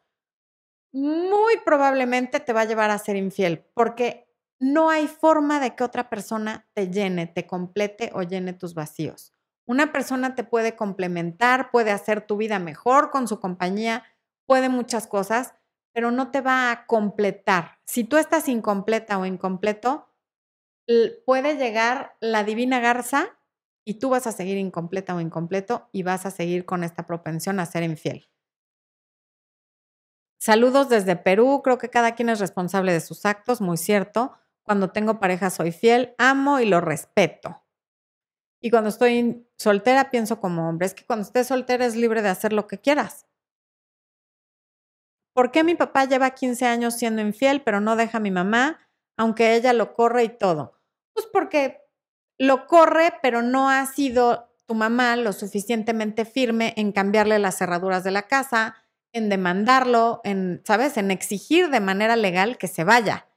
muy 0.93 1.59
probablemente 1.65 2.41
te 2.41 2.53
va 2.53 2.63
a 2.63 2.65
llevar 2.65 2.91
a 2.91 2.99
ser 2.99 3.17
infiel, 3.17 3.65
porque 3.75 4.29
no 4.59 4.91
hay 4.91 5.07
forma 5.07 5.61
de 5.61 5.77
que 5.77 5.85
otra 5.85 6.11
persona 6.11 6.67
te 6.75 6.91
llene, 6.91 7.27
te 7.27 7.47
complete 7.47 8.11
o 8.15 8.23
llene 8.23 8.53
tus 8.53 8.75
vacíos. 8.75 9.33
Una 9.69 9.93
persona 9.93 10.35
te 10.35 10.45
puede 10.45 10.77
complementar, 10.77 11.71
puede 11.71 11.91
hacer 11.91 12.23
tu 12.23 12.39
vida 12.39 12.59
mejor 12.59 13.11
con 13.11 13.29
su 13.29 13.39
compañía, 13.39 14.03
puede 14.47 14.71
muchas 14.71 15.07
cosas, 15.07 15.53
pero 15.93 16.11
no 16.11 16.31
te 16.31 16.41
va 16.41 16.71
a 16.71 16.87
completar. 16.87 17.79
Si 17.85 18.03
tú 18.03 18.17
estás 18.17 18.49
incompleta 18.49 19.19
o 19.19 19.27
incompleto, 19.27 20.09
puede 21.27 21.59
llegar 21.59 22.17
la 22.21 22.45
divina 22.45 22.81
garza 22.81 23.39
y 23.85 23.99
tú 23.99 24.09
vas 24.09 24.27
a 24.27 24.33
seguir 24.33 24.57
incompleta 24.57 25.15
o 25.15 25.21
incompleto 25.21 25.91
y 25.93 26.03
vas 26.03 26.25
a 26.25 26.31
seguir 26.31 26.65
con 26.65 26.83
esta 26.83 27.07
propensión 27.07 27.61
a 27.61 27.67
ser 27.67 27.83
infiel. 27.83 28.27
Saludos 30.41 30.89
desde 30.89 31.15
Perú, 31.15 31.61
creo 31.63 31.77
que 31.77 31.91
cada 31.91 32.15
quien 32.15 32.31
es 32.31 32.41
responsable 32.41 32.95
de 32.95 33.01
sus 33.01 33.27
actos, 33.27 33.61
muy 33.61 33.77
cierto. 33.77 34.33
Cuando 34.63 34.93
tengo 34.93 35.21
pareja 35.21 35.51
soy 35.51 35.73
fiel, 35.73 36.15
amo 36.17 36.59
y 36.59 36.65
lo 36.65 36.81
respeto. 36.81 37.63
Y 38.61 38.71
cuando 38.71 38.89
estoy 38.89 39.48
soltera 39.59 40.11
pienso 40.11 40.41
como 40.41 40.69
hombre, 40.69 40.87
es 40.87 40.95
que 40.95 41.05
cuando 41.05 41.25
estés 41.25 41.49
soltera 41.49 41.85
es 41.87 41.97
libre 41.97 42.23
de 42.23 42.29
hacer 42.29 42.53
lo 42.53 42.67
que 42.67 42.79
quieras. 42.79 43.27
¿Por 45.37 45.51
qué 45.51 45.63
mi 45.65 45.75
papá 45.75 46.05
lleva 46.05 46.31
15 46.31 46.67
años 46.67 46.95
siendo 46.95 47.23
infiel, 47.23 47.63
pero 47.63 47.81
no 47.81 47.97
deja 47.97 48.19
a 48.19 48.21
mi 48.21 48.31
mamá, 48.31 48.79
aunque 49.17 49.55
ella 49.55 49.73
lo 49.73 49.95
corre 49.95 50.25
y 50.25 50.29
todo? 50.29 50.75
Pues 51.15 51.27
porque 51.33 51.81
lo 52.39 52.67
corre, 52.67 53.13
pero 53.23 53.43
no 53.43 53.71
ha 53.71 53.85
sido 53.87 54.49
tu 54.67 54.75
mamá 54.75 55.17
lo 55.17 55.33
suficientemente 55.33 56.25
firme 56.25 56.75
en 56.77 56.93
cambiarle 56.93 57.39
las 57.39 57.57
cerraduras 57.59 58.05
de 58.05 58.11
la 58.11 58.23
casa, 58.29 58.77
en 59.13 59.29
demandarlo, 59.29 60.21
en, 60.25 60.63
¿sabes?, 60.67 60.97
en 60.97 61.11
exigir 61.11 61.71
de 61.71 61.81
manera 61.81 62.17
legal 62.17 62.59
que 62.59 62.69
se 62.69 62.85
vaya. 62.85 63.29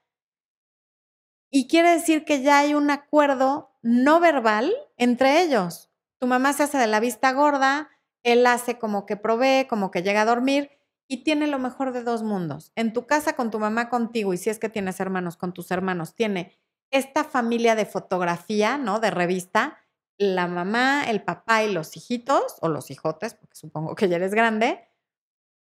Y 1.53 1.67
quiere 1.67 1.91
decir 1.91 2.23
que 2.23 2.41
ya 2.41 2.59
hay 2.59 2.73
un 2.73 2.89
acuerdo 2.89 3.71
no 3.81 4.21
verbal 4.21 4.73
entre 4.97 5.41
ellos. 5.41 5.90
Tu 6.21 6.27
mamá 6.27 6.53
se 6.53 6.61
hace 6.61 6.77
de 6.77 6.85
la 6.85 6.99
vista 6.99 7.31
gorda, 7.31 7.89
él 8.21 8.45
hace 8.45 8.77
como 8.77 9.07
que 9.07 9.17
provee, 9.17 9.65
como 9.67 9.89
que 9.89 10.03
llega 10.03 10.21
a 10.21 10.25
dormir, 10.25 10.69
y 11.07 11.23
tiene 11.23 11.47
lo 11.47 11.57
mejor 11.57 11.93
de 11.93 12.03
dos 12.03 12.21
mundos. 12.21 12.71
En 12.75 12.93
tu 12.93 13.07
casa 13.07 13.33
con 13.33 13.49
tu 13.49 13.57
mamá 13.57 13.89
contigo 13.89 14.31
y 14.31 14.37
si 14.37 14.51
es 14.51 14.59
que 14.59 14.69
tienes 14.69 14.99
hermanos 14.99 15.35
con 15.35 15.51
tus 15.51 15.71
hermanos, 15.71 16.13
tiene 16.13 16.55
esta 16.91 17.23
familia 17.23 17.73
de 17.73 17.87
fotografía, 17.87 18.77
¿no? 18.77 18.99
De 18.99 19.09
revista, 19.09 19.79
la 20.19 20.45
mamá, 20.47 21.05
el 21.09 21.23
papá 21.23 21.63
y 21.63 21.73
los 21.73 21.97
hijitos 21.97 22.55
o 22.61 22.69
los 22.69 22.91
hijotes, 22.91 23.33
porque 23.33 23.55
supongo 23.55 23.95
que 23.95 24.07
ya 24.07 24.17
eres 24.17 24.35
grande. 24.35 24.87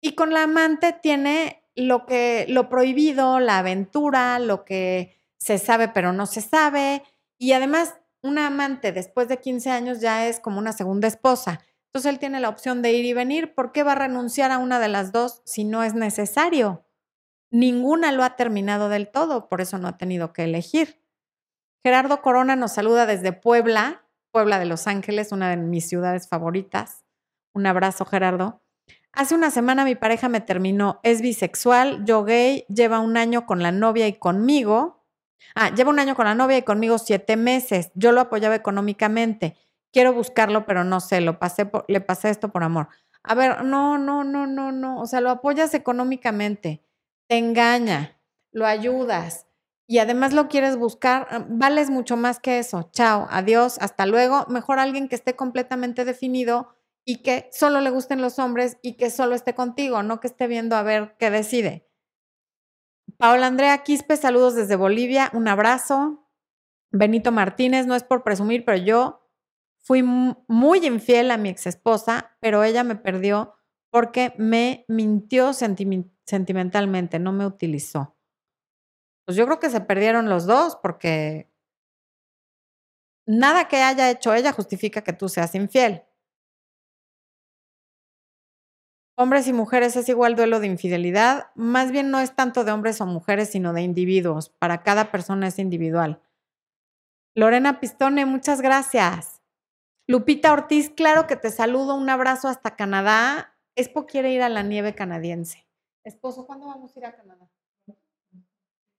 Y 0.02 0.14
con 0.14 0.34
la 0.34 0.44
amante 0.44 0.92
tiene 0.92 1.64
lo 1.74 2.06
que 2.06 2.46
lo 2.50 2.68
prohibido, 2.68 3.40
la 3.40 3.60
aventura, 3.60 4.40
lo 4.40 4.66
que 4.66 5.16
se 5.40 5.58
sabe 5.58 5.88
pero 5.88 6.12
no 6.12 6.26
se 6.26 6.42
sabe 6.42 7.02
y 7.38 7.54
además 7.54 7.96
una 8.22 8.48
amante 8.48 8.92
después 8.92 9.28
de 9.28 9.40
15 9.40 9.70
años 9.70 10.02
ya 10.02 10.28
es 10.28 10.40
como 10.40 10.60
una 10.60 10.74
segunda 10.74 11.08
esposa. 11.08 11.62
Entonces 11.88 12.12
él 12.12 12.20
tiene 12.20 12.40
la 12.40 12.50
opción 12.50 12.82
de 12.82 12.94
ir 12.94 13.06
y 13.06 13.14
venir. 13.14 13.56
¿Por 13.56 13.72
qué 13.72 13.84
va 13.84 13.94
a 13.94 13.96
renunciar 13.96 14.52
a 14.52 14.58
una 14.60 14.80
de 14.80 14.90
las 14.90 15.12
dos 15.12 15.42
si 15.46 15.64
no 15.64 15.84
es 15.84 15.96
necesario? 15.96 16.86
Ninguna 17.52 18.12
lo 18.12 18.24
ha 18.24 18.36
terminado 18.36 18.90
del 18.90 19.10
todo, 19.10 19.50
por 19.50 19.62
eso 19.62 19.80
no 19.80 19.88
ha 19.88 19.98
tenido 19.98 20.34
que 20.34 20.44
elegir. 20.44 21.02
Gerardo 21.84 22.22
Corona 22.22 22.56
nos 22.56 22.74
saluda 22.74 23.06
desde 23.06 23.34
Puebla, 23.34 24.06
Puebla 24.32 24.60
de 24.60 24.66
Los 24.66 24.86
Ángeles, 24.86 25.32
una 25.32 25.50
de 25.50 25.58
mis 25.58 25.88
ciudades 25.88 26.28
favoritas. 26.28 27.06
Un 27.54 27.66
abrazo, 27.66 28.06
Gerardo. 28.06 28.62
Hace 29.12 29.34
una 29.34 29.50
semana 29.50 29.86
mi 29.86 29.96
pareja 29.96 30.30
me 30.30 30.42
terminó, 30.42 31.00
es 31.02 31.22
bisexual, 31.22 32.06
yo 32.06 32.24
gay, 32.24 32.66
lleva 32.70 33.00
un 33.00 33.18
año 33.18 33.48
con 33.48 33.64
la 33.64 33.72
novia 33.72 34.08
y 34.08 34.14
conmigo. 34.14 34.99
Ah, 35.56 35.74
lleva 35.74 35.90
un 35.90 36.00
año 36.00 36.16
con 36.16 36.26
la 36.26 36.36
novia 36.36 36.58
y 36.58 36.64
conmigo 36.64 36.98
siete 36.98 37.38
meses. 37.38 37.92
Yo 37.96 38.12
lo 38.12 38.22
apoyaba 38.22 38.56
económicamente 38.56 39.56
quiero 39.92 40.14
buscarlo, 40.14 40.66
pero 40.66 40.84
no 40.84 41.00
sé, 41.00 41.22
lo 41.22 41.40
pasé 41.40 41.70
le 41.88 42.02
pasé 42.02 42.30
esto 42.30 42.50
por 42.50 42.64
amor. 42.64 42.90
A 43.24 43.36
ver, 43.36 43.64
no, 43.64 43.98
no, 43.98 44.24
no, 44.24 44.48
no, 44.48 44.72
no. 44.72 45.00
O 45.02 45.06
sea, 45.08 45.22
lo 45.22 45.30
apoyas 45.30 45.74
económicamente, 45.74 46.84
te 47.28 47.38
engaña, 47.38 48.20
lo 48.52 48.66
ayudas 48.66 49.46
y 49.88 49.98
además 50.00 50.34
lo 50.34 50.48
quieres 50.48 50.78
buscar, 50.78 51.28
ah, 51.32 51.46
vales 51.48 51.90
mucho 51.90 52.16
más 52.18 52.40
que 52.40 52.60
eso. 52.60 52.90
Chao, 52.94 53.28
adiós, 53.32 53.78
hasta 53.82 54.06
luego. 54.06 54.46
Mejor 54.48 54.80
alguien 54.80 55.10
que 55.10 55.16
esté 55.16 55.36
completamente 55.36 56.06
definido 56.06 56.76
y 57.06 57.18
que 57.24 57.50
solo 57.52 57.82
le 57.82 57.90
gusten 57.90 58.22
los 58.22 58.38
hombres 58.40 58.78
y 58.84 58.94
que 58.94 59.10
solo 59.10 59.36
esté 59.36 59.56
contigo, 59.56 60.04
no 60.04 60.20
que 60.20 60.28
esté 60.28 60.48
viendo 60.48 60.76
a 60.76 60.84
ver 60.84 61.16
qué 61.18 61.32
decide. 61.32 61.89
Paola 63.18 63.48
Andrea 63.48 63.84
Quispe, 63.84 64.18
saludos 64.18 64.56
desde 64.56 64.76
Bolivia, 64.76 65.30
un 65.34 65.48
abrazo. 65.48 66.28
Benito 66.92 67.32
Martínez, 67.32 67.86
no 67.86 67.96
es 67.96 68.04
por 68.04 68.24
presumir, 68.24 68.66
pero 68.66 68.78
yo 68.78 69.20
Fui 69.82 70.04
muy 70.04 70.86
infiel 70.86 71.32
a 71.32 71.38
mi 71.38 71.50
ex 71.50 71.66
esposa, 71.66 72.38
pero 72.40 72.64
ella 72.64 72.84
me 72.84 72.96
perdió 72.96 73.56
porque 73.90 74.34
me 74.38 74.86
mintió 74.88 75.52
sentimentalmente, 75.54 77.18
no 77.18 77.32
me 77.32 77.46
utilizó. 77.46 78.16
Pues 79.26 79.36
yo 79.36 79.46
creo 79.46 79.60
que 79.60 79.70
se 79.70 79.82
perdieron 79.82 80.30
los 80.30 80.46
dos 80.46 80.78
porque 80.82 81.52
nada 83.26 83.68
que 83.68 83.78
haya 83.78 84.12
hecho 84.12 84.34
ella 84.34 84.52
justifica 84.52 85.02
que 85.02 85.14
tú 85.14 85.30
seas 85.30 85.56
infiel. 85.56 86.04
Hombres 89.22 89.50
y 89.50 89.52
mujeres 89.52 89.98
es 89.98 90.08
igual 90.08 90.38
duelo 90.38 90.62
de 90.62 90.68
infidelidad. 90.68 91.48
Más 91.54 91.92
bien 91.92 92.10
no 92.10 92.22
es 92.22 92.38
tanto 92.38 92.64
de 92.64 92.72
hombres 92.72 93.02
o 93.02 93.06
mujeres, 93.06 93.50
sino 93.50 93.74
de 93.74 93.82
individuos. 93.82 94.48
Para 94.48 94.82
cada 94.82 95.12
persona 95.12 95.50
es 95.50 95.60
individual. 95.60 96.22
Lorena 97.36 97.82
Pistone, 97.82 98.26
muchas 98.26 98.62
gracias. 98.62 99.42
Lupita 100.08 100.54
Ortiz, 100.54 100.90
claro 100.90 101.28
que 101.28 101.36
te 101.36 101.52
saludo, 101.52 101.96
un 101.96 102.10
abrazo 102.10 102.48
hasta 102.48 102.78
Canadá. 102.78 103.58
Espo 103.76 104.06
quiere 104.06 104.32
ir 104.32 104.42
a 104.42 104.48
la 104.48 104.64
nieve 104.64 104.96
canadiense. 104.96 105.68
Esposo, 106.06 106.48
¿cuándo 106.48 106.68
vamos 106.68 106.96
a 106.96 107.00
ir 107.00 107.06
a 107.06 107.14
Canadá? 107.14 107.50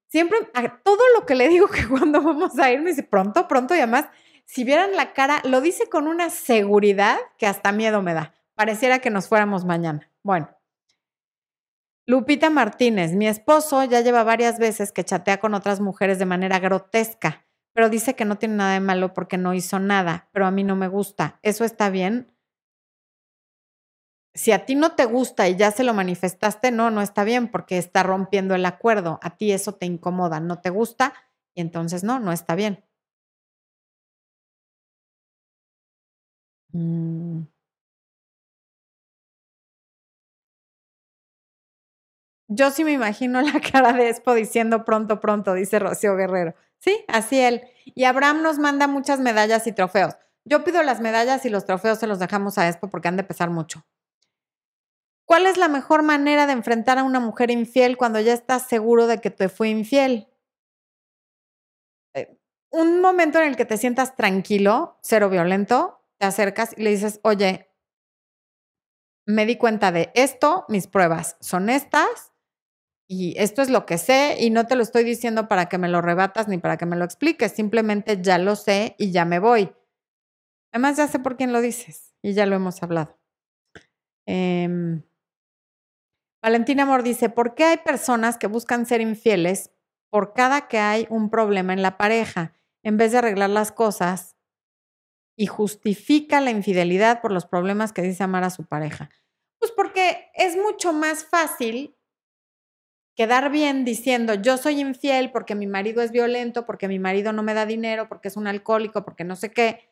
Siempre, 0.09 0.39
todo 0.85 1.03
lo 1.19 1.25
que 1.25 1.35
le 1.35 1.49
digo 1.49 1.67
que 1.69 1.89
cuando 1.89 2.21
vamos 2.21 2.59
a 2.59 2.71
ir, 2.71 2.83
me 2.83 2.91
dice 2.91 3.05
pronto, 3.05 3.49
pronto, 3.49 3.75
y 3.75 3.79
además, 3.79 4.05
si 4.45 4.65
vieran 4.65 4.97
la 4.97 5.15
cara, 5.15 5.41
lo 5.45 5.63
dice 5.63 5.89
con 5.89 6.09
una 6.09 6.29
seguridad 6.29 7.17
que 7.39 7.47
hasta 7.47 7.73
miedo 7.73 8.03
me 8.03 8.13
da. 8.13 8.35
Pareciera 8.55 8.99
que 8.99 9.09
nos 9.09 9.27
fuéramos 9.27 9.65
mañana. 9.65 10.10
Bueno. 10.25 10.51
Lupita 12.07 12.51
Martínez, 12.51 13.13
mi 13.15 13.27
esposo 13.27 13.85
ya 13.85 14.01
lleva 14.01 14.25
varias 14.25 14.59
veces 14.59 14.93
que 14.93 15.05
chatea 15.05 15.39
con 15.41 15.55
otras 15.55 15.81
mujeres 15.81 16.19
de 16.19 16.27
manera 16.27 16.59
grotesca, 16.59 17.47
pero 17.73 17.89
dice 17.89 18.15
que 18.17 18.25
no 18.25 18.37
tiene 18.37 18.57
nada 18.57 18.75
de 18.75 18.81
malo 18.81 19.15
porque 19.15 19.39
no 19.39 19.55
hizo 19.55 19.79
nada, 19.79 20.29
pero 20.33 20.47
a 20.47 20.51
mí 20.51 20.65
no 20.65 20.77
me 20.77 20.89
gusta. 20.89 21.39
¿Eso 21.43 21.65
está 21.65 21.89
bien? 21.91 22.33
Si 24.35 24.53
a 24.53 24.65
ti 24.65 24.75
no 24.77 24.93
te 24.95 25.05
gusta 25.07 25.49
y 25.49 25.57
ya 25.57 25.71
se 25.73 25.85
lo 25.85 25.93
manifestaste, 25.95 26.71
no, 26.71 26.91
no 26.91 27.01
está 27.03 27.25
bien 27.25 27.49
porque 27.49 27.79
está 27.79 28.03
rompiendo 28.03 28.55
el 28.55 28.65
acuerdo. 28.65 29.19
A 29.23 29.37
ti 29.37 29.53
eso 29.53 29.75
te 29.75 29.87
incomoda, 29.87 30.41
no 30.41 30.61
te 30.61 30.71
gusta 30.71 31.15
y 31.55 31.61
entonces 31.61 32.05
no, 32.05 32.21
no 32.21 32.33
está 32.33 32.55
bien. 32.55 32.85
Mm. 36.75 37.43
Yo 42.53 42.73
sí 42.73 42.83
me 42.83 42.93
imagino 42.93 43.41
la 43.41 43.61
cara 43.73 43.93
de 43.93 44.11
Expo 44.11 44.35
diciendo 44.35 44.85
pronto, 44.85 45.21
pronto, 45.21 45.55
dice 45.55 45.79
Rocío 45.79 46.17
Guerrero. 46.17 46.55
Sí, 46.79 47.05
así 47.07 47.39
él. 47.39 47.63
Y 47.85 48.05
Abraham 48.05 48.43
nos 48.43 48.59
manda 48.59 48.89
muchas 48.89 49.21
medallas 49.21 49.67
y 49.69 49.73
trofeos. 49.73 50.17
Yo 50.45 50.65
pido 50.65 50.83
las 50.83 51.01
medallas 51.01 51.45
y 51.45 51.49
los 51.49 51.65
trofeos 51.65 51.99
se 51.99 52.09
los 52.09 52.19
dejamos 52.19 52.59
a 52.59 52.69
Expo 52.69 52.89
porque 52.89 53.07
han 53.07 53.17
de 53.17 53.23
pesar 53.23 53.51
mucho. 53.51 53.85
¿Cuál 55.27 55.47
es 55.47 55.59
la 55.59 55.69
mejor 55.69 56.03
manera 56.03 56.47
de 56.47 56.53
enfrentar 56.53 56.99
a 56.99 57.05
una 57.05 57.21
mujer 57.21 57.53
infiel 57.53 57.97
cuando 57.97 58.19
ya 58.19 58.33
estás 58.33 58.67
seguro 58.67 59.07
de 59.07 59.21
que 59.21 59.31
te 59.31 59.49
fue 59.49 59.69
infiel? 59.69 60.27
Eh, 62.15 62.37
un 62.73 63.01
momento 63.01 63.39
en 63.39 63.47
el 63.47 63.57
que 63.57 63.65
te 63.65 63.77
sientas 63.77 64.17
tranquilo, 64.17 64.99
cero 65.03 65.31
violento, 65.31 66.03
te 66.19 66.27
acercas 66.27 66.75
y 66.77 66.83
le 66.83 66.91
dices, 66.91 67.21
oye, 67.23 67.71
me 69.25 69.47
di 69.47 69.57
cuenta 69.57 69.93
de 69.93 70.11
esto, 70.15 70.65
mis 70.69 70.89
pruebas 70.89 71.37
son 71.39 71.71
estas 71.71 72.30
y 73.13 73.35
esto 73.39 73.61
es 73.61 73.71
lo 73.71 73.87
que 73.87 73.99
sé 73.99 74.37
y 74.39 74.51
no 74.51 74.69
te 74.69 74.77
lo 74.77 74.85
estoy 74.85 75.03
diciendo 75.03 75.49
para 75.49 75.69
que 75.69 75.79
me 75.79 75.89
lo 75.89 76.01
rebatas 76.01 76.47
ni 76.47 76.59
para 76.59 76.77
que 76.77 76.87
me 76.87 76.95
lo 76.95 77.05
expliques, 77.05 77.51
simplemente 77.51 78.23
ya 78.23 78.39
lo 78.39 78.55
sé 78.55 78.95
y 78.99 79.11
ya 79.11 79.25
me 79.25 79.41
voy. 79.41 79.73
Además 80.73 80.97
ya 80.97 81.09
sé 81.09 81.19
por 81.19 81.37
quién 81.37 81.53
lo 81.53 81.61
dices 81.61 82.15
y 82.23 82.35
ya 82.35 82.47
lo 82.47 82.55
hemos 82.55 82.81
hablado. 82.85 83.19
Eh, 84.29 85.03
Valentina 86.41 86.85
Amor 86.85 87.03
dice, 87.03 87.31
¿por 87.31 87.57
qué 87.57 87.65
hay 87.65 87.77
personas 87.79 88.39
que 88.39 88.47
buscan 88.47 88.87
ser 88.87 89.01
infieles 89.01 89.73
por 90.09 90.33
cada 90.33 90.69
que 90.69 90.79
hay 90.79 91.09
un 91.11 91.31
problema 91.31 91.73
en 91.73 91.83
la 91.83 91.99
pareja, 91.99 92.55
en 92.85 92.97
vez 92.97 93.11
de 93.11 93.19
arreglar 93.19 93.51
las 93.51 93.73
cosas 93.73 94.37
y 95.37 95.47
justifica 95.47 96.41
la 96.41 96.53
infidelidad 96.53 97.21
por 97.21 97.33
los 97.33 97.45
problemas 97.45 97.93
que 97.93 98.03
dice 98.03 98.23
amar 98.23 98.45
a 98.45 98.51
su 98.51 98.67
pareja? 98.67 99.11
Pues 99.59 99.73
porque 99.73 100.31
es 100.35 100.57
mucho 100.57 100.93
más 100.93 101.25
fácil 101.25 101.97
quedar 103.17 103.51
bien 103.51 103.85
diciendo 103.85 104.35
yo 104.35 104.57
soy 104.57 104.81
infiel 104.81 105.31
porque 105.33 105.55
mi 105.55 105.67
marido 105.67 106.03
es 106.03 106.11
violento, 106.13 106.67
porque 106.67 106.89
mi 106.89 106.99
marido 106.99 107.33
no 107.33 107.43
me 107.43 107.55
da 107.55 107.67
dinero, 107.67 108.09
porque 108.09 108.29
es 108.29 108.37
un 108.37 108.47
alcohólico, 108.47 109.05
porque 109.05 109.25
no 109.25 109.37
sé 109.37 109.51
qué, 109.51 109.91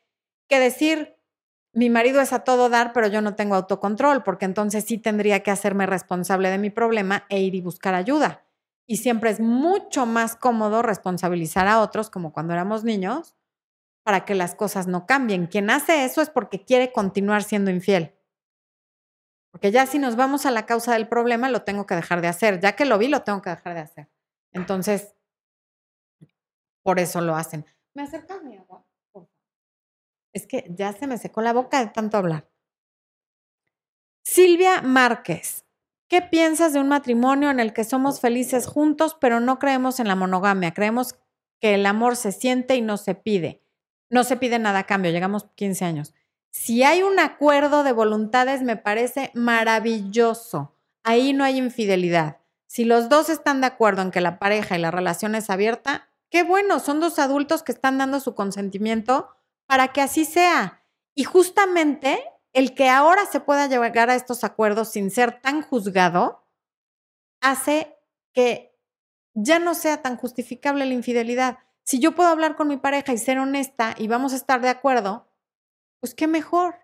que 0.49 0.59
decir 0.59 1.17
mi 1.73 1.91
marido 1.91 2.21
es 2.21 2.33
a 2.33 2.41
todo 2.41 2.69
dar, 2.69 2.93
pero 2.93 3.07
yo 3.07 3.21
no 3.21 3.35
tengo 3.37 3.55
autocontrol, 3.55 4.23
porque 4.23 4.47
entonces 4.47 4.85
sí 4.85 4.99
tendría 4.99 5.45
que 5.45 5.51
hacerme 5.51 5.87
responsable 5.87 6.51
de 6.51 6.59
mi 6.59 6.71
problema 6.71 7.25
e 7.29 7.41
ir 7.41 7.55
y 7.55 7.61
buscar 7.61 7.95
ayuda. 7.95 8.45
Y 8.87 8.97
siempre 8.97 9.31
es 9.31 9.39
mucho 9.39 10.07
más 10.07 10.35
cómodo 10.35 10.83
responsabilizar 10.83 11.69
a 11.69 11.81
otros, 11.81 12.11
como 12.11 12.33
cuando 12.33 12.55
éramos 12.55 12.85
niños, 12.85 13.37
para 14.03 14.25
que 14.25 14.35
las 14.35 14.55
cosas 14.55 14.87
no 14.87 15.07
cambien. 15.07 15.47
Quien 15.47 15.69
hace 15.69 16.05
eso 16.05 16.23
es 16.23 16.31
porque 16.31 16.65
quiere 16.65 16.93
continuar 16.93 17.43
siendo 17.43 17.71
infiel. 17.71 18.18
Porque 19.59 19.73
ya 19.73 19.87
si 19.87 19.99
nos 19.99 20.15
vamos 20.15 20.47
a 20.47 20.53
la 20.53 20.67
causa 20.67 20.93
del 20.93 21.09
problema, 21.09 21.49
lo 21.51 21.63
tengo 21.63 21.85
que 21.85 21.97
dejar 21.97 22.21
de 22.21 22.29
hacer. 22.29 22.61
Ya 22.61 22.77
que 22.77 22.85
lo 22.85 22.97
vi, 22.97 23.09
lo 23.09 23.23
tengo 23.25 23.43
que 23.43 23.51
dejar 23.51 23.75
de 23.75 23.81
hacer. 23.81 24.09
Entonces, 24.53 25.17
por 26.85 27.01
eso 27.01 27.21
lo 27.21 27.35
hacen. 27.35 27.67
¿Me 27.93 28.05
acercas 28.05 28.41
mi 28.45 28.57
agua? 28.57 28.87
Es 30.33 30.47
que 30.47 30.65
ya 30.71 30.93
se 30.93 31.09
me 31.09 31.19
secó 31.19 31.43
la 31.43 31.53
boca 31.53 31.81
de 31.81 31.91
tanto 31.91 32.19
hablar. 32.19 32.49
Silvia 34.23 34.81
Márquez, 34.81 35.65
¿qué 36.07 36.23
piensas 36.23 36.73
de 36.73 36.79
un 36.79 36.87
matrimonio 36.87 37.51
en 37.51 37.59
el 37.59 37.73
que 37.73 37.83
somos 37.83 38.21
felices 38.21 38.69
juntos, 38.69 39.17
pero 39.21 39.41
no 39.41 39.59
creemos 39.59 39.99
en 39.99 40.07
la 40.07 40.15
monogamia? 40.15 40.73
Creemos 40.73 41.19
que 41.61 41.75
el 41.75 41.85
amor 41.85 42.15
se 42.15 42.31
siente 42.31 42.77
y 42.77 42.81
no 42.81 42.97
se 42.97 43.17
pide. 43.17 43.65
No 44.09 44.23
se 44.23 44.37
pide 44.37 44.61
nada 44.61 44.79
a 44.79 44.87
cambio, 44.87 45.11
llegamos 45.11 45.49
15 45.57 45.85
años. 45.85 46.15
Si 46.51 46.83
hay 46.83 47.03
un 47.03 47.19
acuerdo 47.19 47.83
de 47.83 47.93
voluntades, 47.93 48.63
me 48.63 48.77
parece 48.77 49.31
maravilloso. 49.35 50.75
Ahí 51.05 51.33
no 51.33 51.45
hay 51.45 51.59
infidelidad. 51.59 52.39
Si 52.67 52.85
los 52.85 53.09
dos 53.09 53.29
están 53.31 53.61
de 53.61 53.67
acuerdo 53.69 54.03
en 54.03 54.11
que 54.11 54.21
la 54.21 54.39
pareja 54.39 54.77
y 54.77 54.81
la 54.81 54.91
relación 54.91 55.35
es 55.35 55.51
abierta, 55.51 56.09
qué 56.31 56.43
bueno, 56.43 56.81
son 56.81 57.01
dos 57.01 57.19
adultos 57.19 57.63
que 57.63 57.73
están 57.73 57.99
dando 57.99 58.21
su 58.21 58.35
consentimiento 58.35 59.31
para 59.67 59.89
que 59.89 60.01
así 60.01 60.25
sea. 60.25 60.83
Y 61.15 61.25
justamente 61.25 62.23
el 62.53 62.75
que 62.75 62.89
ahora 62.89 63.27
se 63.27 63.41
pueda 63.41 63.67
llegar 63.67 64.11
a 64.11 64.15
estos 64.15 64.45
acuerdos 64.45 64.89
sin 64.91 65.11
ser 65.11 65.41
tan 65.41 65.63
juzgado 65.63 66.45
hace 67.41 67.97
que 68.33 68.77
ya 69.35 69.59
no 69.59 69.75
sea 69.75 70.03
tan 70.03 70.17
justificable 70.17 70.85
la 70.85 70.95
infidelidad. 70.95 71.59
Si 71.85 72.01
yo 72.01 72.15
puedo 72.15 72.29
hablar 72.29 72.57
con 72.57 72.69
mi 72.69 72.77
pareja 72.77 73.13
y 73.13 73.19
ser 73.19 73.39
honesta 73.39 73.95
y 73.97 74.09
vamos 74.09 74.33
a 74.33 74.37
estar 74.37 74.61
de 74.61 74.69
acuerdo, 74.69 75.28
pues 76.01 76.15
qué 76.15 76.27
mejor. 76.27 76.77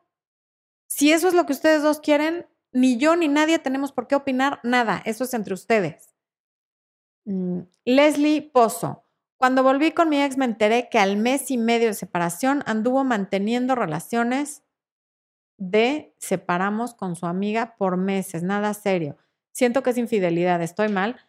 Si 0.86 1.12
eso 1.12 1.28
es 1.28 1.34
lo 1.34 1.46
que 1.46 1.52
ustedes 1.52 1.82
dos 1.82 2.00
quieren, 2.00 2.46
ni 2.72 2.96
yo 2.98 3.16
ni 3.16 3.28
nadie 3.28 3.58
tenemos 3.58 3.92
por 3.92 4.06
qué 4.06 4.16
opinar 4.16 4.60
nada. 4.62 5.02
Eso 5.04 5.24
es 5.24 5.34
entre 5.34 5.54
ustedes. 5.54 6.14
Mm, 7.24 7.60
Leslie 7.84 8.42
Pozo. 8.42 9.04
Cuando 9.36 9.62
volví 9.62 9.92
con 9.92 10.08
mi 10.08 10.22
ex 10.22 10.36
me 10.36 10.44
enteré 10.44 10.88
que 10.88 10.98
al 10.98 11.16
mes 11.16 11.50
y 11.50 11.58
medio 11.58 11.88
de 11.88 11.94
separación 11.94 12.62
anduvo 12.66 13.04
manteniendo 13.04 13.74
relaciones 13.74 14.62
de 15.58 16.14
separamos 16.18 16.94
con 16.94 17.16
su 17.16 17.26
amiga 17.26 17.76
por 17.76 17.96
meses, 17.96 18.42
nada 18.42 18.74
serio. 18.74 19.16
Siento 19.52 19.82
que 19.82 19.90
es 19.90 19.98
infidelidad, 19.98 20.62
estoy 20.62 20.88
mal. 20.88 21.20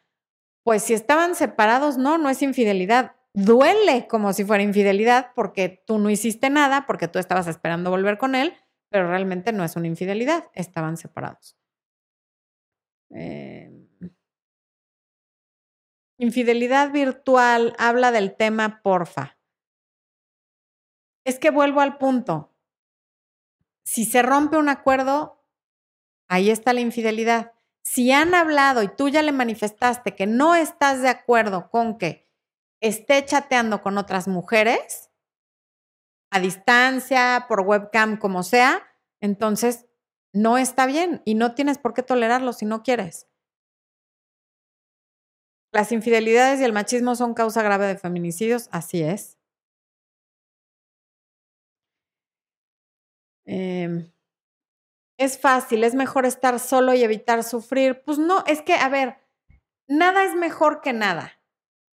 Pues 0.64 0.84
si 0.84 0.94
estaban 0.94 1.36
separados, 1.36 1.98
no, 1.98 2.18
no 2.18 2.30
es 2.30 2.42
infidelidad. 2.42 3.15
Duele 3.36 4.08
como 4.08 4.34
si 4.34 4.46
fuera 4.46 4.64
infidelidad 4.64 5.32
porque 5.36 5.84
tú 5.86 5.98
no 6.00 6.10
hiciste 6.10 6.50
nada, 6.50 6.86
porque 6.88 7.08
tú 7.08 7.20
estabas 7.20 7.48
esperando 7.48 7.90
volver 7.90 8.18
con 8.18 8.34
él, 8.34 8.54
pero 8.90 9.08
realmente 9.08 9.52
no 9.52 9.64
es 9.64 9.76
una 9.76 9.88
infidelidad, 9.88 10.46
estaban 10.54 10.98
separados. 10.98 11.58
Eh, 13.10 13.72
Infidelidad 16.18 16.92
virtual, 16.92 17.76
habla 17.78 18.12
del 18.12 18.36
tema, 18.36 18.82
porfa. 18.82 19.38
Es 21.26 21.40
que 21.40 21.50
vuelvo 21.50 21.82
al 21.82 21.98
punto. 21.98 22.54
Si 23.84 24.06
se 24.06 24.22
rompe 24.22 24.56
un 24.58 24.70
acuerdo, 24.70 25.44
ahí 26.30 26.50
está 26.50 26.72
la 26.72 26.80
infidelidad. 26.80 27.52
Si 27.84 28.12
han 28.12 28.34
hablado 28.34 28.82
y 28.82 28.88
tú 28.88 29.10
ya 29.10 29.22
le 29.24 29.34
manifestaste 29.34 30.16
que 30.16 30.26
no 30.26 30.56
estás 30.56 31.02
de 31.02 31.10
acuerdo 31.10 31.70
con 31.70 31.98
que 31.98 32.25
esté 32.82 33.26
chateando 33.26 33.82
con 33.82 33.98
otras 33.98 34.28
mujeres, 34.28 35.10
a 36.32 36.40
distancia, 36.40 37.46
por 37.48 37.62
webcam, 37.62 38.18
como 38.18 38.44
sea, 38.44 38.84
entonces 39.22 39.86
no 40.34 40.58
está 40.58 40.86
bien 40.86 41.22
y 41.26 41.36
no 41.36 41.56
tienes 41.56 41.78
por 41.78 41.94
qué 41.94 42.04
tolerarlo 42.04 42.54
si 42.54 42.66
no 42.66 42.84
quieres. 42.84 43.28
Las 45.72 45.92
infidelidades 45.92 46.60
y 46.60 46.64
el 46.64 46.74
machismo 46.74 47.16
son 47.16 47.34
causa 47.36 47.62
grave 47.62 47.86
de 47.86 47.98
feminicidios, 47.98 48.68
así 48.72 49.04
es. 49.04 49.38
Em, 53.46 54.12
es 55.18 55.38
fácil, 55.40 55.84
es 55.84 55.96
mejor 55.96 56.26
estar 56.26 56.60
solo 56.60 56.94
y 56.94 57.04
evitar 57.04 57.44
sufrir. 57.44 58.02
Pues 58.06 58.18
no, 58.18 58.44
es 58.48 58.62
que, 58.62 58.74
a 58.74 58.90
ver, 58.90 59.18
nada 59.88 60.26
es 60.26 60.36
mejor 60.36 60.82
que 60.82 60.94
nada, 60.94 61.35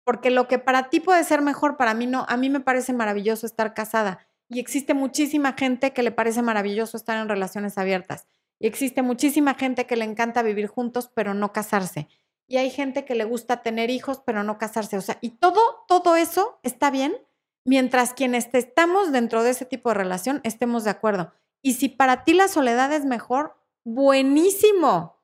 porque 0.09 0.31
lo 0.31 0.47
que 0.47 0.57
para 0.57 0.89
ti 0.89 0.99
puede 0.99 1.23
ser 1.23 1.43
mejor, 1.43 1.77
para 1.77 1.93
mí 1.93 2.07
no. 2.07 2.25
A 2.27 2.35
mí 2.35 2.49
me 2.49 2.61
parece 2.61 2.93
maravilloso 2.93 3.45
estar 3.45 3.75
casada 3.75 4.25
y 4.47 4.59
existe 4.59 4.95
muchísima 4.95 5.53
gente 5.53 5.93
que 5.93 6.01
le 6.01 6.09
parece 6.09 6.41
maravilloso 6.41 6.97
estar 6.97 7.15
en 7.21 7.29
relaciones 7.29 7.77
abiertas 7.77 8.25
y 8.57 8.65
existe 8.65 9.03
muchísima 9.03 9.53
gente 9.53 9.85
que 9.85 9.95
le 9.95 10.05
encanta 10.05 10.41
vivir 10.41 10.65
juntos, 10.65 11.11
pero 11.13 11.35
no 11.35 11.53
casarse 11.53 12.07
y 12.47 12.57
hay 12.57 12.71
gente 12.71 13.05
que 13.05 13.13
le 13.13 13.23
gusta 13.23 13.61
tener 13.61 13.91
hijos 13.91 14.23
pero 14.25 14.41
no 14.43 14.57
casarse. 14.57 14.97
O 14.97 15.01
sea, 15.01 15.19
y 15.21 15.29
todo, 15.29 15.61
todo 15.87 16.15
eso 16.15 16.59
está 16.63 16.89
bien 16.89 17.15
mientras 17.63 18.15
quienes 18.15 18.49
estamos 18.53 19.11
dentro 19.11 19.43
de 19.43 19.51
ese 19.51 19.65
tipo 19.65 19.89
de 19.89 19.93
relación 19.95 20.41
estemos 20.43 20.85
de 20.85 20.89
acuerdo. 20.89 21.33
Y 21.61 21.75
si 21.75 21.87
para 21.87 22.23
ti 22.23 22.33
la 22.33 22.47
soledad 22.47 22.91
es 22.93 23.05
mejor, 23.05 23.59
buenísimo. 23.83 25.18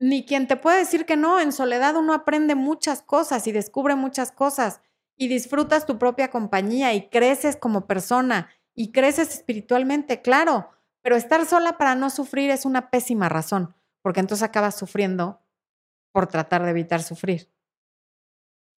Ni 0.00 0.24
quien 0.24 0.46
te 0.46 0.56
puede 0.56 0.78
decir 0.78 1.04
que 1.04 1.16
no, 1.16 1.40
en 1.40 1.52
soledad 1.52 1.94
uno 1.96 2.14
aprende 2.14 2.54
muchas 2.54 3.02
cosas 3.02 3.46
y 3.46 3.52
descubre 3.52 3.96
muchas 3.96 4.32
cosas 4.32 4.80
y 5.16 5.28
disfrutas 5.28 5.84
tu 5.84 5.98
propia 5.98 6.30
compañía 6.30 6.94
y 6.94 7.10
creces 7.10 7.56
como 7.56 7.86
persona 7.86 8.48
y 8.74 8.92
creces 8.92 9.34
espiritualmente, 9.34 10.22
claro, 10.22 10.70
pero 11.02 11.16
estar 11.16 11.44
sola 11.44 11.76
para 11.76 11.94
no 11.94 12.08
sufrir 12.08 12.50
es 12.50 12.64
una 12.64 12.90
pésima 12.90 13.28
razón, 13.28 13.74
porque 14.02 14.20
entonces 14.20 14.42
acabas 14.42 14.74
sufriendo 14.78 15.42
por 16.12 16.28
tratar 16.28 16.64
de 16.64 16.70
evitar 16.70 17.02
sufrir. 17.02 17.50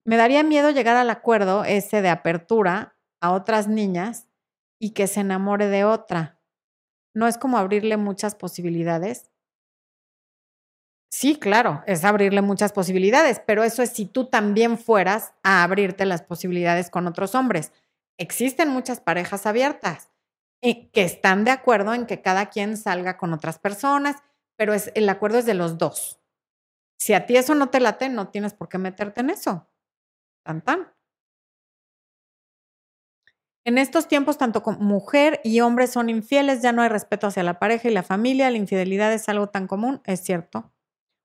Me 0.05 0.17
daría 0.17 0.43
miedo 0.43 0.71
llegar 0.71 0.97
al 0.97 1.11
acuerdo 1.11 1.65
ese 1.65 2.03
de 2.03 2.09
apertura 2.09 2.97
a 3.21 3.33
otras 3.33 3.69
niñas 3.69 4.29
y 4.81 4.91
que 4.91 5.07
se 5.07 5.21
enamore 5.21 5.69
de 5.69 5.85
otra. 5.85 6.41
¿No 7.15 7.29
es 7.29 7.39
como 7.39 7.59
abrirle 7.59 7.99
muchas 7.99 8.37
posibilidades? 8.37 9.32
Sí, 11.15 11.37
claro, 11.39 11.83
es 11.87 12.07
abrirle 12.07 12.41
muchas 12.41 12.73
posibilidades, 12.73 13.39
pero 13.47 13.65
eso 13.65 13.83
es 13.83 13.91
si 13.91 14.07
tú 14.07 14.25
también 14.31 14.79
fueras 14.79 15.35
a 15.43 15.63
abrirte 15.63 16.07
las 16.07 16.23
posibilidades 16.23 16.89
con 16.89 17.07
otros 17.07 17.35
hombres. 17.35 17.71
Existen 18.17 18.71
muchas 18.71 19.01
parejas 19.01 19.45
abiertas 19.45 20.11
eh, 20.63 20.89
que 20.91 21.05
están 21.05 21.45
de 21.45 21.51
acuerdo 21.51 21.93
en 21.93 22.07
que 22.07 22.23
cada 22.23 22.47
quien 22.47 22.79
salga 22.79 23.19
con 23.19 23.35
otras 23.35 23.59
personas, 23.59 24.17
pero 24.57 24.73
el 24.73 25.09
acuerdo 25.11 25.37
es 25.37 25.45
de 25.45 25.53
los 25.53 25.77
dos. 25.77 26.19
Si 26.99 27.13
a 27.13 27.27
ti 27.27 27.37
eso 27.37 27.55
no 27.55 27.69
te 27.69 27.81
late, 27.81 28.09
no 28.09 28.29
tienes 28.29 28.55
por 28.55 28.71
qué 28.71 28.79
meterte 28.79 29.21
en 29.21 29.29
eso. 29.29 29.69
Tan 30.45 30.63
tan. 30.63 30.89
En 33.67 33.77
estos 33.77 34.09
tiempos, 34.09 34.39
tanto 34.39 34.63
mujer 34.79 35.43
y 35.45 35.61
hombre 35.61 35.89
son 35.89 36.09
infieles, 36.09 36.63
ya 36.63 36.73
no 36.73 36.81
hay 36.81 36.89
respeto 36.89 37.27
hacia 37.27 37.43
la 37.43 37.59
pareja 37.59 37.91
y 37.91 37.93
la 37.93 38.03
familia, 38.03 38.51
la 38.51 38.57
infidelidad 38.57 39.13
es 39.13 39.29
algo 39.29 39.51
tan 39.51 39.67
común, 39.67 40.01
es 40.07 40.21
cierto 40.21 40.73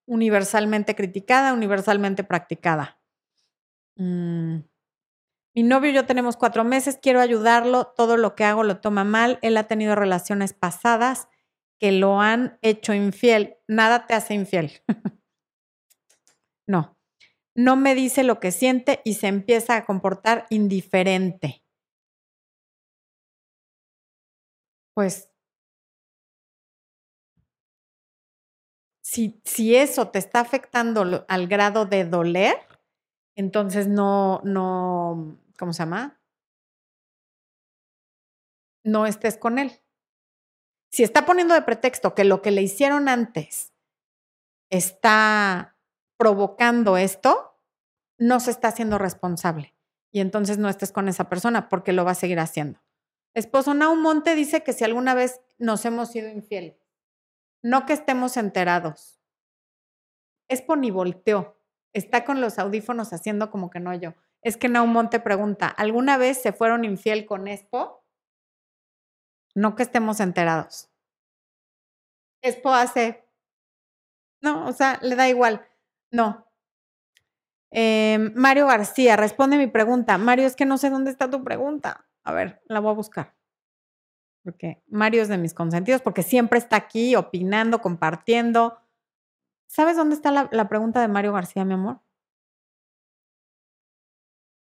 universalmente 0.08 0.96
criticada, 0.96 1.54
universalmente 1.54 2.24
practicada. 2.24 3.00
Mm. 3.96 4.62
Mi 5.54 5.64
novio 5.64 5.90
y 5.92 5.94
yo 5.94 6.06
tenemos 6.06 6.38
cuatro 6.38 6.64
meses, 6.64 7.00
quiero 7.02 7.20
ayudarlo, 7.20 7.88
todo 7.96 8.16
lo 8.16 8.36
que 8.36 8.44
hago 8.44 8.64
lo 8.64 8.80
toma 8.80 9.04
mal, 9.04 9.40
él 9.42 9.58
ha 9.58 9.68
tenido 9.68 9.96
relaciones 9.96 10.54
pasadas 10.54 11.28
que 11.80 11.92
lo 11.92 12.22
han 12.22 12.58
hecho 12.62 12.94
infiel, 12.94 13.58
nada 13.68 14.06
te 14.08 14.14
hace 14.14 14.34
infiel. 14.34 14.72
no, 16.68 16.98
no 17.56 17.76
me 17.76 17.96
dice 17.96 18.24
lo 18.24 18.40
que 18.40 18.52
siente 18.52 19.02
y 19.04 19.16
se 19.16 19.28
empieza 19.28 19.76
a 19.76 19.86
comportar 19.86 20.46
indiferente. 20.50 21.64
Pues 24.94 25.32
si, 29.08 29.76
eso 29.76 30.10
te 30.10 30.20
está 30.20 30.42
afectando 30.42 31.26
al 31.30 31.48
grado 31.48 31.86
de 31.86 32.04
doler, 32.04 32.58
entonces 33.36 33.88
no, 33.88 34.42
no, 34.44 35.40
¿cómo 35.58 35.72
se 35.72 35.80
llama? 35.80 36.22
No 38.84 39.06
estés 39.06 39.38
con 39.38 39.60
él. 39.60 39.72
Si 40.92 41.04
está 41.04 41.26
poniendo 41.26 41.54
de 41.54 41.62
pretexto 41.62 42.16
que 42.16 42.26
lo 42.26 42.42
que 42.42 42.52
le 42.52 42.62
hicieron 42.62 43.08
antes 43.08 43.74
está 44.70 45.78
provocando 46.18 46.98
esto, 46.98 47.62
no 48.18 48.42
se 48.42 48.52
está 48.52 48.70
haciendo 48.70 48.98
responsable. 48.98 49.74
Y 50.12 50.20
entonces 50.20 50.58
no 50.58 50.68
estés 50.68 50.92
con 50.92 51.08
esa 51.08 51.30
persona 51.30 51.70
porque 51.70 51.94
lo 51.94 52.04
va 52.04 52.12
a 52.12 52.16
seguir 52.16 52.40
haciendo. 52.40 52.82
Esposo 53.34 53.74
Naumonte 53.74 54.36
dice 54.36 54.64
que 54.64 54.74
si 54.74 54.84
alguna 54.84 55.14
vez 55.14 55.40
nos 55.58 55.86
hemos 55.86 56.12
sido 56.12 56.28
infieles, 56.30 56.87
no 57.68 57.86
que 57.86 57.92
estemos 57.92 58.38
enterados. 58.38 59.20
Es 60.48 60.64
ni 60.78 60.90
volteó. 60.90 61.60
Está 61.94 62.24
con 62.24 62.40
los 62.40 62.60
audífonos 62.60 63.12
haciendo 63.12 63.52
como 63.52 63.70
que 63.70 63.82
no 63.82 63.94
yo. 63.94 64.14
Es 64.42 64.56
que 64.56 64.70
Naumont 64.70 65.12
te 65.12 65.20
pregunta, 65.20 65.68
¿alguna 65.68 66.18
vez 66.18 66.42
se 66.42 66.54
fueron 66.54 66.86
infiel 66.86 67.26
con 67.26 67.50
esto? 67.50 68.06
No 69.54 69.76
que 69.76 69.84
estemos 69.84 70.22
enterados. 70.22 70.90
Expo 72.42 72.70
hace. 72.70 73.28
No, 74.42 74.68
o 74.68 74.72
sea, 74.72 74.98
le 75.02 75.16
da 75.16 75.28
igual. 75.28 75.68
No. 76.10 76.48
Em, 77.72 78.32
Mario 78.36 78.68
García, 78.68 79.18
responde 79.18 79.58
mi 79.58 79.68
pregunta. 79.68 80.18
Mario, 80.18 80.48
es 80.48 80.56
que 80.56 80.66
no 80.66 80.78
sé 80.78 80.90
dónde 80.90 81.12
está 81.12 81.30
tu 81.30 81.44
pregunta. 81.44 82.08
A 82.24 82.32
ver, 82.32 82.62
la 82.68 82.80
voy 82.80 82.92
a 82.92 82.96
buscar 82.96 83.37
porque 84.48 84.82
Mario 84.88 85.22
es 85.22 85.28
de 85.28 85.38
mis 85.38 85.54
consentidos, 85.54 86.02
porque 86.02 86.24
siempre 86.24 86.58
está 86.58 86.78
aquí 86.78 87.18
opinando, 87.18 87.82
compartiendo. 87.82 88.80
¿Sabes 89.68 89.98
dónde 89.98 90.16
está 90.16 90.32
la, 90.32 90.70
pregunta 90.70 91.02
de 91.02 91.10
Mario 91.10 91.34
García, 91.34 91.66
mi 91.66 91.74
amor? 91.74 92.00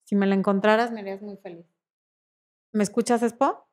Si 0.05 0.15
me 0.15 0.25
la 0.25 0.33
encontraras, 0.33 0.91
me 0.91 1.01
harías 1.01 1.21
muy 1.21 1.37
feliz. 1.37 1.67
¿Me 2.73 2.81
escuchas, 2.81 3.21
Expo? 3.21 3.69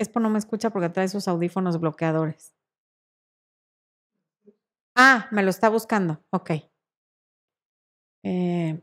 Expo 0.00 0.18
no 0.18 0.28
me 0.28 0.40
escucha 0.40 0.70
porque 0.70 0.88
trae 0.88 1.06
sus 1.06 1.28
audífonos 1.28 1.78
bloqueadores. 1.78 2.52
Ah, 4.96 5.28
me 5.30 5.44
lo 5.44 5.50
está 5.50 5.68
buscando. 5.68 6.20
Ok. 6.30 6.50
Eh, 8.24 8.82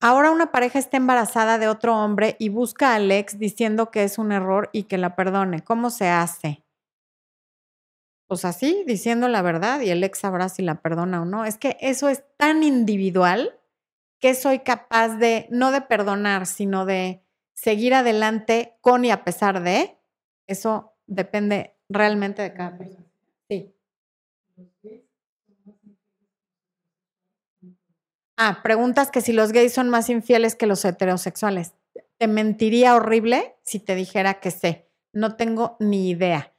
Ahora 0.00 0.30
una 0.30 0.52
pareja 0.52 0.78
está 0.78 0.98
embarazada 0.98 1.58
de 1.58 1.68
otro 1.68 1.96
hombre 1.96 2.36
y 2.38 2.50
busca 2.50 2.94
al 2.94 3.10
ex 3.10 3.38
diciendo 3.38 3.90
que 3.90 4.04
es 4.04 4.18
un 4.18 4.30
error 4.30 4.68
y 4.72 4.84
que 4.84 4.98
la 4.98 5.16
perdone. 5.16 5.64
¿Cómo 5.64 5.90
se 5.90 6.08
hace? 6.08 6.62
Pues 8.28 8.44
así, 8.44 8.84
diciendo 8.86 9.28
la 9.28 9.40
verdad 9.40 9.80
y 9.80 9.90
el 9.90 10.02
ex 10.04 10.18
sabrá 10.18 10.48
si 10.48 10.62
la 10.62 10.82
perdona 10.82 11.22
o 11.22 11.24
no. 11.24 11.44
Es 11.44 11.56
que 11.58 11.76
eso 11.80 12.08
es 12.08 12.24
tan 12.36 12.62
individual 12.62 13.58
que 14.20 14.34
soy 14.34 14.60
capaz 14.60 15.16
de, 15.16 15.46
no 15.50 15.70
de 15.70 15.80
perdonar, 15.80 16.46
sino 16.46 16.84
de 16.84 17.22
seguir 17.54 17.94
adelante 17.94 18.76
con 18.80 19.04
y 19.04 19.10
a 19.10 19.24
pesar 19.24 19.62
de. 19.62 19.96
Eso 20.46 20.94
depende 21.06 21.76
realmente 21.88 22.42
de 22.42 22.52
cada 22.52 22.76
persona. 22.76 23.06
Sí. 23.48 23.72
Ah, 28.38 28.60
preguntas 28.62 29.10
que 29.10 29.22
si 29.22 29.32
los 29.32 29.52
gays 29.52 29.72
son 29.72 29.88
más 29.88 30.10
infieles 30.10 30.54
que 30.54 30.66
los 30.66 30.84
heterosexuales. 30.84 31.72
Te 32.18 32.28
mentiría 32.28 32.94
horrible 32.94 33.56
si 33.64 33.80
te 33.80 33.94
dijera 33.94 34.40
que 34.40 34.50
sé. 34.50 34.90
No 35.14 35.36
tengo 35.36 35.76
ni 35.80 36.10
idea. 36.10 36.52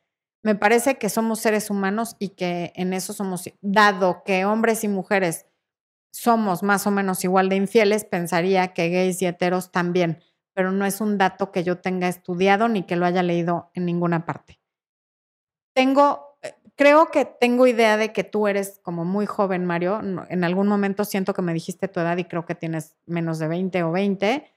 Me 0.44 0.56
parece 0.56 0.98
que 0.98 1.10
somos 1.10 1.40
seres 1.40 1.70
humanos 1.70 2.16
y 2.20 2.30
que 2.30 2.72
en 2.76 2.94
eso 2.94 3.14
somos, 3.14 3.44
dado 3.62 4.24
que 4.26 4.46
hombres 4.46 4.84
y 4.84 4.88
mujeres 4.88 5.46
somos 6.12 6.64
más 6.64 6.88
o 6.88 6.92
menos 6.92 7.24
igual 7.24 7.50
de 7.50 7.58
infieles, 7.58 8.06
pensaría 8.06 8.74
que 8.74 8.90
gays 8.90 9.22
y 9.22 9.28
heteros 9.28 9.72
también, 9.72 10.24
pero 10.54 10.72
no 10.72 10.86
es 10.86 11.02
un 11.02 11.18
dato 11.18 11.52
que 11.52 11.64
yo 11.64 11.80
tenga 11.80 12.08
estudiado 12.08 12.70
ni 12.70 12.84
que 12.84 12.96
lo 12.96 13.06
haya 13.06 13.24
leído 13.24 13.72
en 13.76 13.86
ninguna 13.86 14.26
parte. 14.26 14.60
Tengo 15.76 16.27
creo 16.78 17.08
que 17.08 17.26
tengo 17.26 17.68
idea 17.68 17.98
de 17.98 18.14
que 18.14 18.24
tú 18.24 18.48
eres 18.48 18.80
como 18.84 19.04
muy 19.04 19.26
joven, 19.26 19.66
Mario. 19.66 20.00
En 20.30 20.44
algún 20.44 20.68
momento 20.68 21.04
siento 21.04 21.34
que 21.34 21.42
me 21.42 21.54
dijiste 21.54 21.88
tu 21.88 22.00
edad 22.00 22.16
y 22.18 22.24
creo 22.24 22.46
que 22.46 22.56
tienes 22.56 22.96
menos 23.06 23.40
de 23.40 23.48
20 23.48 23.84
o 23.84 23.92
20. 23.92 24.54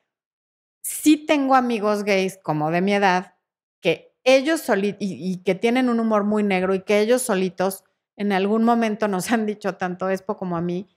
Sí 0.83 1.17
tengo 1.17 1.57
amigos 1.57 2.05
gays 2.05 2.39
como 2.39 2.71
de 2.71 2.83
mi 2.83 2.95
edad 2.95 3.35
que 3.81 4.15
ellos 4.23 4.61
solitos 4.61 4.99
y, 5.01 5.43
que 5.43 5.55
tienen 5.55 5.89
un 5.89 5.99
humor 5.99 6.25
muy 6.25 6.43
negro 6.43 6.75
y 6.75 6.83
que 6.83 7.01
ellos 7.01 7.23
solitos 7.23 7.85
en 8.17 8.33
algún 8.33 8.65
momento 8.65 9.09
nos 9.09 9.33
han 9.33 9.47
dicho 9.47 9.77
tanto 9.77 10.11
Expo 10.11 10.37
como 10.37 10.57
a 10.59 10.61
mí 10.61 10.95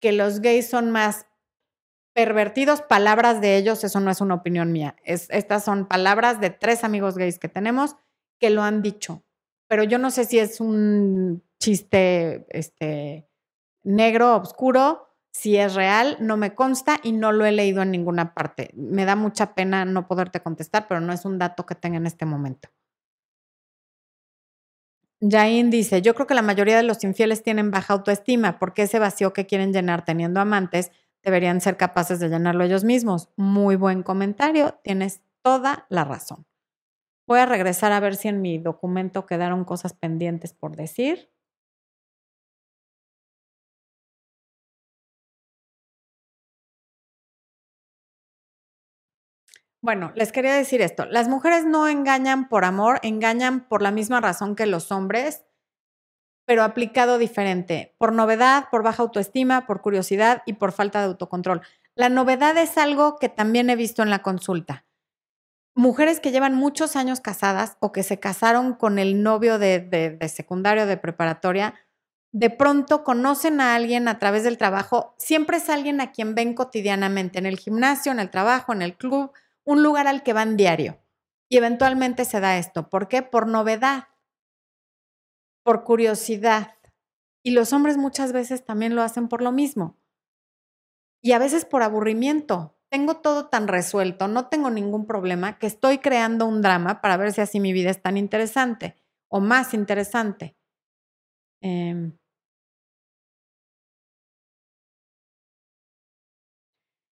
que 0.00 0.10
los 0.10 0.40
gays 0.40 0.68
son 0.68 0.90
más 0.90 1.26
pervertidos, 2.12 2.82
palabras 2.82 3.40
de 3.40 3.56
ellos, 3.56 3.84
eso 3.84 4.00
no 4.00 4.10
es 4.10 4.20
una 4.20 4.34
opinión 4.34 4.72
mía. 4.72 4.96
estas 5.04 5.64
son 5.64 5.86
palabras 5.86 6.40
de 6.40 6.50
tres 6.50 6.82
amigos 6.82 7.16
gays 7.16 7.38
que 7.38 7.48
tenemos 7.48 7.94
que 8.40 8.50
lo 8.50 8.62
han 8.62 8.82
dicho 8.82 9.22
pero 9.70 9.84
yo 9.84 9.98
no 9.98 10.10
sé 10.10 10.24
si 10.24 10.40
es 10.40 10.60
un 10.60 11.44
chiste 11.60 12.44
este, 12.50 13.28
negro, 13.84 14.34
oscuro, 14.34 15.06
si 15.32 15.56
es 15.58 15.76
real, 15.76 16.16
no 16.18 16.36
me 16.36 16.56
consta 16.56 16.98
y 17.04 17.12
no 17.12 17.30
lo 17.30 17.44
he 17.46 17.52
leído 17.52 17.80
en 17.82 17.92
ninguna 17.92 18.34
parte. 18.34 18.72
Me 18.74 19.04
da 19.04 19.14
mucha 19.14 19.54
pena 19.54 19.84
no 19.84 20.08
poderte 20.08 20.40
contestar, 20.40 20.88
pero 20.88 21.00
no 21.00 21.12
es 21.12 21.24
un 21.24 21.38
dato 21.38 21.66
que 21.66 21.76
tenga 21.76 21.98
en 21.98 22.08
este 22.08 22.26
momento. 22.26 22.68
Jain 25.20 25.70
dice, 25.70 26.02
yo 26.02 26.16
creo 26.16 26.26
que 26.26 26.34
la 26.34 26.42
mayoría 26.42 26.76
de 26.76 26.82
los 26.82 27.04
infieles 27.04 27.44
tienen 27.44 27.70
baja 27.70 27.94
autoestima 27.94 28.58
porque 28.58 28.82
ese 28.82 28.98
vacío 28.98 29.32
que 29.32 29.46
quieren 29.46 29.72
llenar 29.72 30.04
teniendo 30.04 30.40
amantes 30.40 30.90
deberían 31.22 31.60
ser 31.60 31.76
capaces 31.76 32.18
de 32.18 32.28
llenarlo 32.28 32.64
ellos 32.64 32.82
mismos. 32.82 33.28
Muy 33.36 33.76
buen 33.76 34.02
comentario, 34.02 34.80
tienes 34.82 35.20
toda 35.42 35.86
la 35.90 36.04
razón 36.04 36.49
voy 37.30 37.38
a 37.38 37.46
regresar 37.46 37.92
a 37.92 38.00
ver 38.00 38.16
si 38.16 38.26
en 38.26 38.42
mi 38.42 38.58
documento 38.58 39.24
quedaron 39.24 39.64
cosas 39.64 39.92
pendientes 39.94 40.52
por 40.52 40.74
decir. 40.74 41.30
Bueno, 49.82 50.12
les 50.14 50.32
quería 50.32 50.54
decir 50.54 50.82
esto. 50.82 51.06
Las 51.06 51.28
mujeres 51.28 51.64
no 51.64 51.88
engañan 51.88 52.48
por 52.48 52.64
amor, 52.64 52.98
engañan 53.02 53.66
por 53.68 53.80
la 53.82 53.90
misma 53.90 54.20
razón 54.20 54.56
que 54.56 54.66
los 54.66 54.90
hombres, 54.92 55.44
pero 56.46 56.64
aplicado 56.64 57.18
diferente, 57.18 57.94
por 57.98 58.12
novedad, 58.12 58.66
por 58.70 58.82
baja 58.82 59.02
autoestima, 59.02 59.66
por 59.66 59.80
curiosidad 59.80 60.42
y 60.46 60.54
por 60.54 60.72
falta 60.72 61.00
de 61.00 61.06
autocontrol. 61.06 61.62
La 61.94 62.08
novedad 62.08 62.56
es 62.58 62.76
algo 62.76 63.16
que 63.18 63.28
también 63.28 63.70
he 63.70 63.76
visto 63.76 64.02
en 64.02 64.10
la 64.10 64.22
consulta. 64.22 64.84
Mujeres 65.80 66.20
que 66.20 66.30
llevan 66.30 66.54
muchos 66.54 66.94
años 66.94 67.20
casadas 67.20 67.78
o 67.80 67.90
que 67.90 68.02
se 68.02 68.20
casaron 68.20 68.74
con 68.74 68.98
el 68.98 69.22
novio 69.22 69.58
de, 69.58 69.80
de, 69.80 70.28
secundario, 70.28 70.84
de 70.84 70.98
preparatoria, 70.98 71.74
de 72.32 72.50
pronto 72.50 73.02
conocen 73.02 73.62
a 73.62 73.74
alguien 73.74 74.06
a 74.06 74.18
través 74.18 74.44
del 74.44 74.58
trabajo, 74.58 75.14
siempre 75.16 75.56
es 75.56 75.70
alguien 75.70 76.02
a 76.02 76.12
quien 76.12 76.34
ven 76.34 76.52
cotidianamente, 76.52 77.38
en 77.38 77.46
el 77.46 77.58
gimnasio, 77.58 78.12
en 78.12 78.20
el 78.20 78.28
trabajo, 78.28 78.74
en 78.74 78.82
el 78.82 78.94
club, 78.94 79.32
un 79.64 79.82
lugar 79.82 80.06
al 80.06 80.22
que 80.22 80.34
van 80.34 80.58
diario. 80.58 80.98
Y 81.48 81.56
eventualmente 81.56 82.26
se 82.26 82.40
da 82.40 82.58
esto. 82.58 82.90
¿Por 82.90 83.08
qué? 83.08 83.22
Por 83.22 83.46
novedad, 83.46 84.08
por 85.62 85.84
curiosidad. 85.84 86.74
Y 87.42 87.52
los 87.52 87.72
hombres 87.72 87.96
muchas 87.96 88.34
veces 88.34 88.66
también 88.66 88.94
lo 88.94 89.00
hacen 89.00 89.28
por 89.28 89.40
lo 89.40 89.50
mismo. 89.50 89.96
Y 91.22 91.32
a 91.32 91.38
veces 91.38 91.64
por 91.64 91.82
aburrimiento. 91.82 92.76
Tengo 92.90 93.16
todo 93.16 93.46
tan 93.48 93.68
resuelto, 93.68 94.26
no 94.28 94.46
tengo 94.48 94.70
ningún 94.70 95.06
problema, 95.06 95.58
que 95.58 95.66
estoy 95.66 95.98
creando 95.98 96.46
un 96.46 96.60
drama 96.62 97.00
para 97.00 97.16
ver 97.16 97.32
si 97.32 97.40
así 97.40 97.60
mi 97.60 97.72
vida 97.72 97.90
es 97.90 98.02
tan 98.02 98.16
interesante 98.16 98.96
o 99.28 99.40
más 99.40 99.74
interesante. 99.74 100.56
Eh, 101.62 102.10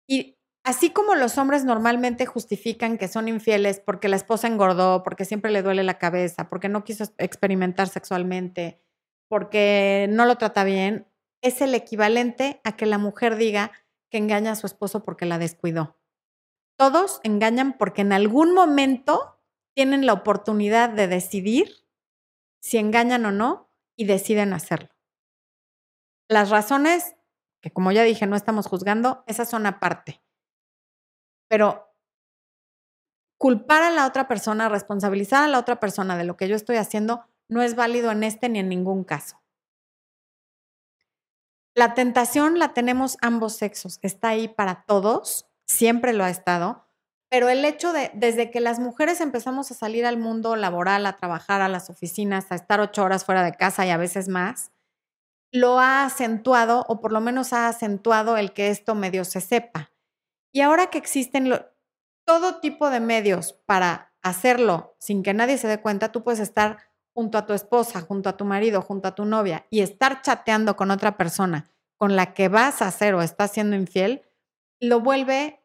y 0.09 0.37
así 0.64 0.91
como 0.91 1.14
los 1.14 1.39
hombres 1.39 1.64
normalmente 1.64 2.27
justifican 2.27 2.99
que 2.99 3.09
son 3.09 3.29
infieles 3.29 3.81
porque 3.81 4.09
la 4.09 4.16
esposa 4.16 4.47
engordó, 4.49 5.03
porque 5.03 5.25
siempre 5.25 5.51
le 5.51 5.62
duele 5.62 5.83
la 5.85 5.99
cabeza, 5.99 6.49
porque 6.49 6.68
no 6.68 6.85
quiso 6.85 7.05
experimentar 7.18 7.89
sexualmente, 7.89 8.81
porque 9.29 10.07
no 10.11 10.27
lo 10.27 10.37
trata 10.39 10.64
bien, 10.64 11.07
es 11.43 11.61
el 11.61 11.75
equivalente 11.75 12.61
a 12.64 12.77
que 12.77 12.87
la 12.87 12.99
mujer 12.99 13.37
diga 13.37 13.73
que 14.13 14.19
engaña 14.19 14.53
a 14.53 14.57
su 14.57 14.67
esposo 14.67 15.03
porque 15.03 15.25
la 15.25 15.39
descuidó. 15.39 15.99
Todos 16.79 17.21
engañan 17.25 17.79
porque 17.79 18.03
en 18.03 18.13
algún 18.13 18.53
momento 18.53 19.41
tienen 19.75 20.05
la 20.05 20.13
oportunidad 20.13 20.91
de 20.91 21.09
decidir 21.09 21.87
si 22.61 22.77
engañan 22.77 23.25
o 23.25 23.33
no 23.33 23.71
y 23.97 24.05
deciden 24.05 24.53
hacerlo. 24.53 24.91
Las 26.29 26.51
razones, 26.51 27.17
que 27.63 27.73
como 27.73 27.91
ya 27.91 28.03
dije, 28.03 28.27
no 28.27 28.37
estamos 28.37 28.67
juzgando, 28.67 29.25
esas 29.27 29.49
son 29.49 29.65
aparte. 29.65 30.23
Pero 31.49 31.97
culpar 33.39 33.83
a 33.83 33.91
la 33.91 34.07
otra 34.07 34.29
persona, 34.29 34.69
responsabilizar 34.69 35.43
a 35.43 35.49
la 35.49 35.59
otra 35.59 35.81
persona 35.81 36.19
de 36.19 36.25
lo 36.25 36.37
que 36.37 36.49
yo 36.49 36.57
estoy 36.57 36.77
haciendo, 36.77 37.25
no 37.49 37.63
es 37.63 37.77
válido 37.77 38.11
en 38.11 38.25
este 38.25 38.51
ni 38.51 38.59
en 38.59 38.69
ningún 38.69 39.05
caso. 39.05 39.41
La 41.75 41.95
tentación 41.95 42.59
la 42.59 42.75
tenemos 42.75 43.16
ambos 43.23 43.57
sexos, 43.57 43.99
está 44.03 44.29
ahí 44.29 44.49
para 44.49 44.85
todos, 44.87 45.47
siempre 45.66 46.12
lo 46.12 46.25
ha 46.25 46.31
estado, 46.31 46.87
pero 47.31 47.49
el 47.49 47.64
hecho 47.64 47.95
de, 47.95 48.11
desde 48.12 48.51
que 48.51 48.61
las 48.61 48.79
mujeres 48.79 49.23
empezamos 49.23 49.70
a 49.70 49.75
salir 49.75 50.05
al 50.05 50.18
mundo 50.18 50.55
laboral, 50.55 51.07
a 51.07 51.16
trabajar 51.16 51.62
a 51.62 51.68
las 51.68 51.89
oficinas, 51.89 52.53
a 52.53 52.57
estar 52.57 52.81
ocho 52.81 53.03
horas 53.03 53.25
fuera 53.25 53.43
de 53.43 53.55
casa 53.55 53.87
y 53.87 53.91
a 53.91 53.97
veces 53.97 54.29
más, 54.29 54.70
lo 55.51 55.81
ha 55.81 56.05
acentuado 56.05 56.85
o 56.89 57.01
por 57.01 57.11
lo 57.11 57.23
menos 57.23 57.55
ha 57.55 57.68
acentuado 57.68 58.37
el 58.37 58.53
que 58.53 58.68
esto 58.68 58.95
medio 58.95 59.25
se 59.25 59.41
sepa. 59.41 59.91
Y 60.53 60.61
ahora 60.61 60.89
que 60.89 60.99
existen 60.99 61.55
todo 62.27 62.61
tipo 62.61 62.91
de 62.91 63.01
medios 63.01 63.55
para 63.64 64.12
hacerlo 64.20 64.95
sin 64.99 65.23
que 65.23 65.33
nadie 65.33 65.57
se 65.57 65.68
dé 65.68 65.81
cuenta, 65.81 66.12
tú 66.12 66.23
puedes 66.23 66.41
estar 66.41 66.91
junto 67.15 67.39
a 67.39 67.47
tu 67.47 67.53
esposa, 67.53 68.01
junto 68.01 68.29
a 68.29 68.37
tu 68.37 68.45
marido, 68.45 68.83
junto 68.83 69.09
a 69.09 69.15
tu 69.15 69.25
novia 69.25 69.67
y 69.71 69.81
estar 69.81 70.23
chateando 70.23 70.77
con 70.77 70.91
otra 70.91 71.17
persona 71.17 71.71
con 71.97 72.17
la 72.17 72.35
que 72.35 72.49
vas 72.49 72.83
a 72.83 72.89
hacer 72.89 73.15
o 73.15 73.23
estás 73.23 73.53
siendo 73.53 73.77
infiel, 73.77 74.23
lo 74.81 75.01
vuelve 75.01 75.63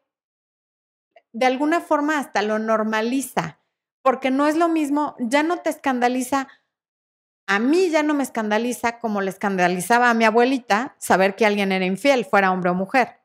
de 1.32 1.46
alguna 1.46 1.80
forma 1.80 2.18
hasta 2.18 2.42
lo 2.42 2.58
normaliza, 2.58 3.60
porque 4.02 4.30
no 4.30 4.46
es 4.46 4.56
lo 4.56 4.68
mismo, 4.68 5.16
ya 5.18 5.42
no 5.42 5.58
te 5.58 5.70
escandaliza, 5.70 6.48
a 7.48 7.58
mí 7.58 7.90
ya 7.90 8.02
no 8.02 8.14
me 8.14 8.22
escandaliza 8.22 8.98
como 8.98 9.20
le 9.20 9.30
escandalizaba 9.30 10.10
a 10.10 10.14
mi 10.14 10.24
abuelita 10.24 10.94
saber 10.98 11.34
que 11.34 11.46
alguien 11.46 11.72
era 11.72 11.84
infiel, 11.84 12.24
fuera 12.24 12.52
hombre 12.52 12.70
o 12.70 12.74
mujer. 12.74 13.20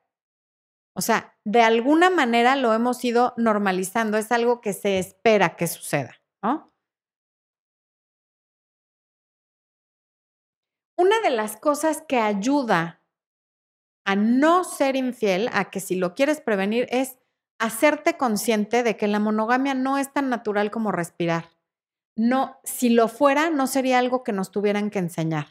O 0.95 1.01
sea, 1.01 1.35
de 1.43 1.61
alguna 1.61 2.09
manera 2.09 2.55
lo 2.55 2.73
hemos 2.73 3.03
ido 3.03 3.33
normalizando, 3.37 4.17
es 4.17 4.31
algo 4.31 4.61
que 4.61 4.73
se 4.73 4.99
espera 4.99 5.55
que 5.55 5.67
suceda, 5.67 6.15
¿no? 6.41 6.72
Una 10.97 11.19
de 11.21 11.31
las 11.31 11.57
cosas 11.57 12.03
que 12.07 12.19
ayuda 12.19 13.01
a 14.05 14.15
no 14.15 14.63
ser 14.63 14.95
infiel, 14.95 15.49
a 15.53 15.69
que 15.69 15.79
si 15.79 15.95
lo 15.95 16.13
quieres 16.13 16.41
prevenir, 16.41 16.87
es 16.91 17.17
hacerte 17.59 18.17
consciente 18.17 18.83
de 18.83 18.97
que 18.97 19.07
la 19.07 19.19
monogamia 19.19 19.73
no 19.73 19.97
es 19.97 20.11
tan 20.11 20.29
natural 20.29 20.71
como 20.71 20.91
respirar. 20.91 21.49
No, 22.15 22.59
si 22.63 22.89
lo 22.89 23.07
fuera, 23.07 23.49
no 23.49 23.65
sería 23.67 23.99
algo 23.99 24.23
que 24.23 24.33
nos 24.33 24.51
tuvieran 24.51 24.89
que 24.89 24.99
enseñar. 24.99 25.47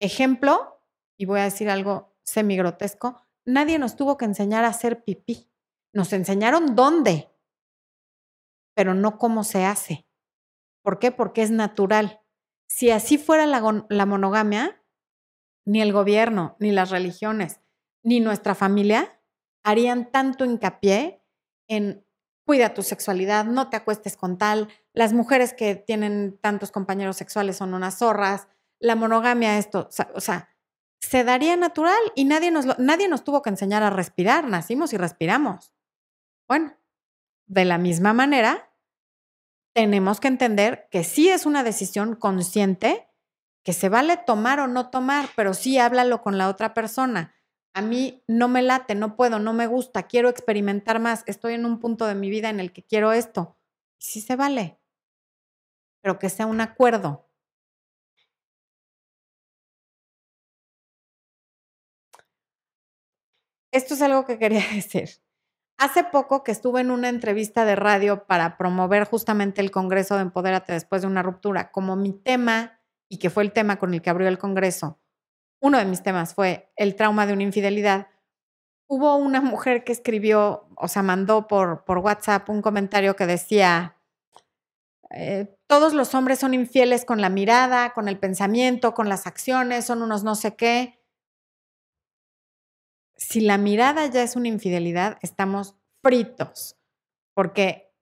Ejemplo, 0.00 0.80
y 1.18 1.26
voy 1.26 1.40
a 1.40 1.44
decir 1.44 1.68
algo 1.68 2.14
semi 2.22 2.56
grotesco, 2.56 3.20
nadie 3.44 3.78
nos 3.78 3.96
tuvo 3.96 4.16
que 4.16 4.24
enseñar 4.24 4.64
a 4.64 4.68
hacer 4.68 5.04
pipí. 5.04 5.50
Nos 5.92 6.12
enseñaron 6.12 6.74
dónde, 6.74 7.28
pero 8.74 8.94
no 8.94 9.18
cómo 9.18 9.44
se 9.44 9.64
hace. 9.64 10.06
¿Por 10.82 10.98
qué? 10.98 11.10
Porque 11.10 11.42
es 11.42 11.50
natural. 11.50 12.19
Si 12.70 12.92
así 12.92 13.18
fuera 13.18 13.46
la, 13.46 14.06
monogamia, 14.06 14.80
ni 15.66 15.82
el 15.82 15.92
gobierno, 15.92 16.54
ni 16.60 16.70
las 16.70 16.90
religiones, 16.90 17.60
ni 18.04 18.20
nuestra 18.20 18.54
familia 18.54 19.20
harían 19.64 20.12
tanto 20.12 20.44
hincapié 20.44 21.20
en 21.66 22.06
cuida 22.46 22.72
tu 22.72 22.84
sexualidad, 22.84 23.44
no 23.44 23.70
te 23.70 23.76
acuestes 23.76 24.16
con 24.16 24.38
tal, 24.38 24.68
las 24.92 25.12
mujeres 25.12 25.52
que 25.52 25.74
tienen 25.74 26.38
tantos 26.40 26.70
compañeros 26.70 27.16
sexuales 27.16 27.56
son 27.56 27.74
unas 27.74 27.98
zorras, 27.98 28.46
la 28.78 28.94
monogamia, 28.94 29.58
esto, 29.58 29.88
o 30.14 30.20
sea, 30.20 30.48
se 31.00 31.24
daría 31.24 31.56
natural 31.56 32.00
y 32.14 32.24
nadie 32.24 32.52
nos, 32.52 32.78
nadie 32.78 33.08
nos 33.08 33.24
tuvo 33.24 33.42
que 33.42 33.50
enseñar 33.50 33.82
a 33.82 33.90
respirar, 33.90 34.46
nacimos 34.46 34.92
y 34.92 34.96
respiramos. 34.96 35.72
Bueno, 36.46 36.76
de 37.48 37.64
la 37.64 37.78
misma 37.78 38.12
manera, 38.12 38.69
tenemos 39.74 40.20
que 40.20 40.28
entender 40.28 40.88
que 40.90 41.04
sí 41.04 41.28
es 41.28 41.46
una 41.46 41.62
decisión 41.62 42.16
consciente, 42.16 43.08
que 43.64 43.72
se 43.72 43.88
vale 43.88 44.16
tomar 44.16 44.60
o 44.60 44.66
no 44.66 44.90
tomar, 44.90 45.28
pero 45.36 45.54
sí 45.54 45.78
háblalo 45.78 46.22
con 46.22 46.38
la 46.38 46.48
otra 46.48 46.74
persona. 46.74 47.34
A 47.74 47.82
mí 47.82 48.24
no 48.26 48.48
me 48.48 48.62
late, 48.62 48.94
no 48.94 49.16
puedo, 49.16 49.38
no 49.38 49.52
me 49.52 49.66
gusta, 49.66 50.04
quiero 50.04 50.28
experimentar 50.28 50.98
más, 51.00 51.22
estoy 51.26 51.54
en 51.54 51.64
un 51.66 51.78
punto 51.78 52.06
de 52.06 52.14
mi 52.16 52.30
vida 52.30 52.50
en 52.50 52.58
el 52.60 52.72
que 52.72 52.82
quiero 52.84 53.12
esto. 53.12 53.56
Sí 53.98 54.20
se 54.20 54.34
vale, 54.36 54.80
pero 56.02 56.18
que 56.18 56.28
sea 56.28 56.46
un 56.46 56.60
acuerdo, 56.60 57.26
esto 63.72 63.94
es 63.94 64.02
algo 64.02 64.24
que 64.26 64.38
quería 64.38 64.62
decir. 64.74 65.08
Hace 65.80 66.04
poco 66.04 66.44
que 66.44 66.52
estuve 66.52 66.82
en 66.82 66.90
una 66.90 67.08
entrevista 67.08 67.64
de 67.64 67.74
radio 67.74 68.26
para 68.26 68.58
promover 68.58 69.04
justamente 69.04 69.62
el 69.62 69.70
Congreso 69.70 70.14
de 70.14 70.20
Empodérate 70.20 70.74
después 70.74 71.00
de 71.00 71.08
una 71.08 71.22
ruptura, 71.22 71.72
como 71.72 71.96
mi 71.96 72.12
tema, 72.12 72.78
y 73.08 73.16
que 73.16 73.30
fue 73.30 73.44
el 73.44 73.52
tema 73.52 73.78
con 73.78 73.94
el 73.94 74.02
que 74.02 74.10
abrió 74.10 74.28
el 74.28 74.36
Congreso, 74.36 75.00
uno 75.58 75.78
de 75.78 75.86
mis 75.86 76.02
temas 76.02 76.34
fue 76.34 76.70
el 76.76 76.96
trauma 76.96 77.24
de 77.24 77.32
una 77.32 77.44
infidelidad. 77.44 78.08
Hubo 78.88 79.16
una 79.16 79.40
mujer 79.40 79.82
que 79.82 79.92
escribió, 79.92 80.68
o 80.76 80.86
sea, 80.86 81.02
mandó 81.02 81.46
por, 81.46 81.86
por 81.86 81.96
WhatsApp 82.00 82.50
un 82.50 82.60
comentario 82.60 83.16
que 83.16 83.24
decía, 83.24 83.96
eh, 85.08 85.56
todos 85.66 85.94
los 85.94 86.14
hombres 86.14 86.40
son 86.40 86.52
infieles 86.52 87.06
con 87.06 87.22
la 87.22 87.30
mirada, 87.30 87.94
con 87.94 88.06
el 88.06 88.18
pensamiento, 88.18 88.92
con 88.92 89.08
las 89.08 89.26
acciones, 89.26 89.86
son 89.86 90.02
unos 90.02 90.24
no 90.24 90.34
sé 90.34 90.56
qué 90.56 90.99
si 93.20 93.40
la 93.40 93.58
mirada 93.58 94.06
ya 94.06 94.22
es 94.22 94.34
una 94.34 94.48
infidelidad, 94.48 95.18
estamos 95.20 95.76
fritos, 96.02 96.76
porque 97.34 97.92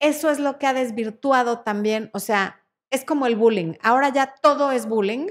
eso 0.00 0.30
es 0.30 0.38
lo 0.38 0.58
que 0.58 0.66
ha 0.66 0.72
desvirtuado 0.72 1.60
también, 1.60 2.10
o 2.14 2.20
sea, 2.20 2.64
es 2.90 3.04
como 3.04 3.26
el 3.26 3.36
bullying. 3.36 3.74
Ahora 3.82 4.08
ya 4.10 4.34
todo 4.40 4.70
es 4.70 4.86
bullying 4.86 5.26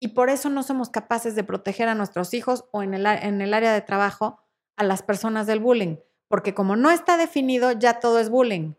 y 0.00 0.08
por 0.08 0.30
eso 0.30 0.48
no 0.48 0.62
somos 0.62 0.88
capaces 0.88 1.34
de 1.34 1.44
proteger 1.44 1.88
a 1.88 1.94
nuestros 1.94 2.32
hijos 2.32 2.64
o 2.72 2.82
en 2.82 2.94
el, 2.94 3.06
en 3.06 3.40
el 3.40 3.54
área 3.54 3.72
de 3.72 3.82
trabajo 3.82 4.38
a 4.76 4.84
las 4.84 5.02
personas 5.02 5.46
del 5.46 5.60
bullying, 5.60 5.96
porque 6.28 6.54
como 6.54 6.74
no 6.74 6.90
está 6.90 7.18
definido, 7.18 7.72
ya 7.72 8.00
todo 8.00 8.18
es 8.18 8.30
bullying. 8.30 8.74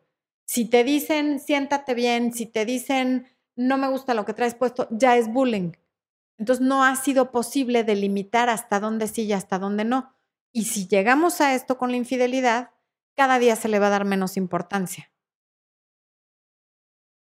Si 0.46 0.66
te 0.66 0.84
dicen 0.84 1.40
siéntate 1.40 1.94
bien, 1.94 2.34
si 2.34 2.48
te 2.48 2.66
dicen 2.66 3.28
no 3.56 3.78
me 3.78 3.88
gusta 3.88 4.16
lo 4.16 4.26
que 4.26 4.34
traes 4.34 4.56
puesto, 4.56 4.88
ya 4.90 5.16
es 5.18 5.32
bullying. 5.32 5.74
Entonces 6.38 6.66
no 6.66 6.84
ha 6.84 6.96
sido 6.96 7.32
posible 7.32 7.84
delimitar 7.84 8.50
hasta 8.50 8.80
dónde 8.80 9.08
sí 9.08 9.24
y 9.24 9.34
hasta 9.34 9.60
dónde 9.60 9.86
no. 9.86 10.16
Y 10.52 10.66
si 10.66 10.88
llegamos 10.88 11.42
a 11.42 11.54
esto 11.54 11.78
con 11.78 11.92
la 11.92 11.98
infidelidad, 11.98 12.72
cada 13.16 13.40
día 13.40 13.56
se 13.56 13.70
le 13.70 13.80
va 13.80 13.88
a 13.88 13.92
dar 13.92 14.06
menos 14.06 14.38
importancia. 14.38 15.12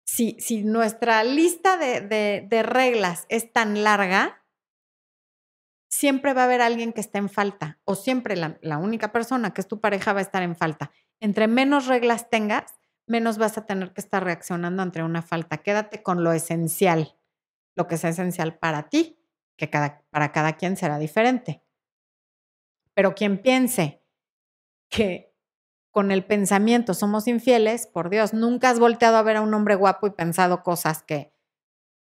Si, 0.05 0.35
si 0.39 0.63
nuestra 0.63 1.23
lista 1.23 1.77
de, 1.77 2.01
de 2.47 2.63
reglas 2.63 3.25
es 3.29 3.53
tan 3.53 3.83
larga, 3.83 4.41
siempre 5.91 6.33
va 6.33 6.41
a 6.41 6.45
haber 6.45 6.61
alguien 6.61 6.93
que 6.93 7.01
esté 7.01 7.19
en 7.19 7.29
falta 7.29 7.79
o 7.83 7.95
siempre 7.95 8.35
la, 8.35 8.57
la, 8.61 8.77
única 8.77 9.11
persona 9.11 9.53
que 9.53 9.61
es 9.61 9.67
tu 9.67 9.79
pareja 9.79 10.13
va 10.13 10.19
a 10.19 10.23
estar 10.23 10.41
en 10.41 10.55
falta. 10.55 10.91
Entre 11.19 11.47
menos 11.47 11.85
reglas 11.85 12.29
tengas, 12.29 12.73
menos 13.05 13.37
vas 13.37 13.57
a 13.57 13.65
tener 13.65 13.93
que 13.93 14.01
estar 14.01 14.23
reaccionando 14.23 14.81
ante 14.81 15.03
una 15.03 15.21
falta. 15.21 15.57
Quédate 15.57 16.01
con 16.01 16.23
lo 16.23 16.31
esencial, 16.31 17.15
lo 17.75 17.87
que 17.87 17.97
sea 17.97 18.09
esencial 18.09 18.57
para 18.57 18.89
ti, 18.89 19.19
que 19.57 19.69
cada, 19.69 20.03
para 20.09 20.31
cada 20.31 20.53
quien 20.53 20.77
será 20.77 20.97
diferente. 20.97 21.63
Pero 22.93 23.15
quien 23.15 23.41
piense 23.41 24.03
que 24.89 25.33
con 25.91 26.11
el 26.11 26.25
pensamiento 26.25 26.93
somos 26.93 27.27
infieles, 27.27 27.87
por 27.87 28.09
Dios, 28.09 28.33
nunca 28.33 28.69
has 28.69 28.79
volteado 28.79 29.17
a 29.17 29.23
ver 29.23 29.37
a 29.37 29.41
un 29.41 29.53
hombre 29.53 29.75
guapo 29.75 30.07
y 30.07 30.11
pensado 30.11 30.63
cosas 30.63 31.03
que 31.03 31.33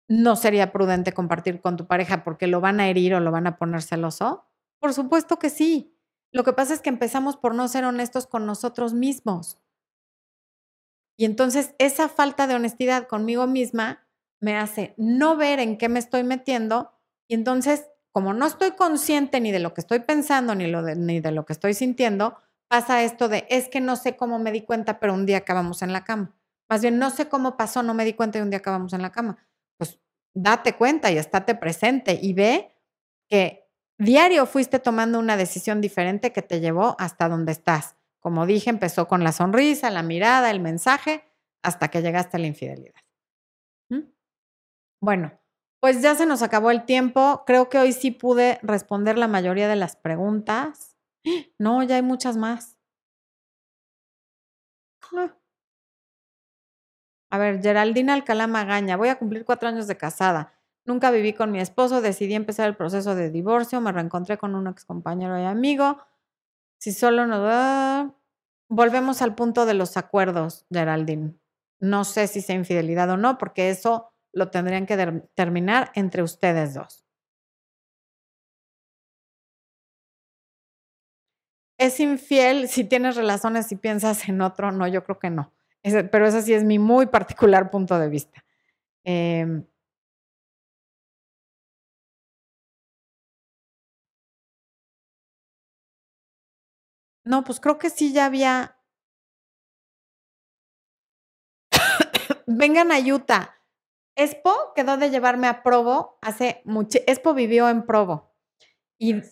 no 0.08 0.36
sería 0.36 0.72
prudente 0.72 1.12
compartir 1.12 1.60
con 1.60 1.76
tu 1.76 1.86
pareja 1.86 2.24
porque 2.24 2.46
lo 2.46 2.60
van 2.60 2.80
a 2.80 2.88
herir 2.88 3.14
o 3.14 3.20
lo 3.20 3.30
van 3.30 3.46
a 3.46 3.56
poner 3.56 3.82
celoso. 3.82 4.46
Por 4.80 4.92
supuesto 4.92 5.38
que 5.38 5.50
sí. 5.50 5.96
Lo 6.32 6.44
que 6.44 6.52
pasa 6.52 6.74
es 6.74 6.80
que 6.80 6.88
empezamos 6.88 7.36
por 7.36 7.54
no 7.54 7.68
ser 7.68 7.84
honestos 7.84 8.26
con 8.26 8.46
nosotros 8.46 8.92
mismos. 8.92 9.60
Y 11.16 11.24
entonces 11.24 11.74
esa 11.78 12.08
falta 12.08 12.46
de 12.46 12.54
honestidad 12.54 13.06
conmigo 13.06 13.46
misma 13.46 14.08
me 14.40 14.56
hace 14.56 14.94
no 14.96 15.36
ver 15.36 15.60
en 15.60 15.76
qué 15.76 15.88
me 15.88 15.98
estoy 15.98 16.24
metiendo 16.24 16.92
y 17.28 17.34
entonces 17.34 17.86
como 18.12 18.32
no 18.32 18.46
estoy 18.46 18.72
consciente 18.72 19.40
ni 19.40 19.52
de 19.52 19.60
lo 19.60 19.72
que 19.74 19.80
estoy 19.80 20.00
pensando 20.00 20.54
ni, 20.54 20.66
lo 20.66 20.82
de, 20.82 20.96
ni 20.96 21.20
de 21.20 21.30
lo 21.30 21.46
que 21.46 21.52
estoy 21.52 21.74
sintiendo, 21.74 22.36
pasa 22.68 23.02
esto 23.02 23.28
de 23.28 23.46
es 23.48 23.68
que 23.68 23.80
no 23.80 23.96
sé 23.96 24.16
cómo 24.16 24.38
me 24.38 24.52
di 24.52 24.62
cuenta, 24.62 24.98
pero 24.98 25.14
un 25.14 25.26
día 25.26 25.38
acabamos 25.38 25.82
en 25.82 25.92
la 25.92 26.04
cama. 26.04 26.34
Más 26.68 26.82
bien, 26.82 26.98
no 26.98 27.10
sé 27.10 27.28
cómo 27.28 27.56
pasó, 27.56 27.82
no 27.82 27.94
me 27.94 28.04
di 28.04 28.14
cuenta 28.14 28.38
y 28.38 28.42
un 28.42 28.50
día 28.50 28.58
acabamos 28.58 28.92
en 28.92 29.02
la 29.02 29.10
cama. 29.10 29.38
Pues 29.76 29.98
date 30.34 30.74
cuenta 30.74 31.10
y 31.10 31.18
estate 31.18 31.54
presente 31.54 32.18
y 32.20 32.32
ve 32.32 32.72
que 33.28 33.68
diario 33.98 34.46
fuiste 34.46 34.78
tomando 34.78 35.18
una 35.18 35.36
decisión 35.36 35.80
diferente 35.80 36.32
que 36.32 36.42
te 36.42 36.60
llevó 36.60 36.96
hasta 36.98 37.28
donde 37.28 37.52
estás. 37.52 37.96
Como 38.18 38.46
dije, 38.46 38.70
empezó 38.70 39.08
con 39.08 39.24
la 39.24 39.32
sonrisa, 39.32 39.90
la 39.90 40.02
mirada, 40.02 40.50
el 40.50 40.60
mensaje, 40.60 41.24
hasta 41.62 41.88
que 41.88 42.02
llegaste 42.02 42.36
a 42.36 42.40
la 42.40 42.46
infidelidad. 42.46 43.00
Bueno, 45.00 45.32
pues 45.80 46.02
ya 46.02 46.14
se 46.14 46.26
nos 46.26 46.42
acabó 46.42 46.70
el 46.70 46.84
tiempo. 46.84 47.44
Creo 47.46 47.68
que 47.68 47.78
hoy 47.78 47.92
sí 47.92 48.10
pude 48.10 48.58
responder 48.62 49.16
la 49.18 49.28
mayoría 49.28 49.68
de 49.68 49.76
las 49.76 49.96
preguntas. 49.96 50.96
No, 51.58 51.82
ya 51.82 51.96
hay 51.96 52.02
muchas 52.02 52.38
más. 52.38 52.78
Ah. 55.12 55.34
A 57.30 57.38
ver, 57.38 57.62
Geraldina 57.62 58.14
Alcalá 58.14 58.46
Magaña, 58.46 58.96
voy 58.96 59.08
a 59.08 59.18
cumplir 59.18 59.44
cuatro 59.44 59.68
años 59.68 59.86
de 59.86 59.96
casada. 59.96 60.52
Nunca 60.84 61.10
viví 61.10 61.32
con 61.32 61.52
mi 61.52 61.60
esposo, 61.60 62.00
decidí 62.00 62.34
empezar 62.34 62.66
el 62.68 62.76
proceso 62.76 63.14
de 63.14 63.30
divorcio, 63.30 63.80
me 63.80 63.92
reencontré 63.92 64.38
con 64.38 64.54
un 64.54 64.66
ex 64.66 64.84
compañero 64.84 65.38
y 65.38 65.44
amigo. 65.44 65.98
Si 66.80 66.92
solo 66.92 67.26
nos 67.26 67.42
da... 67.42 68.14
Volvemos 68.68 69.20
al 69.22 69.34
punto 69.34 69.66
de 69.66 69.74
los 69.74 69.96
acuerdos, 69.96 70.66
Geraldine. 70.70 71.34
No 71.80 72.04
sé 72.04 72.26
si 72.26 72.40
sea 72.40 72.56
infidelidad 72.56 73.10
o 73.10 73.16
no, 73.16 73.36
porque 73.38 73.70
eso 73.70 74.12
lo 74.32 74.50
tendrían 74.50 74.86
que 74.86 75.22
terminar 75.34 75.90
entre 75.94 76.22
ustedes 76.22 76.74
dos. 76.74 77.04
¿Es 81.78 81.98
infiel 81.98 82.68
si 82.68 82.84
tienes 82.84 83.16
relaciones 83.16 83.72
y 83.72 83.76
piensas 83.76 84.28
en 84.28 84.42
otro? 84.42 84.70
No, 84.70 84.86
yo 84.86 85.02
creo 85.04 85.18
que 85.18 85.30
no. 85.30 85.52
pero 86.12 86.26
ese 86.26 86.42
sí 86.42 86.52
es 86.52 86.62
mi 86.64 86.78
muy 86.78 87.06
particular 87.06 87.70
punto 87.70 87.98
de 87.98 88.08
vista. 88.08 88.44
Em, 89.04 89.64
no, 97.24 97.44
pues 97.44 97.60
creo 97.60 97.78
que 97.78 97.90
sí 97.90 98.12
ya 98.12 98.26
había. 98.26 98.76
Vengan 102.46 102.92
a 102.92 102.98
Utah. 102.98 103.59
Expo 104.16 104.72
quedó 104.74 104.96
de 104.96 105.10
llevarme 105.10 105.46
a 105.46 105.62
Provo 105.62 106.18
hace 106.20 106.62
mucho. 106.64 106.98
Expo 107.06 107.34
vivió 107.34 107.68
en 107.68 107.86
Provo. 107.86 108.34
Y 108.98 109.22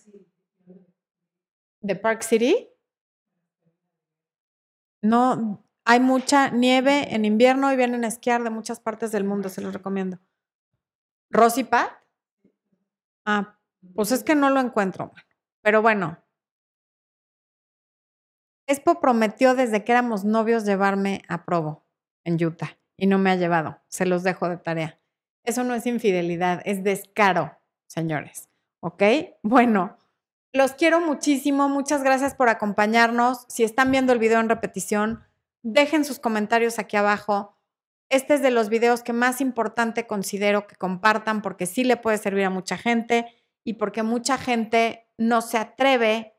de 1.81 1.95
Park 1.95 2.23
City. 2.23 2.69
No, 5.01 5.63
hay 5.85 5.99
mucha 5.99 6.49
nieve 6.49 7.15
en 7.15 7.25
invierno 7.25 7.71
y 7.71 7.77
vienen 7.77 8.03
a 8.03 8.07
esquiar 8.07 8.43
de 8.43 8.49
muchas 8.49 8.79
partes 8.79 9.11
del 9.11 9.23
mundo, 9.23 9.49
se 9.49 9.61
los 9.61 9.73
recomiendo. 9.73 10.19
¿Rosy 11.31 11.63
Pat? 11.63 11.91
Ah, 13.25 13.59
pues 13.95 14.11
es 14.11 14.23
que 14.23 14.35
no 14.35 14.49
lo 14.49 14.59
encuentro. 14.59 15.11
Pero 15.61 15.81
bueno. 15.81 16.17
Expo 18.67 18.99
prometió 18.99 19.55
desde 19.55 19.83
que 19.83 19.91
éramos 19.91 20.25
novios 20.25 20.65
llevarme 20.65 21.23
a 21.27 21.43
Provo, 21.43 21.87
en 22.23 22.43
Utah, 22.43 22.77
y 22.99 23.07
no 23.07 23.17
me 23.17 23.31
ha 23.31 23.35
llevado. 23.35 23.79
Se 23.87 24.05
los 24.05 24.23
dejo 24.23 24.49
de 24.49 24.57
tarea. 24.57 24.99
Eso 25.43 25.63
no 25.63 25.73
es 25.73 25.85
infidelidad, 25.85 26.61
es 26.65 26.83
descaro, 26.83 27.57
señores. 27.87 28.49
¿Ok? 28.81 29.03
Bueno, 29.43 29.97
los 30.51 30.73
quiero 30.73 30.99
muchísimo. 30.99 31.69
Muchas 31.69 32.03
gracias 32.03 32.33
por 32.33 32.49
acompañarnos. 32.49 33.45
Si 33.47 33.63
están 33.63 33.91
viendo 33.91 34.13
el 34.13 34.19
video 34.19 34.39
en 34.39 34.49
repetición, 34.49 35.23
dejen 35.61 36.05
sus 36.05 36.19
comentarios 36.19 36.79
aquí 36.79 36.97
abajo. 36.97 37.55
Este 38.09 38.33
es 38.33 38.41
de 38.41 38.49
los 38.49 38.69
videos 38.69 39.03
que 39.03 39.13
más 39.13 39.41
importante 39.41 40.07
considero 40.07 40.65
que 40.65 40.75
compartan 40.75 41.41
porque 41.41 41.67
sí 41.67 41.83
le 41.83 41.97
puede 41.97 42.17
servir 42.17 42.45
a 42.45 42.49
mucha 42.49 42.77
gente 42.77 43.27
y 43.63 43.73
porque 43.73 44.01
mucha 44.01 44.39
gente 44.39 45.07
no 45.17 45.41
se 45.41 45.59
atreve 45.59 46.33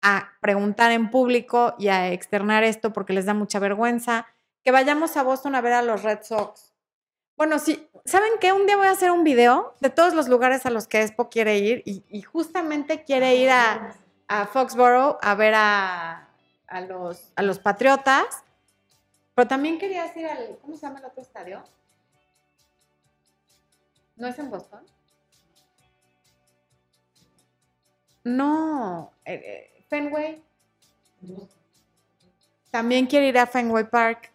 a 0.00 0.30
preguntar 0.40 0.92
en 0.92 1.10
público 1.10 1.74
y 1.78 1.88
a 1.88 2.10
externar 2.12 2.64
esto 2.64 2.94
porque 2.94 3.12
les 3.12 3.26
da 3.26 3.34
mucha 3.34 3.58
vergüenza. 3.58 4.26
Que 4.64 4.70
vayamos 4.70 5.16
a 5.16 5.22
Boston 5.22 5.54
a 5.54 5.60
ver 5.60 5.72
a 5.72 5.82
los 5.82 6.02
Red 6.02 6.22
Sox 6.22 6.70
bueno, 7.40 7.58
sí, 7.58 7.88
¿saben 8.04 8.32
qué? 8.38 8.52
Un 8.52 8.66
día 8.66 8.76
voy 8.76 8.88
a 8.88 8.90
hacer 8.90 9.10
un 9.10 9.24
video 9.24 9.74
de 9.80 9.88
todos 9.88 10.12
los 10.12 10.28
lugares 10.28 10.66
a 10.66 10.70
los 10.70 10.86
que 10.86 11.00
Expo 11.00 11.30
quiere 11.30 11.56
ir 11.56 11.82
y, 11.86 12.20
justamente 12.20 13.02
quiere 13.02 13.34
ir 13.36 13.48
a, 13.48 13.96
Foxborough 14.52 15.16
a 15.22 15.34
ver 15.36 15.54
a, 15.56 16.28
los, 16.86 17.32
a 17.36 17.42
los 17.42 17.58
Patriotas, 17.58 18.44
pero 19.34 19.48
también 19.48 19.78
quería 19.78 20.04
ir 20.14 20.26
al, 20.26 20.58
¿cómo 20.60 20.74
se 20.74 20.82
llama 20.82 20.98
el 20.98 21.06
otro 21.06 21.22
estadio? 21.22 21.64
¿No 24.16 24.26
es 24.26 24.38
en 24.38 24.50
Boston? 24.50 24.84
No, 28.22 29.14
eh, 29.24 29.40
eh, 29.42 29.84
Fenway. 29.88 30.44
También 32.70 33.06
quiere 33.06 33.28
ir 33.28 33.38
a 33.38 33.46
Fenway 33.46 33.88
Park. 33.88 34.29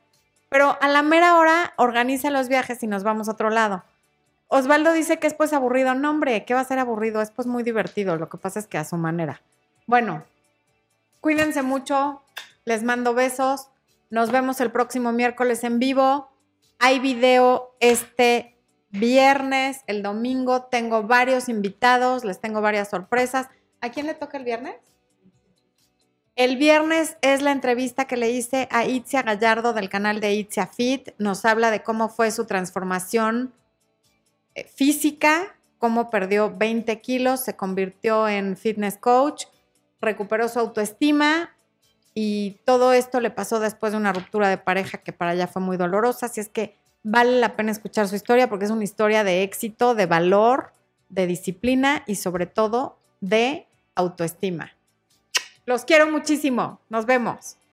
Pero 0.55 0.77
a 0.79 0.87
la 0.87 1.01
mera 1.01 1.37
hora 1.37 1.73
organiza 1.75 2.29
los 2.29 2.47
viajes 2.47 2.81
y 2.81 2.87
nos 2.87 3.03
vamos 3.03 3.27
a 3.27 3.33
otro 3.33 3.49
lado. 3.49 3.83
Osvaldo 4.47 4.93
dice 4.93 5.19
que 5.19 5.27
es 5.27 5.33
pues 5.33 5.51
aburrido. 5.51 5.95
No, 5.95 6.09
hombre, 6.09 6.45
¿qué 6.45 6.53
va 6.53 6.61
a 6.61 6.63
ser 6.63 6.79
aburrido? 6.79 7.21
Es 7.21 7.29
pues 7.29 7.45
muy 7.45 7.61
divertido. 7.61 8.15
Lo 8.15 8.29
que 8.29 8.37
pasa 8.37 8.59
es 8.59 8.65
que 8.65 8.77
a 8.77 8.85
su 8.85 8.95
manera. 8.95 9.41
Bueno, 9.85 10.23
cuídense 11.19 11.61
mucho. 11.61 12.23
Les 12.63 12.83
mando 12.83 13.13
besos. 13.13 13.67
Nos 14.09 14.31
vemos 14.31 14.61
el 14.61 14.71
próximo 14.71 15.11
miércoles 15.11 15.61
en 15.65 15.77
vivo. 15.77 16.29
Hay 16.79 16.99
video 16.99 17.75
este 17.81 18.55
viernes, 18.91 19.83
el 19.87 20.03
domingo. 20.03 20.67
Tengo 20.67 21.03
varios 21.03 21.49
invitados. 21.49 22.23
Les 22.23 22.39
tengo 22.39 22.61
varias 22.61 22.89
sorpresas. 22.89 23.49
¿A 23.81 23.89
quién 23.89 24.05
le 24.05 24.13
toca 24.13 24.37
el 24.37 24.45
viernes? 24.45 24.77
El 26.35 26.57
viernes 26.57 27.15
es 27.21 27.41
la 27.41 27.53
entrevista 27.53 28.05
que 28.05 28.17
le 28.17 28.29
hice 28.29 28.67
a 28.69 28.83
Itzia 28.85 29.21
Gallardo 29.21 29.71
del 29.71 29.87
canal 29.87 30.19
de 30.19 30.33
Itzia 30.33 30.67
Fit. 30.67 31.11
Nos 31.17 31.45
habla 31.45 31.71
de 31.71 31.81
cómo 31.81 32.09
fue 32.09 32.29
su 32.31 32.43
transformación 32.43 33.53
eh, 34.53 34.65
física, 34.65 35.55
cómo 35.77 36.09
perdió 36.09 36.53
20 36.53 36.99
kilos, 36.99 37.39
se 37.39 37.55
convirtió 37.55 38.27
en 38.27 38.57
fitness 38.57 38.97
coach, 38.97 39.45
recuperó 40.01 40.49
su 40.49 40.59
autoestima 40.59 41.55
y 42.13 42.59
todo 42.65 42.91
esto 42.91 43.21
le 43.21 43.29
pasó 43.29 43.61
después 43.61 43.93
de 43.93 43.97
una 43.97 44.11
ruptura 44.11 44.49
de 44.49 44.57
pareja 44.57 44.97
que 44.97 45.13
para 45.13 45.35
ella 45.35 45.47
fue 45.47 45.61
muy 45.61 45.77
dolorosa. 45.77 46.25
Así 46.25 46.41
es 46.41 46.49
que 46.49 46.75
vale 47.01 47.39
la 47.39 47.55
pena 47.55 47.71
escuchar 47.71 48.09
su 48.09 48.15
historia 48.15 48.49
porque 48.49 48.65
es 48.65 48.71
una 48.71 48.83
historia 48.83 49.23
de 49.23 49.43
éxito, 49.43 49.95
de 49.95 50.05
valor, 50.05 50.73
de 51.07 51.27
disciplina 51.27 52.03
y 52.05 52.15
sobre 52.15 52.45
todo 52.45 52.99
de 53.21 53.67
autoestima. 53.95 54.75
Los 55.65 55.83
quiero 55.83 56.11
muchísimo. 56.11 56.79
Nos 56.89 57.05
vemos. 57.05 57.57